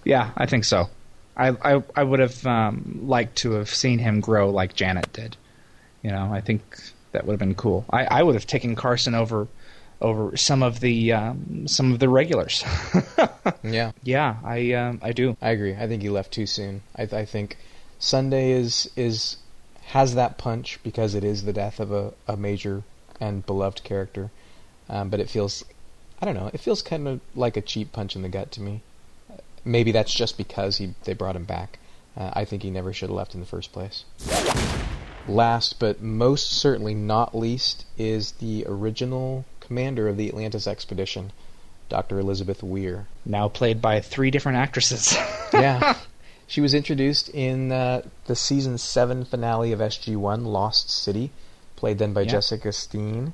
Yeah, 0.03 0.31
I 0.37 0.45
think 0.45 0.63
so. 0.65 0.89
I 1.35 1.49
I, 1.49 1.83
I 1.95 2.03
would 2.03 2.19
have 2.19 2.45
um, 2.45 3.01
liked 3.03 3.37
to 3.37 3.53
have 3.53 3.69
seen 3.69 3.99
him 3.99 4.19
grow 4.19 4.49
like 4.49 4.75
Janet 4.75 5.11
did. 5.13 5.37
You 6.03 6.11
know, 6.11 6.31
I 6.31 6.41
think 6.41 6.61
that 7.11 7.25
would 7.25 7.33
have 7.33 7.39
been 7.39 7.55
cool. 7.55 7.85
I, 7.89 8.05
I 8.05 8.23
would 8.23 8.35
have 8.35 8.47
taken 8.47 8.75
Carson 8.75 9.15
over 9.15 9.47
over 10.01 10.35
some 10.35 10.63
of 10.63 10.79
the 10.79 11.13
um, 11.13 11.67
some 11.67 11.91
of 11.93 11.99
the 11.99 12.09
regulars. 12.09 12.63
Yeah, 13.63 13.91
yeah, 14.03 14.37
I 14.43 14.73
um, 14.73 14.99
I 15.01 15.13
do. 15.13 15.35
I 15.41 15.49
agree. 15.51 15.75
I 15.75 15.87
think 15.87 16.01
he 16.01 16.09
left 16.09 16.31
too 16.31 16.45
soon. 16.45 16.81
I, 16.95 17.03
I 17.03 17.25
think 17.25 17.57
Sunday 17.99 18.51
is 18.51 18.89
is 18.95 19.37
has 19.85 20.15
that 20.15 20.37
punch 20.37 20.79
because 20.83 21.15
it 21.15 21.23
is 21.23 21.43
the 21.43 21.53
death 21.53 21.79
of 21.79 21.91
a, 21.91 22.13
a 22.27 22.37
major 22.37 22.83
and 23.21 23.45
beloved 23.45 23.83
character, 23.83 24.31
um, 24.89 25.09
but 25.09 25.21
it 25.21 25.29
feels 25.29 25.63
I 26.21 26.25
don't 26.25 26.35
know. 26.35 26.51
It 26.53 26.59
feels 26.59 26.81
kind 26.81 27.07
of 27.07 27.21
like 27.35 27.55
a 27.55 27.61
cheap 27.61 27.93
punch 27.93 28.15
in 28.15 28.21
the 28.21 28.29
gut 28.29 28.51
to 28.53 28.61
me. 28.61 28.81
Maybe 29.63 29.91
that's 29.91 30.13
just 30.13 30.37
because 30.37 30.77
he 30.77 30.93
they 31.05 31.13
brought 31.13 31.35
him 31.35 31.45
back. 31.45 31.79
Uh, 32.17 32.31
I 32.33 32.43
think 32.43 32.63
he 32.63 32.69
never 32.69 32.91
should 32.91 33.09
have 33.09 33.15
left 33.15 33.33
in 33.33 33.39
the 33.39 33.45
first 33.45 33.71
place. 33.71 34.03
Last 35.27 35.79
but 35.79 36.01
most 36.01 36.51
certainly 36.51 36.93
not 36.93 37.33
least 37.35 37.85
is 37.97 38.33
the 38.33 38.65
original 38.67 39.45
commander 39.59 40.09
of 40.09 40.17
the 40.17 40.27
Atlantis 40.27 40.67
expedition, 40.67 41.31
Dr. 41.87 42.19
Elizabeth 42.19 42.61
Weir. 42.61 43.07
Now 43.25 43.47
played 43.47 43.81
by 43.81 44.01
three 44.01 44.31
different 44.31 44.57
actresses. 44.57 45.15
yeah. 45.53 45.95
She 46.47 46.59
was 46.59 46.73
introduced 46.73 47.29
in 47.29 47.71
uh, 47.71 48.01
the 48.25 48.35
season 48.35 48.77
seven 48.77 49.23
finale 49.23 49.71
of 49.71 49.79
SG 49.79 50.17
One, 50.17 50.43
Lost 50.43 50.89
City, 50.89 51.31
played 51.81 51.97
then 51.97 52.13
by 52.13 52.21
Yeah. 52.21 52.33
Jessica 52.33 52.71
Steen. 52.71 53.33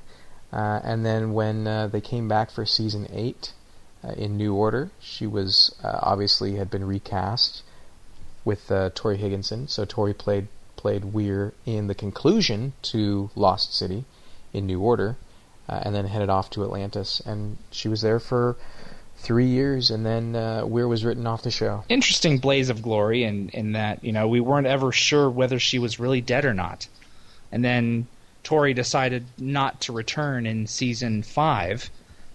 Uh, 0.50 0.80
and 0.82 1.04
then 1.04 1.34
when 1.34 1.66
uh, 1.66 1.86
they 1.86 2.00
came 2.00 2.26
back 2.28 2.50
for 2.50 2.64
season 2.64 3.06
eight 3.12 3.52
uh, 4.02 4.12
in 4.12 4.38
New 4.38 4.54
Order, 4.54 4.90
she 4.98 5.26
was 5.26 5.74
uh, 5.84 5.98
obviously 6.02 6.54
had 6.56 6.70
been 6.70 6.84
recast 6.86 7.62
with 8.46 8.72
uh, 8.72 8.88
Tori 8.94 9.18
Higginson. 9.18 9.68
So 9.68 9.84
Tori 9.84 10.14
played 10.14 10.48
played 10.76 11.04
Weir 11.04 11.52
in 11.66 11.88
the 11.88 11.94
conclusion 11.94 12.72
to 12.82 13.28
Lost 13.36 13.74
City 13.74 14.04
in 14.54 14.64
New 14.66 14.80
Order, 14.80 15.16
uh, 15.68 15.80
and 15.84 15.94
then 15.94 16.06
headed 16.06 16.30
off 16.30 16.48
to 16.50 16.64
Atlantis. 16.64 17.20
And 17.26 17.58
she 17.70 17.88
was 17.88 18.00
there 18.00 18.20
for 18.20 18.56
three 19.18 19.48
years, 19.48 19.90
and 19.90 20.06
then 20.06 20.34
uh, 20.34 20.64
Weir 20.64 20.88
was 20.88 21.04
written 21.04 21.26
off 21.26 21.42
the 21.42 21.50
show. 21.50 21.84
Interesting 21.90 22.38
blaze 22.38 22.70
of 22.70 22.80
glory 22.80 23.24
in 23.24 23.50
in 23.50 23.72
that 23.72 24.02
you 24.02 24.12
know 24.12 24.26
we 24.26 24.40
weren't 24.40 24.66
ever 24.66 24.90
sure 24.90 25.28
whether 25.28 25.58
she 25.58 25.78
was 25.78 26.00
really 26.00 26.22
dead 26.22 26.46
or 26.46 26.54
not, 26.54 26.88
and 27.52 27.62
then 27.62 28.06
Tori 28.48 28.72
decided 28.72 29.26
not 29.36 29.78
to 29.82 29.92
return 29.92 30.46
in 30.46 30.66
season 30.66 31.22
5 31.22 31.90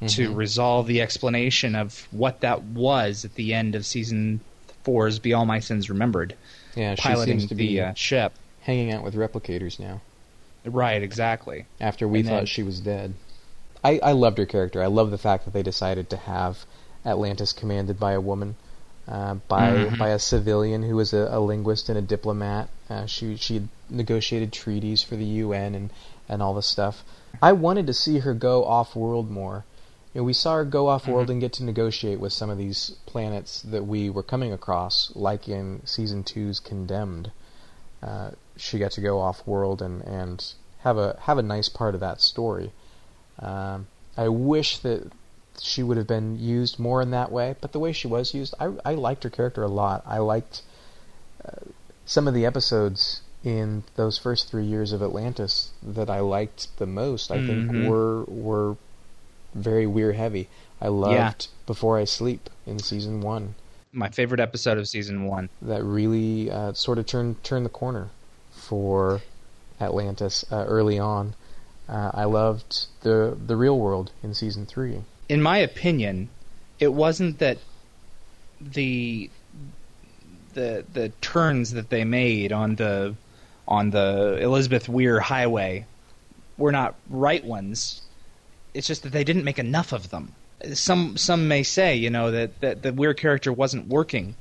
to 0.10 0.32
resolve 0.32 0.86
the 0.86 1.02
explanation 1.02 1.76
of 1.76 2.08
what 2.12 2.42
that 2.42 2.62
was 2.62 3.26
at 3.26 3.34
the 3.34 3.52
end 3.52 3.74
of 3.74 3.84
season 3.84 4.40
four's 4.84 5.18
"Be 5.18 5.34
All 5.34 5.48
My 5.48 5.60
Sins 5.60 5.90
Remembered," 5.90 6.36
Yeah, 6.76 6.94
she 6.94 7.02
piloting 7.02 7.40
seems 7.40 7.50
to 7.50 7.56
the 7.56 7.68
be 7.68 7.82
uh, 7.82 7.96
ship. 7.96 8.34
hanging 8.62 8.92
out 8.92 9.04
with 9.04 9.16
replicators 9.16 9.80
now. 9.80 10.02
Right, 10.64 11.02
exactly. 11.02 11.66
After 11.82 12.08
we 12.08 12.20
And 12.20 12.28
thought 12.28 12.36
then- 12.36 12.46
she 12.46 12.62
was 12.62 12.80
dead, 12.80 13.16
I, 13.84 14.00
I 14.04 14.12
loved 14.12 14.38
her 14.38 14.46
character. 14.46 14.84
I 14.84 14.88
love 14.88 15.10
the 15.10 15.18
fact 15.18 15.46
that 15.46 15.52
they 15.54 15.64
decided 15.64 16.12
to 16.12 16.18
have 16.18 16.68
Atlantis 17.04 17.54
commanded 17.54 18.00
by 18.00 18.12
a 18.12 18.22
woman. 18.22 18.56
Uh, 19.08 19.36
by 19.48 19.72
Mhm. 19.72 19.98
by 19.98 20.10
a 20.10 20.20
civilian 20.20 20.84
who 20.84 20.96
was 20.96 21.14
a, 21.14 21.28
a 21.32 21.40
linguist 21.40 21.90
and 21.90 21.98
a 21.98 22.02
diplomat. 22.02 22.70
Uh, 22.90 23.06
she 23.06 23.36
she 23.36 23.68
negotiated 23.90 24.52
treaties 24.54 25.02
for 25.04 25.16
the 25.16 25.26
UN 25.26 25.76
and 25.76 25.90
and 26.30 26.42
all 26.42 26.54
this 26.54 26.68
stuff. 26.68 27.04
I 27.42 27.52
wanted 27.52 27.88
to 27.88 27.94
see 27.94 28.20
her 28.20 28.34
go 28.34 28.64
off 28.64 28.96
world 28.96 29.30
more. 29.30 29.66
You 30.14 30.22
know, 30.22 30.26
we 30.26 30.34
saw 30.34 30.56
her 30.56 30.64
go 30.66 30.88
off 30.88 31.08
world 31.08 31.30
and 31.32 31.42
get 31.42 31.54
to 31.54 31.64
negotiate 31.64 32.20
with 32.20 32.32
some 32.32 32.50
of 32.52 32.58
these 32.58 32.92
planets 33.08 33.62
that 33.64 33.86
we 33.88 34.10
were 34.12 34.22
coming 34.24 34.54
across, 34.54 35.12
like 35.16 35.50
in 35.50 35.82
season 35.86 36.24
two's 36.24 36.60
Condemned. 36.60 37.32
Uh, 38.02 38.32
she 38.56 38.78
got 38.78 38.92
to 38.92 39.02
go 39.02 39.20
off 39.20 39.46
world 39.48 39.82
and, 39.82 40.02
and 40.04 40.54
have 40.80 40.98
a 40.98 41.18
have 41.22 41.38
a 41.40 41.42
nice 41.42 41.68
part 41.68 41.96
of 41.96 42.02
that 42.02 42.22
story. 42.22 42.72
Um, 43.40 43.88
I 44.16 44.28
wish 44.30 44.78
that 44.80 45.12
she 45.62 45.84
would 45.84 45.98
have 45.98 46.08
been 46.08 46.38
used 46.40 46.80
more 46.80 47.02
in 47.02 47.12
that 47.12 47.32
way, 47.32 47.56
but 47.62 47.72
the 47.72 47.80
way 47.80 47.92
she 47.92 48.08
was 48.08 48.34
used, 48.34 48.54
I, 48.60 48.74
I 48.86 48.94
liked 48.96 49.24
her 49.24 49.30
character 49.30 49.64
a 49.64 49.68
lot. 49.68 50.04
I 50.06 50.18
liked 50.18 50.62
uh, 51.46 51.52
some 52.06 52.28
of 52.28 52.34
the 52.34 52.46
episodes 52.46 53.22
in 53.44 53.84
those 53.96 54.18
first 54.18 54.50
three 54.50 54.64
years 54.66 54.92
of 54.94 55.02
Atlantis 55.04 55.72
that 55.82 56.10
I 56.10 56.20
liked 56.22 56.76
the 56.78 56.86
most. 56.86 57.32
I 57.32 57.38
Mhm. 57.40 57.46
think 57.48 57.72
were 57.88 58.24
were 58.26 58.78
very 59.54 59.86
Weir 59.86 60.14
heavy. 60.14 60.50
I 60.82 60.88
loved 60.88 61.48
Before 61.68 61.98
I 61.98 62.06
Sleep 62.06 62.50
in 62.66 62.80
season 62.80 63.22
one. 63.22 63.56
My 63.92 64.10
favorite 64.10 64.40
episode 64.40 64.78
of 64.80 64.88
season 64.88 65.26
one. 65.26 65.50
That 65.62 65.84
really 65.84 66.50
uh, 66.50 66.74
sort 66.74 66.98
of 66.98 67.06
turned 67.06 67.44
turned 67.44 67.66
the 67.66 67.70
corner 67.70 68.10
for 68.52 69.22
Atlantis 69.80 70.44
uh, 70.52 70.64
early 70.68 70.98
on. 70.98 71.36
Uh, 71.88 72.12
I 72.14 72.24
loved 72.24 72.88
the 73.02 73.38
the 73.46 73.56
real 73.56 73.78
world 73.78 74.12
in 74.24 74.34
season 74.34 74.66
three. 74.66 75.04
In 75.34 75.42
my 75.42 75.58
opinion, 75.58 76.30
it 76.78 76.94
wasn't 76.94 77.40
that 77.40 77.58
the 78.62 79.32
the 80.54 80.86
the 80.94 81.10
turns 81.22 81.72
that 81.72 81.90
they 81.90 82.04
made 82.04 82.52
on 82.52 82.76
the 82.76 83.16
on 83.68 83.90
the 83.90 84.38
Elizabeth 84.40 84.88
Weir 84.88 85.20
highway 85.20 85.88
were 86.56 86.72
not 86.72 86.94
right 87.10 87.44
ones. 87.44 88.04
It's 88.76 88.86
just 88.86 89.02
that 89.02 89.12
they 89.12 89.24
didn't 89.24 89.44
make 89.44 89.58
enough 89.58 89.92
of 89.92 90.12
them. 90.12 90.36
Some 90.74 91.18
some 91.18 91.48
may 91.48 91.64
say, 91.64 91.96
you 91.96 92.12
know, 92.12 92.30
that, 92.30 92.62
that 92.62 92.84
the 92.84 92.94
Weir 92.94 93.16
character 93.16 93.52
wasn't 93.52 93.88
working. 93.88 94.36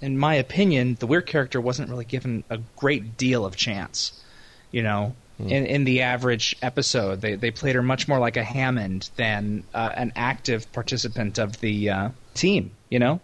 In 0.00 0.16
my 0.16 0.36
opinion, 0.36 0.96
the 1.00 1.08
Weir 1.08 1.22
character 1.22 1.60
wasn't 1.60 1.90
really 1.90 2.04
given 2.04 2.44
a 2.48 2.58
great 2.76 3.16
deal 3.16 3.44
of 3.44 3.56
chance. 3.56 4.12
You 4.70 4.84
know, 4.84 5.16
in 5.48 5.66
in 5.66 5.84
the 5.84 6.02
average 6.02 6.56
episode, 6.62 7.20
they 7.20 7.34
they 7.34 7.50
played 7.50 7.74
her 7.74 7.82
much 7.82 8.08
more 8.08 8.18
like 8.18 8.36
a 8.36 8.44
Hammond 8.44 9.10
than 9.16 9.64
uh, 9.74 9.90
an 9.94 10.12
active 10.16 10.70
participant 10.72 11.38
of 11.38 11.60
the 11.60 11.90
uh, 11.90 12.08
team. 12.34 12.72
You 12.88 12.98
know, 12.98 13.20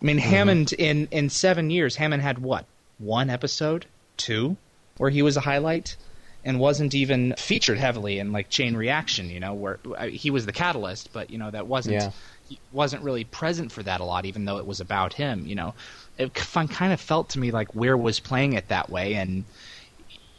I 0.00 0.04
mean, 0.04 0.18
Hammond 0.18 0.72
in 0.72 1.08
in 1.10 1.30
seven 1.30 1.70
years, 1.70 1.96
Hammond 1.96 2.22
had 2.22 2.38
what 2.38 2.66
one 2.98 3.30
episode, 3.30 3.86
two, 4.16 4.56
where 4.98 5.10
he 5.10 5.22
was 5.22 5.36
a 5.36 5.40
highlight, 5.40 5.96
and 6.44 6.58
wasn't 6.60 6.94
even 6.94 7.34
featured 7.36 7.78
heavily 7.78 8.18
in 8.18 8.32
like 8.32 8.48
Chain 8.50 8.76
Reaction. 8.76 9.30
You 9.30 9.40
know, 9.40 9.54
where 9.54 9.78
uh, 9.96 10.06
he 10.06 10.30
was 10.30 10.46
the 10.46 10.52
catalyst, 10.52 11.12
but 11.12 11.30
you 11.30 11.38
know 11.38 11.50
that 11.50 11.66
wasn't 11.66 11.94
Yeah. 11.96 12.10
he 12.48 12.58
wasn't 12.72 13.02
really 13.02 13.24
present 13.24 13.72
for 13.72 13.82
that 13.82 14.00
a 14.00 14.04
lot, 14.04 14.26
even 14.26 14.44
though 14.44 14.58
it 14.58 14.66
was 14.66 14.80
about 14.80 15.14
him. 15.14 15.46
You 15.46 15.54
know, 15.54 15.74
it 16.18 16.34
kind 16.34 16.92
of 16.92 17.00
felt 17.00 17.30
to 17.30 17.38
me 17.38 17.50
like 17.50 17.74
Weir 17.74 17.96
was 17.96 18.20
playing 18.20 18.52
it 18.52 18.68
that 18.68 18.90
way, 18.90 19.14
and 19.14 19.44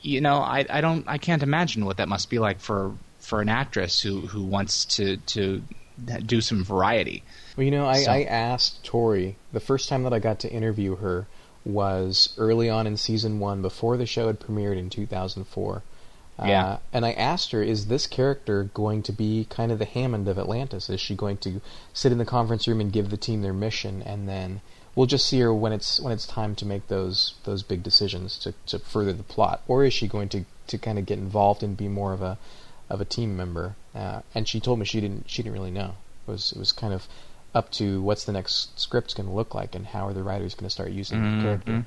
you 0.06 0.22
know, 0.22 0.38
I 0.38 0.66
I 0.70 0.82
don't 0.82 1.04
I 1.08 1.18
can't 1.18 1.44
imagine 1.44 1.86
what 1.86 1.98
that 1.98 2.08
must 2.08 2.30
be 2.30 2.40
like 2.40 2.60
for 2.60 2.94
for 3.20 3.42
an 3.42 3.50
actress 3.50 4.00
who 4.02 4.22
who 4.22 4.44
wants 4.44 4.86
to 4.86 5.18
to 5.18 5.64
do 6.26 6.42
some 6.42 6.64
variety. 6.64 7.24
Well, 7.56 7.64
you 7.64 7.72
know, 7.72 7.88
I, 7.88 8.02
So- 8.02 8.12
I 8.12 8.24
asked 8.24 8.84
Tori 8.84 9.38
the 9.54 9.60
first 9.60 9.90
time 9.90 10.04
that 10.04 10.14
I 10.14 10.20
got 10.20 10.40
to 10.42 10.52
interview 10.52 10.98
her 10.98 11.26
was 11.66 12.34
early 12.38 12.70
on 12.70 12.86
in 12.86 12.96
season 12.98 13.40
one, 13.40 13.62
before 13.64 13.98
the 13.98 14.06
show 14.06 14.28
had 14.28 14.40
premiered 14.40 14.78
in 14.78 14.90
2004. 14.90 15.82
Yeah. 16.46 16.66
Uh, 16.66 16.78
and 16.94 17.06
I 17.06 17.14
asked 17.14 17.52
her, 17.54 17.64
is 17.64 17.88
this 17.88 18.06
character 18.08 18.66
going 18.74 19.02
to 19.04 19.14
be 19.14 19.48
kind 19.50 19.72
of 19.72 19.80
the 19.80 19.86
Hammond 19.86 20.28
of 20.28 20.38
Atlantis? 20.38 20.90
Is 20.90 21.00
she 21.00 21.16
going 21.16 21.38
to 21.38 21.62
sit 21.94 22.12
in 22.12 22.18
the 22.18 22.26
conference 22.26 22.68
room 22.68 22.82
and 22.82 22.92
give 22.92 23.10
the 23.10 23.18
team 23.18 23.42
their 23.42 23.54
mission, 23.54 24.04
and 24.04 24.28
then 24.28 24.62
we'll 24.96 25.06
just 25.06 25.26
see 25.26 25.40
her 25.40 25.54
when 25.54 25.74
it's 25.74 26.00
when 26.00 26.14
it's 26.14 26.26
time 26.26 26.56
to 26.56 26.66
make 26.66 26.88
those 26.88 27.36
those 27.44 27.64
big 27.64 27.84
decisions 27.84 28.38
to, 28.40 28.54
to 28.68 28.80
further 28.80 29.14
the 29.14 29.24
plot, 29.24 29.62
or 29.68 29.84
is 29.84 29.94
she 29.94 30.08
going 30.08 30.30
to, 30.30 30.46
to 30.68 30.78
kind 30.78 30.98
of 30.98 31.06
get 31.06 31.18
involved 31.20 31.64
and 31.64 31.78
be 31.78 31.88
more 31.88 32.14
of 32.14 32.22
a 32.22 32.38
of 32.90 33.02
a 33.02 33.06
team 33.06 33.36
member? 33.36 33.76
Uh, 33.94 34.22
and 34.34 34.48
she 34.48 34.60
told 34.60 34.80
me 34.80 34.86
she 34.86 35.02
didn't 35.02 35.30
she 35.30 35.44
didn't 35.44 35.54
really 35.54 35.72
know. 35.72 35.96
It 36.28 36.32
was 36.32 36.52
it 36.52 36.58
was 36.58 36.72
kind 36.72 36.94
of 36.94 37.08
up 37.54 37.72
to 37.72 38.02
what's 38.02 38.26
the 38.26 38.34
next 38.34 38.78
script 38.80 39.16
going 39.16 39.30
to 39.30 39.34
look 39.34 39.56
like 39.56 39.76
and 39.76 39.86
how 39.86 40.08
are 40.08 40.14
the 40.14 40.24
writers 40.24 40.56
going 40.56 40.66
to 40.66 40.70
start 40.70 40.92
using 40.92 41.38
the 41.38 41.44
character. 41.44 41.86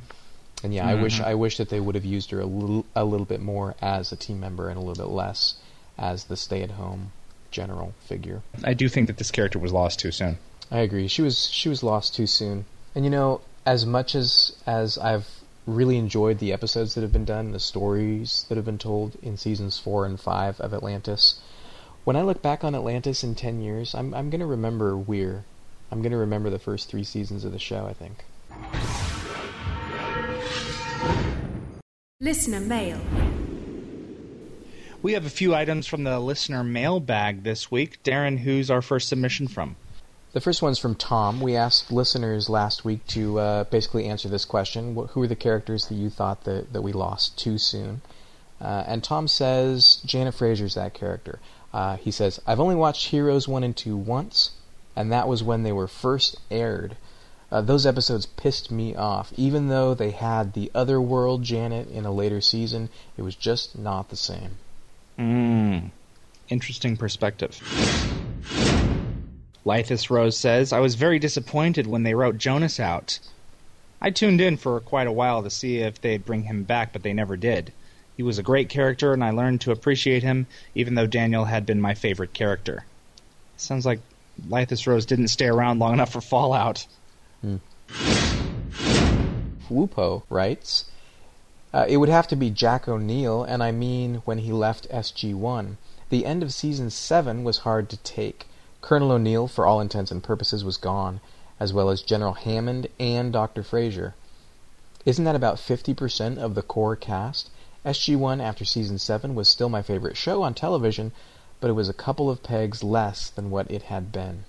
And 0.64 0.74
yeah, 0.74 0.88
I 0.88 0.94
wish 0.94 1.20
I 1.20 1.34
wish 1.34 1.58
that 1.58 1.68
they 1.68 1.78
would 1.78 1.94
have 1.94 2.04
used 2.04 2.30
her 2.30 2.40
a 2.40 2.46
little 2.46 2.86
a 2.96 3.04
little 3.04 3.26
bit 3.26 3.40
more 3.40 3.74
as 3.80 4.10
a 4.10 4.16
team 4.16 4.40
member 4.40 4.68
and 4.68 4.76
a 4.76 4.80
little 4.80 5.04
bit 5.04 5.12
less 5.12 5.54
as 5.96 6.24
the 6.24 6.36
stay-at-home 6.36 7.12
general 7.50 7.92
figure. 8.06 8.42
I 8.64 8.74
do 8.74 8.88
think 8.88 9.06
that 9.08 9.18
this 9.18 9.30
character 9.30 9.58
was 9.58 9.72
lost 9.72 10.00
too 10.00 10.10
soon. 10.10 10.38
I 10.70 10.78
agree. 10.80 11.08
She 11.08 11.22
was 11.22 11.48
she 11.50 11.68
was 11.68 11.82
lost 11.82 12.14
too 12.14 12.26
soon. 12.26 12.64
And 12.98 13.04
you 13.04 13.12
know, 13.12 13.42
as 13.64 13.86
much 13.86 14.16
as 14.16 14.56
as 14.66 14.98
I've 14.98 15.28
really 15.66 15.98
enjoyed 15.98 16.40
the 16.40 16.52
episodes 16.52 16.94
that 16.94 17.02
have 17.02 17.12
been 17.12 17.24
done, 17.24 17.52
the 17.52 17.60
stories 17.60 18.44
that 18.48 18.56
have 18.56 18.64
been 18.64 18.76
told 18.76 19.16
in 19.22 19.36
seasons 19.36 19.78
4 19.78 20.04
and 20.04 20.18
5 20.18 20.60
of 20.60 20.74
Atlantis, 20.74 21.38
when 22.02 22.16
I 22.16 22.22
look 22.22 22.42
back 22.42 22.64
on 22.64 22.74
Atlantis 22.74 23.22
in 23.22 23.36
10 23.36 23.60
years, 23.62 23.94
I'm 23.94 24.12
I'm 24.14 24.30
going 24.30 24.40
to 24.40 24.46
remember 24.46 24.96
Weir. 24.96 25.44
I'm 25.92 26.02
going 26.02 26.10
to 26.10 26.18
remember 26.18 26.50
the 26.50 26.58
first 26.58 26.88
3 26.88 27.04
seasons 27.04 27.44
of 27.44 27.52
the 27.52 27.60
show, 27.60 27.86
I 27.86 27.92
think. 27.92 28.24
Listener 32.20 32.58
mail. 32.58 33.00
We 35.02 35.12
have 35.12 35.24
a 35.24 35.30
few 35.30 35.54
items 35.54 35.86
from 35.86 36.02
the 36.02 36.18
listener 36.18 36.64
mailbag 36.64 37.44
this 37.44 37.70
week. 37.70 38.02
Darren, 38.02 38.40
who's 38.40 38.72
our 38.72 38.82
first 38.82 39.08
submission 39.08 39.46
from? 39.46 39.76
The 40.38 40.42
first 40.42 40.62
one's 40.62 40.78
from 40.78 40.94
Tom. 40.94 41.40
We 41.40 41.56
asked 41.56 41.90
listeners 41.90 42.48
last 42.48 42.84
week 42.84 43.04
to 43.08 43.40
uh, 43.40 43.64
basically 43.64 44.04
answer 44.04 44.28
this 44.28 44.44
question: 44.44 44.94
Wh- 44.94 45.10
Who 45.10 45.22
are 45.24 45.26
the 45.26 45.34
characters 45.34 45.88
that 45.88 45.96
you 45.96 46.10
thought 46.10 46.44
that, 46.44 46.72
that 46.72 46.82
we 46.82 46.92
lost 46.92 47.36
too 47.36 47.58
soon? 47.58 48.02
Uh, 48.60 48.84
and 48.86 49.02
Tom 49.02 49.26
says 49.26 50.00
Janet 50.06 50.34
Fraiser's 50.34 50.76
that 50.76 50.94
character. 50.94 51.40
Uh, 51.74 51.96
he 51.96 52.12
says 52.12 52.38
I've 52.46 52.60
only 52.60 52.76
watched 52.76 53.08
Heroes 53.08 53.48
one 53.48 53.64
and 53.64 53.76
two 53.76 53.96
once, 53.96 54.52
and 54.94 55.10
that 55.10 55.26
was 55.26 55.42
when 55.42 55.64
they 55.64 55.72
were 55.72 55.88
first 55.88 56.36
aired. 56.52 56.96
Uh, 57.50 57.60
those 57.60 57.84
episodes 57.84 58.24
pissed 58.24 58.70
me 58.70 58.94
off. 58.94 59.32
Even 59.36 59.66
though 59.66 59.92
they 59.92 60.12
had 60.12 60.52
the 60.52 60.70
other 60.72 61.00
world 61.00 61.42
Janet 61.42 61.90
in 61.90 62.04
a 62.04 62.12
later 62.12 62.40
season, 62.40 62.90
it 63.16 63.22
was 63.22 63.34
just 63.34 63.76
not 63.76 64.08
the 64.08 64.16
same. 64.16 64.58
Mm. 65.18 65.90
Interesting 66.48 66.96
perspective. 66.96 67.60
Lythis 69.68 70.08
Rose 70.08 70.34
says, 70.34 70.72
I 70.72 70.80
was 70.80 70.94
very 70.94 71.18
disappointed 71.18 71.86
when 71.86 72.02
they 72.02 72.14
wrote 72.14 72.38
Jonas 72.38 72.80
out. 72.80 73.18
I 74.00 74.08
tuned 74.08 74.40
in 74.40 74.56
for 74.56 74.80
quite 74.80 75.06
a 75.06 75.12
while 75.12 75.42
to 75.42 75.50
see 75.50 75.80
if 75.80 76.00
they'd 76.00 76.24
bring 76.24 76.44
him 76.44 76.62
back, 76.62 76.90
but 76.90 77.02
they 77.02 77.12
never 77.12 77.36
did. 77.36 77.74
He 78.16 78.22
was 78.22 78.38
a 78.38 78.42
great 78.42 78.70
character, 78.70 79.12
and 79.12 79.22
I 79.22 79.30
learned 79.30 79.60
to 79.60 79.70
appreciate 79.70 80.22
him, 80.22 80.46
even 80.74 80.94
though 80.94 81.06
Daniel 81.06 81.44
had 81.44 81.66
been 81.66 81.82
my 81.82 81.92
favorite 81.92 82.32
character. 82.32 82.86
Sounds 83.58 83.84
like 83.84 84.00
Lythis 84.48 84.86
Rose 84.86 85.04
didn't 85.04 85.28
stay 85.28 85.48
around 85.48 85.80
long 85.80 85.92
enough 85.92 86.12
for 86.12 86.22
Fallout. 86.22 86.86
Wupo 89.68 90.22
writes, 90.30 90.86
uh, 91.74 91.84
it 91.86 91.98
would 91.98 92.08
have 92.08 92.28
to 92.28 92.36
be 92.36 92.48
Jack 92.48 92.88
O'Neill, 92.88 93.44
and 93.44 93.62
I 93.62 93.72
mean 93.72 94.22
when 94.24 94.38
he 94.38 94.50
left 94.50 94.88
SG-1. 94.88 95.76
The 96.08 96.24
end 96.24 96.42
of 96.42 96.54
season 96.54 96.88
7 96.88 97.44
was 97.44 97.58
hard 97.58 97.90
to 97.90 97.98
take. 97.98 98.46
Colonel 98.88 99.12
O'Neill, 99.12 99.48
for 99.48 99.66
all 99.66 99.82
intents 99.82 100.10
and 100.10 100.22
purposes, 100.22 100.64
was 100.64 100.78
gone, 100.78 101.20
as 101.60 101.74
well 101.74 101.90
as 101.90 102.00
General 102.00 102.32
Hammond 102.32 102.88
and 102.98 103.30
Dr. 103.30 103.62
Fraiser. 103.62 104.14
Isn't 105.04 105.26
that 105.26 105.36
about 105.36 105.56
50% 105.56 106.38
of 106.38 106.54
the 106.54 106.62
core 106.62 106.96
cast? 106.96 107.50
SG-1 107.84 108.42
after 108.42 108.64
season 108.64 108.98
7 108.98 109.34
was 109.34 109.46
still 109.46 109.68
my 109.68 109.82
favorite 109.82 110.16
show 110.16 110.42
on 110.42 110.54
television, 110.54 111.12
but 111.60 111.68
it 111.68 111.74
was 111.74 111.90
a 111.90 111.92
couple 111.92 112.30
of 112.30 112.42
pegs 112.42 112.82
less 112.82 113.28
than 113.28 113.50
what 113.50 113.70
it 113.70 113.82
had 113.82 114.10
been. 114.10 114.44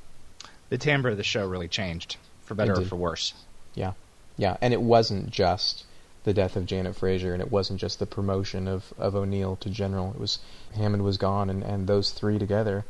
The 0.69 0.77
timbre 0.77 1.09
of 1.09 1.17
the 1.17 1.23
show 1.23 1.45
really 1.45 1.67
changed, 1.67 2.15
for 2.45 2.55
better 2.55 2.79
or 2.79 2.85
for 2.85 2.95
worse. 2.95 3.33
Yeah, 3.75 3.91
yeah, 4.37 4.55
and 4.61 4.73
it 4.73 4.81
wasn't 4.81 5.31
just 5.31 5.83
the 6.23 6.33
death 6.33 6.55
of 6.55 6.65
Janet 6.65 6.95
Fraiser, 6.95 7.33
and 7.33 7.41
it 7.41 7.51
wasn't 7.51 7.81
just 7.81 7.99
the 7.99 8.05
promotion 8.05 8.69
of, 8.69 8.93
of 8.97 9.15
O'Neill 9.15 9.57
to 9.57 9.69
general. 9.69 10.11
It 10.11 10.19
was 10.21 10.39
Hammond 10.75 11.03
was 11.03 11.17
gone, 11.17 11.49
and, 11.49 11.61
and 11.61 11.87
those 11.87 12.11
three 12.11 12.39
together. 12.39 12.85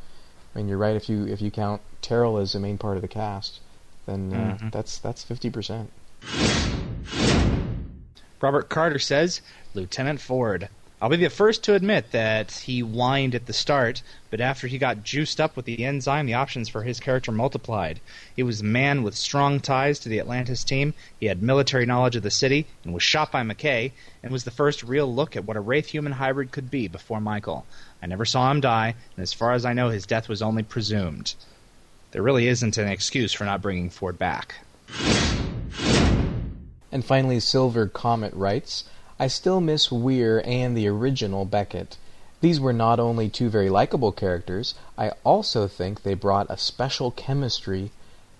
I 0.54 0.58
mean, 0.58 0.68
you're 0.68 0.78
right. 0.78 0.96
If 0.96 1.08
you 1.08 1.26
if 1.26 1.40
you 1.40 1.50
count 1.50 1.80
Teryl 2.02 2.40
as 2.40 2.52
the 2.52 2.60
main 2.60 2.78
part 2.78 2.96
of 2.96 3.02
the 3.02 3.08
cast, 3.08 3.60
then 4.06 4.32
uh, 4.32 4.58
Mhm. 4.60 4.72
that's 4.72 4.98
that's 4.98 5.22
fifty 5.22 5.50
percent. 5.50 5.90
Robert 8.40 8.68
Carter 8.70 8.98
says, 8.98 9.42
Lieutenant 9.74 10.20
Ford. 10.20 10.68
I'll 11.02 11.08
be 11.08 11.16
the 11.16 11.30
first 11.30 11.62
to 11.64 11.74
admit 11.74 12.12
that 12.12 12.50
he 12.52 12.80
whined 12.80 13.34
at 13.34 13.46
the 13.46 13.54
start, 13.54 14.02
but 14.30 14.40
after 14.40 14.66
he 14.66 14.76
got 14.76 15.02
juiced 15.02 15.40
up 15.40 15.56
with 15.56 15.64
the 15.64 15.82
enzyme, 15.84 16.26
the 16.26 16.34
options 16.34 16.68
for 16.68 16.82
his 16.82 17.00
character 17.00 17.32
multiplied. 17.32 18.00
He 18.36 18.42
was 18.42 18.60
a 18.60 18.64
man 18.64 19.02
with 19.02 19.14
strong 19.16 19.60
ties 19.60 19.98
to 20.00 20.10
the 20.10 20.20
Atlantis 20.20 20.62
team, 20.62 20.92
he 21.18 21.26
had 21.26 21.42
military 21.42 21.86
knowledge 21.86 22.16
of 22.16 22.22
the 22.22 22.30
city, 22.30 22.66
and 22.84 22.92
was 22.92 23.02
shot 23.02 23.32
by 23.32 23.42
McKay, 23.42 23.92
and 24.22 24.30
was 24.30 24.44
the 24.44 24.50
first 24.50 24.82
real 24.82 25.12
look 25.12 25.36
at 25.36 25.46
what 25.46 25.56
a 25.56 25.60
Wraith 25.60 25.86
human 25.86 26.12
hybrid 26.12 26.50
could 26.50 26.70
be 26.70 26.86
before 26.86 27.20
Michael. 27.20 27.64
I 28.02 28.06
never 28.06 28.24
saw 28.24 28.50
him 28.50 28.60
die, 28.60 28.94
and 29.16 29.22
as 29.22 29.32
far 29.32 29.52
as 29.52 29.64
I 29.64 29.72
know, 29.72 29.90
his 29.90 30.06
death 30.06 30.28
was 30.28 30.42
only 30.42 30.62
presumed. 30.62 31.34
There 32.12 32.22
really 32.22 32.48
isn't 32.48 32.78
an 32.78 32.88
excuse 32.88 33.32
for 33.32 33.44
not 33.44 33.62
bringing 33.62 33.90
Ford 33.90 34.18
back. 34.18 34.56
And 36.92 37.04
finally, 37.04 37.38
Silver 37.40 37.86
Comet 37.86 38.34
writes, 38.34 38.84
I 39.18 39.28
still 39.28 39.60
miss 39.60 39.92
Weir 39.92 40.42
and 40.44 40.76
the 40.76 40.88
original 40.88 41.44
Beckett. 41.44 41.98
These 42.40 42.58
were 42.58 42.72
not 42.72 42.98
only 42.98 43.28
two 43.28 43.50
very 43.50 43.68
likable 43.68 44.12
characters, 44.12 44.74
I 44.96 45.12
also 45.24 45.68
think 45.68 46.02
they 46.02 46.14
brought 46.14 46.46
a 46.48 46.56
special 46.56 47.10
chemistry 47.10 47.92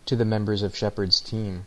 to 0.07 0.17
the 0.17 0.25
members 0.25 0.63
of 0.63 0.75
Sheppard's 0.75 1.21
team. 1.21 1.67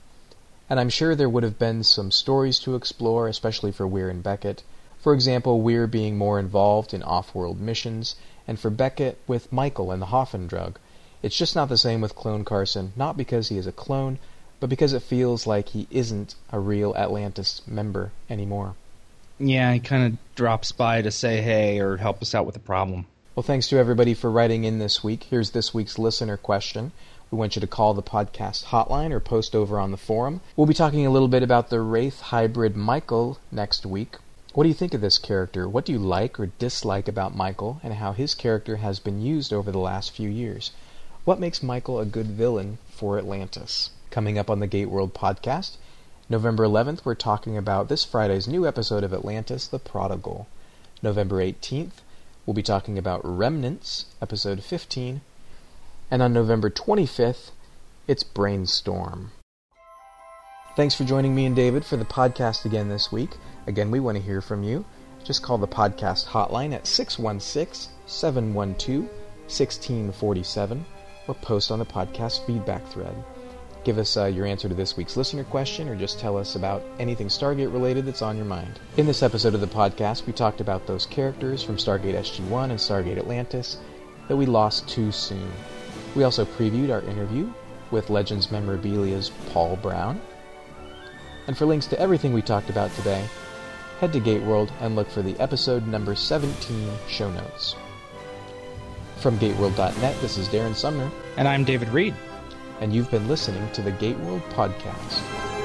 And 0.69 0.79
I'm 0.79 0.89
sure 0.89 1.15
there 1.15 1.29
would 1.29 1.43
have 1.43 1.59
been 1.59 1.83
some 1.83 2.09
stories 2.09 2.59
to 2.61 2.75
explore, 2.75 3.27
especially 3.27 3.71
for 3.71 3.85
Weir 3.87 4.09
and 4.09 4.23
Beckett. 4.23 4.63
For 5.03 5.13
example, 5.13 5.59
Weir 5.59 5.85
being 5.85 6.17
more 6.17 6.39
involved 6.39 6.93
in 6.93 7.03
off 7.03 7.35
world 7.35 7.59
missions, 7.59 8.15
and 8.47 8.57
for 8.57 8.69
Beckett 8.69 9.19
with 9.27 9.51
Michael 9.51 9.91
and 9.91 10.01
the 10.01 10.05
Hoffan 10.05 10.47
drug. 10.47 10.79
It's 11.21 11.35
just 11.35 11.57
not 11.57 11.67
the 11.67 11.77
same 11.77 11.99
with 11.99 12.15
Clone 12.15 12.45
Carson, 12.45 12.93
not 12.95 13.17
because 13.17 13.49
he 13.49 13.57
is 13.57 13.67
a 13.67 13.73
clone, 13.73 14.17
but 14.61 14.69
because 14.69 14.93
it 14.93 15.01
feels 15.01 15.45
like 15.45 15.67
he 15.67 15.87
isn't 15.91 16.35
a 16.53 16.59
real 16.59 16.95
Atlantis 16.95 17.61
member 17.67 18.13
anymore. 18.29 18.75
Yeah, 19.37 19.73
he 19.73 19.81
kind 19.81 20.05
of 20.13 20.35
drops 20.35 20.71
by 20.71 21.01
to 21.01 21.11
say 21.11 21.41
hey 21.41 21.79
or 21.79 21.97
help 21.97 22.21
us 22.21 22.33
out 22.33 22.45
with 22.45 22.55
a 22.55 22.59
problem. 22.59 23.05
Well, 23.35 23.43
thanks 23.43 23.67
to 23.67 23.77
everybody 23.77 24.13
for 24.13 24.31
writing 24.31 24.63
in 24.63 24.79
this 24.79 25.03
week. 25.03 25.23
Here's 25.23 25.51
this 25.51 25.73
week's 25.73 25.99
listener 25.99 26.37
question. 26.37 26.93
We 27.29 27.37
want 27.37 27.57
you 27.57 27.59
to 27.59 27.67
call 27.67 27.93
the 27.93 28.03
podcast 28.03 28.65
hotline 28.65 29.11
or 29.11 29.19
post 29.19 29.53
over 29.53 29.81
on 29.81 29.91
the 29.91 29.97
forum. 29.97 30.39
We'll 30.55 30.65
be 30.65 30.73
talking 30.73 31.05
a 31.05 31.11
little 31.11 31.27
bit 31.27 31.43
about 31.43 31.69
the 31.69 31.81
Wraith 31.81 32.21
hybrid 32.21 32.77
Michael 32.77 33.37
next 33.51 33.85
week. 33.85 34.15
What 34.53 34.65
do 34.65 34.69
you 34.69 34.75
think 34.75 34.93
of 34.93 35.01
this 35.01 35.17
character? 35.17 35.67
What 35.67 35.83
do 35.83 35.91
you 35.91 35.97
like 35.97 36.39
or 36.39 36.45
dislike 36.45 37.07
about 37.07 37.35
Michael 37.35 37.79
and 37.81 37.95
how 37.95 38.11
his 38.11 38.35
character 38.35 38.75
has 38.75 38.99
been 38.99 39.19
used 39.19 39.51
over 39.51 39.71
the 39.71 39.79
last 39.79 40.11
few 40.11 40.29
years? 40.29 40.69
What 41.25 41.39
makes 41.39 41.63
Michael 41.63 41.99
a 41.99 42.05
good 42.05 42.27
villain 42.27 42.77
for 42.87 43.17
Atlantis? 43.17 43.89
Coming 44.11 44.37
up 44.37 44.51
on 44.51 44.59
the 44.59 44.67
Gate 44.67 44.91
World 44.91 45.15
podcast, 45.15 45.77
November 46.29 46.65
11th, 46.65 47.03
we're 47.03 47.15
talking 47.15 47.57
about 47.57 47.89
this 47.89 48.03
Friday's 48.03 48.47
new 48.47 48.67
episode 48.67 49.03
of 49.03 49.11
Atlantis 49.11 49.67
the 49.67 49.79
Prodigal. 49.79 50.45
November 51.01 51.37
18th, 51.37 52.03
we'll 52.45 52.53
be 52.53 52.61
talking 52.61 52.99
about 52.99 53.25
Remnants, 53.25 54.05
episode 54.21 54.63
15. 54.63 55.21
And 56.11 56.21
on 56.21 56.31
November 56.31 56.69
25th, 56.69 57.49
it's 58.07 58.23
Brainstorm. 58.23 59.31
Thanks 60.76 60.95
for 60.95 61.03
joining 61.03 61.36
me 61.36 61.45
and 61.45 61.55
David 61.55 61.86
for 61.86 61.97
the 61.97 62.05
podcast 62.05 62.65
again 62.65 62.89
this 62.89 63.11
week. 63.11 63.38
Again, 63.67 63.91
we 63.91 63.99
want 63.99 64.17
to 64.17 64.24
hear 64.24 64.41
from 64.41 64.63
you. 64.63 64.84
Just 65.24 65.43
call 65.43 65.59
the 65.59 65.67
podcast 65.67 66.26
hotline 66.26 66.74
at 66.74 66.88
616 66.88 67.93
712 68.07 69.01
1647 69.03 70.86
or 71.28 71.36
post 71.36 71.69
on 71.69 71.78
the 71.78 71.86
podcast 71.86 72.43
feedback 72.47 72.84
thread. 72.88 73.13
Give 73.84 73.99
us 73.99 74.17
uh, 74.17 74.26
your 74.26 74.47
answer 74.47 74.67
to 74.67 74.74
this 74.74 74.97
week's 74.97 75.15
listener 75.15 75.43
question, 75.43 75.88
or 75.88 75.95
just 75.95 76.17
tell 76.17 76.38
us 76.38 76.55
about 76.55 76.84
anything 76.97 77.28
Stargate 77.28 77.71
related 77.71 78.07
that's 78.07 78.24
on 78.24 78.36
your 78.36 78.47
mind. 78.47 78.80
In 78.97 79.05
this 79.05 79.21
episode 79.21 79.53
of 79.53 79.61
the 79.61 79.67
podcast, 79.67 80.26
we 80.26 80.34
talked 80.34 80.59
about 80.59 80.88
those 80.88 81.05
characters 81.05 81.61
from 81.61 81.78
Stargate 81.78 82.15
SG 82.15 82.39
1 82.47 82.71
and 82.71 82.80
Stargate 82.80 83.19
Atlantis 83.19 83.78
that 84.28 84.38
we 84.38 84.47
lost 84.47 84.89
too 84.89 85.11
soon. 85.11 85.51
We 86.15 86.24
also 86.24 86.45
previewed 86.45 86.91
our 86.91 87.07
interview 87.07 87.53
with 87.91 88.09
Legends 88.09 88.49
Memorabilia's 88.49 89.30
Paul 89.51 89.76
Brown. 89.76 90.19
And 91.47 91.57
for 91.57 91.65
links 91.65 91.87
to 91.87 91.99
everything 91.99 92.33
we 92.33 92.41
talked 92.41 92.69
about 92.69 92.93
today, 92.93 93.25
head 93.99 94.13
to 94.13 94.19
Gateworld 94.19 94.71
and 94.81 94.95
look 94.95 95.09
for 95.09 95.21
the 95.21 95.39
episode 95.39 95.87
number 95.87 96.15
17 96.15 96.89
show 97.07 97.31
notes. 97.31 97.75
From 99.17 99.37
GateWorld.net, 99.39 100.21
this 100.21 100.37
is 100.37 100.49
Darren 100.49 100.75
Sumner. 100.75 101.09
And 101.37 101.47
I'm 101.47 101.63
David 101.63 101.89
Read 101.89 102.13
and 102.83 102.93
you've 102.93 103.09
been 103.09 103.27
listening 103.27 103.69
to 103.71 103.81
the 103.81 103.93
Gateworld 103.93 104.41
Podcast. 104.49 105.62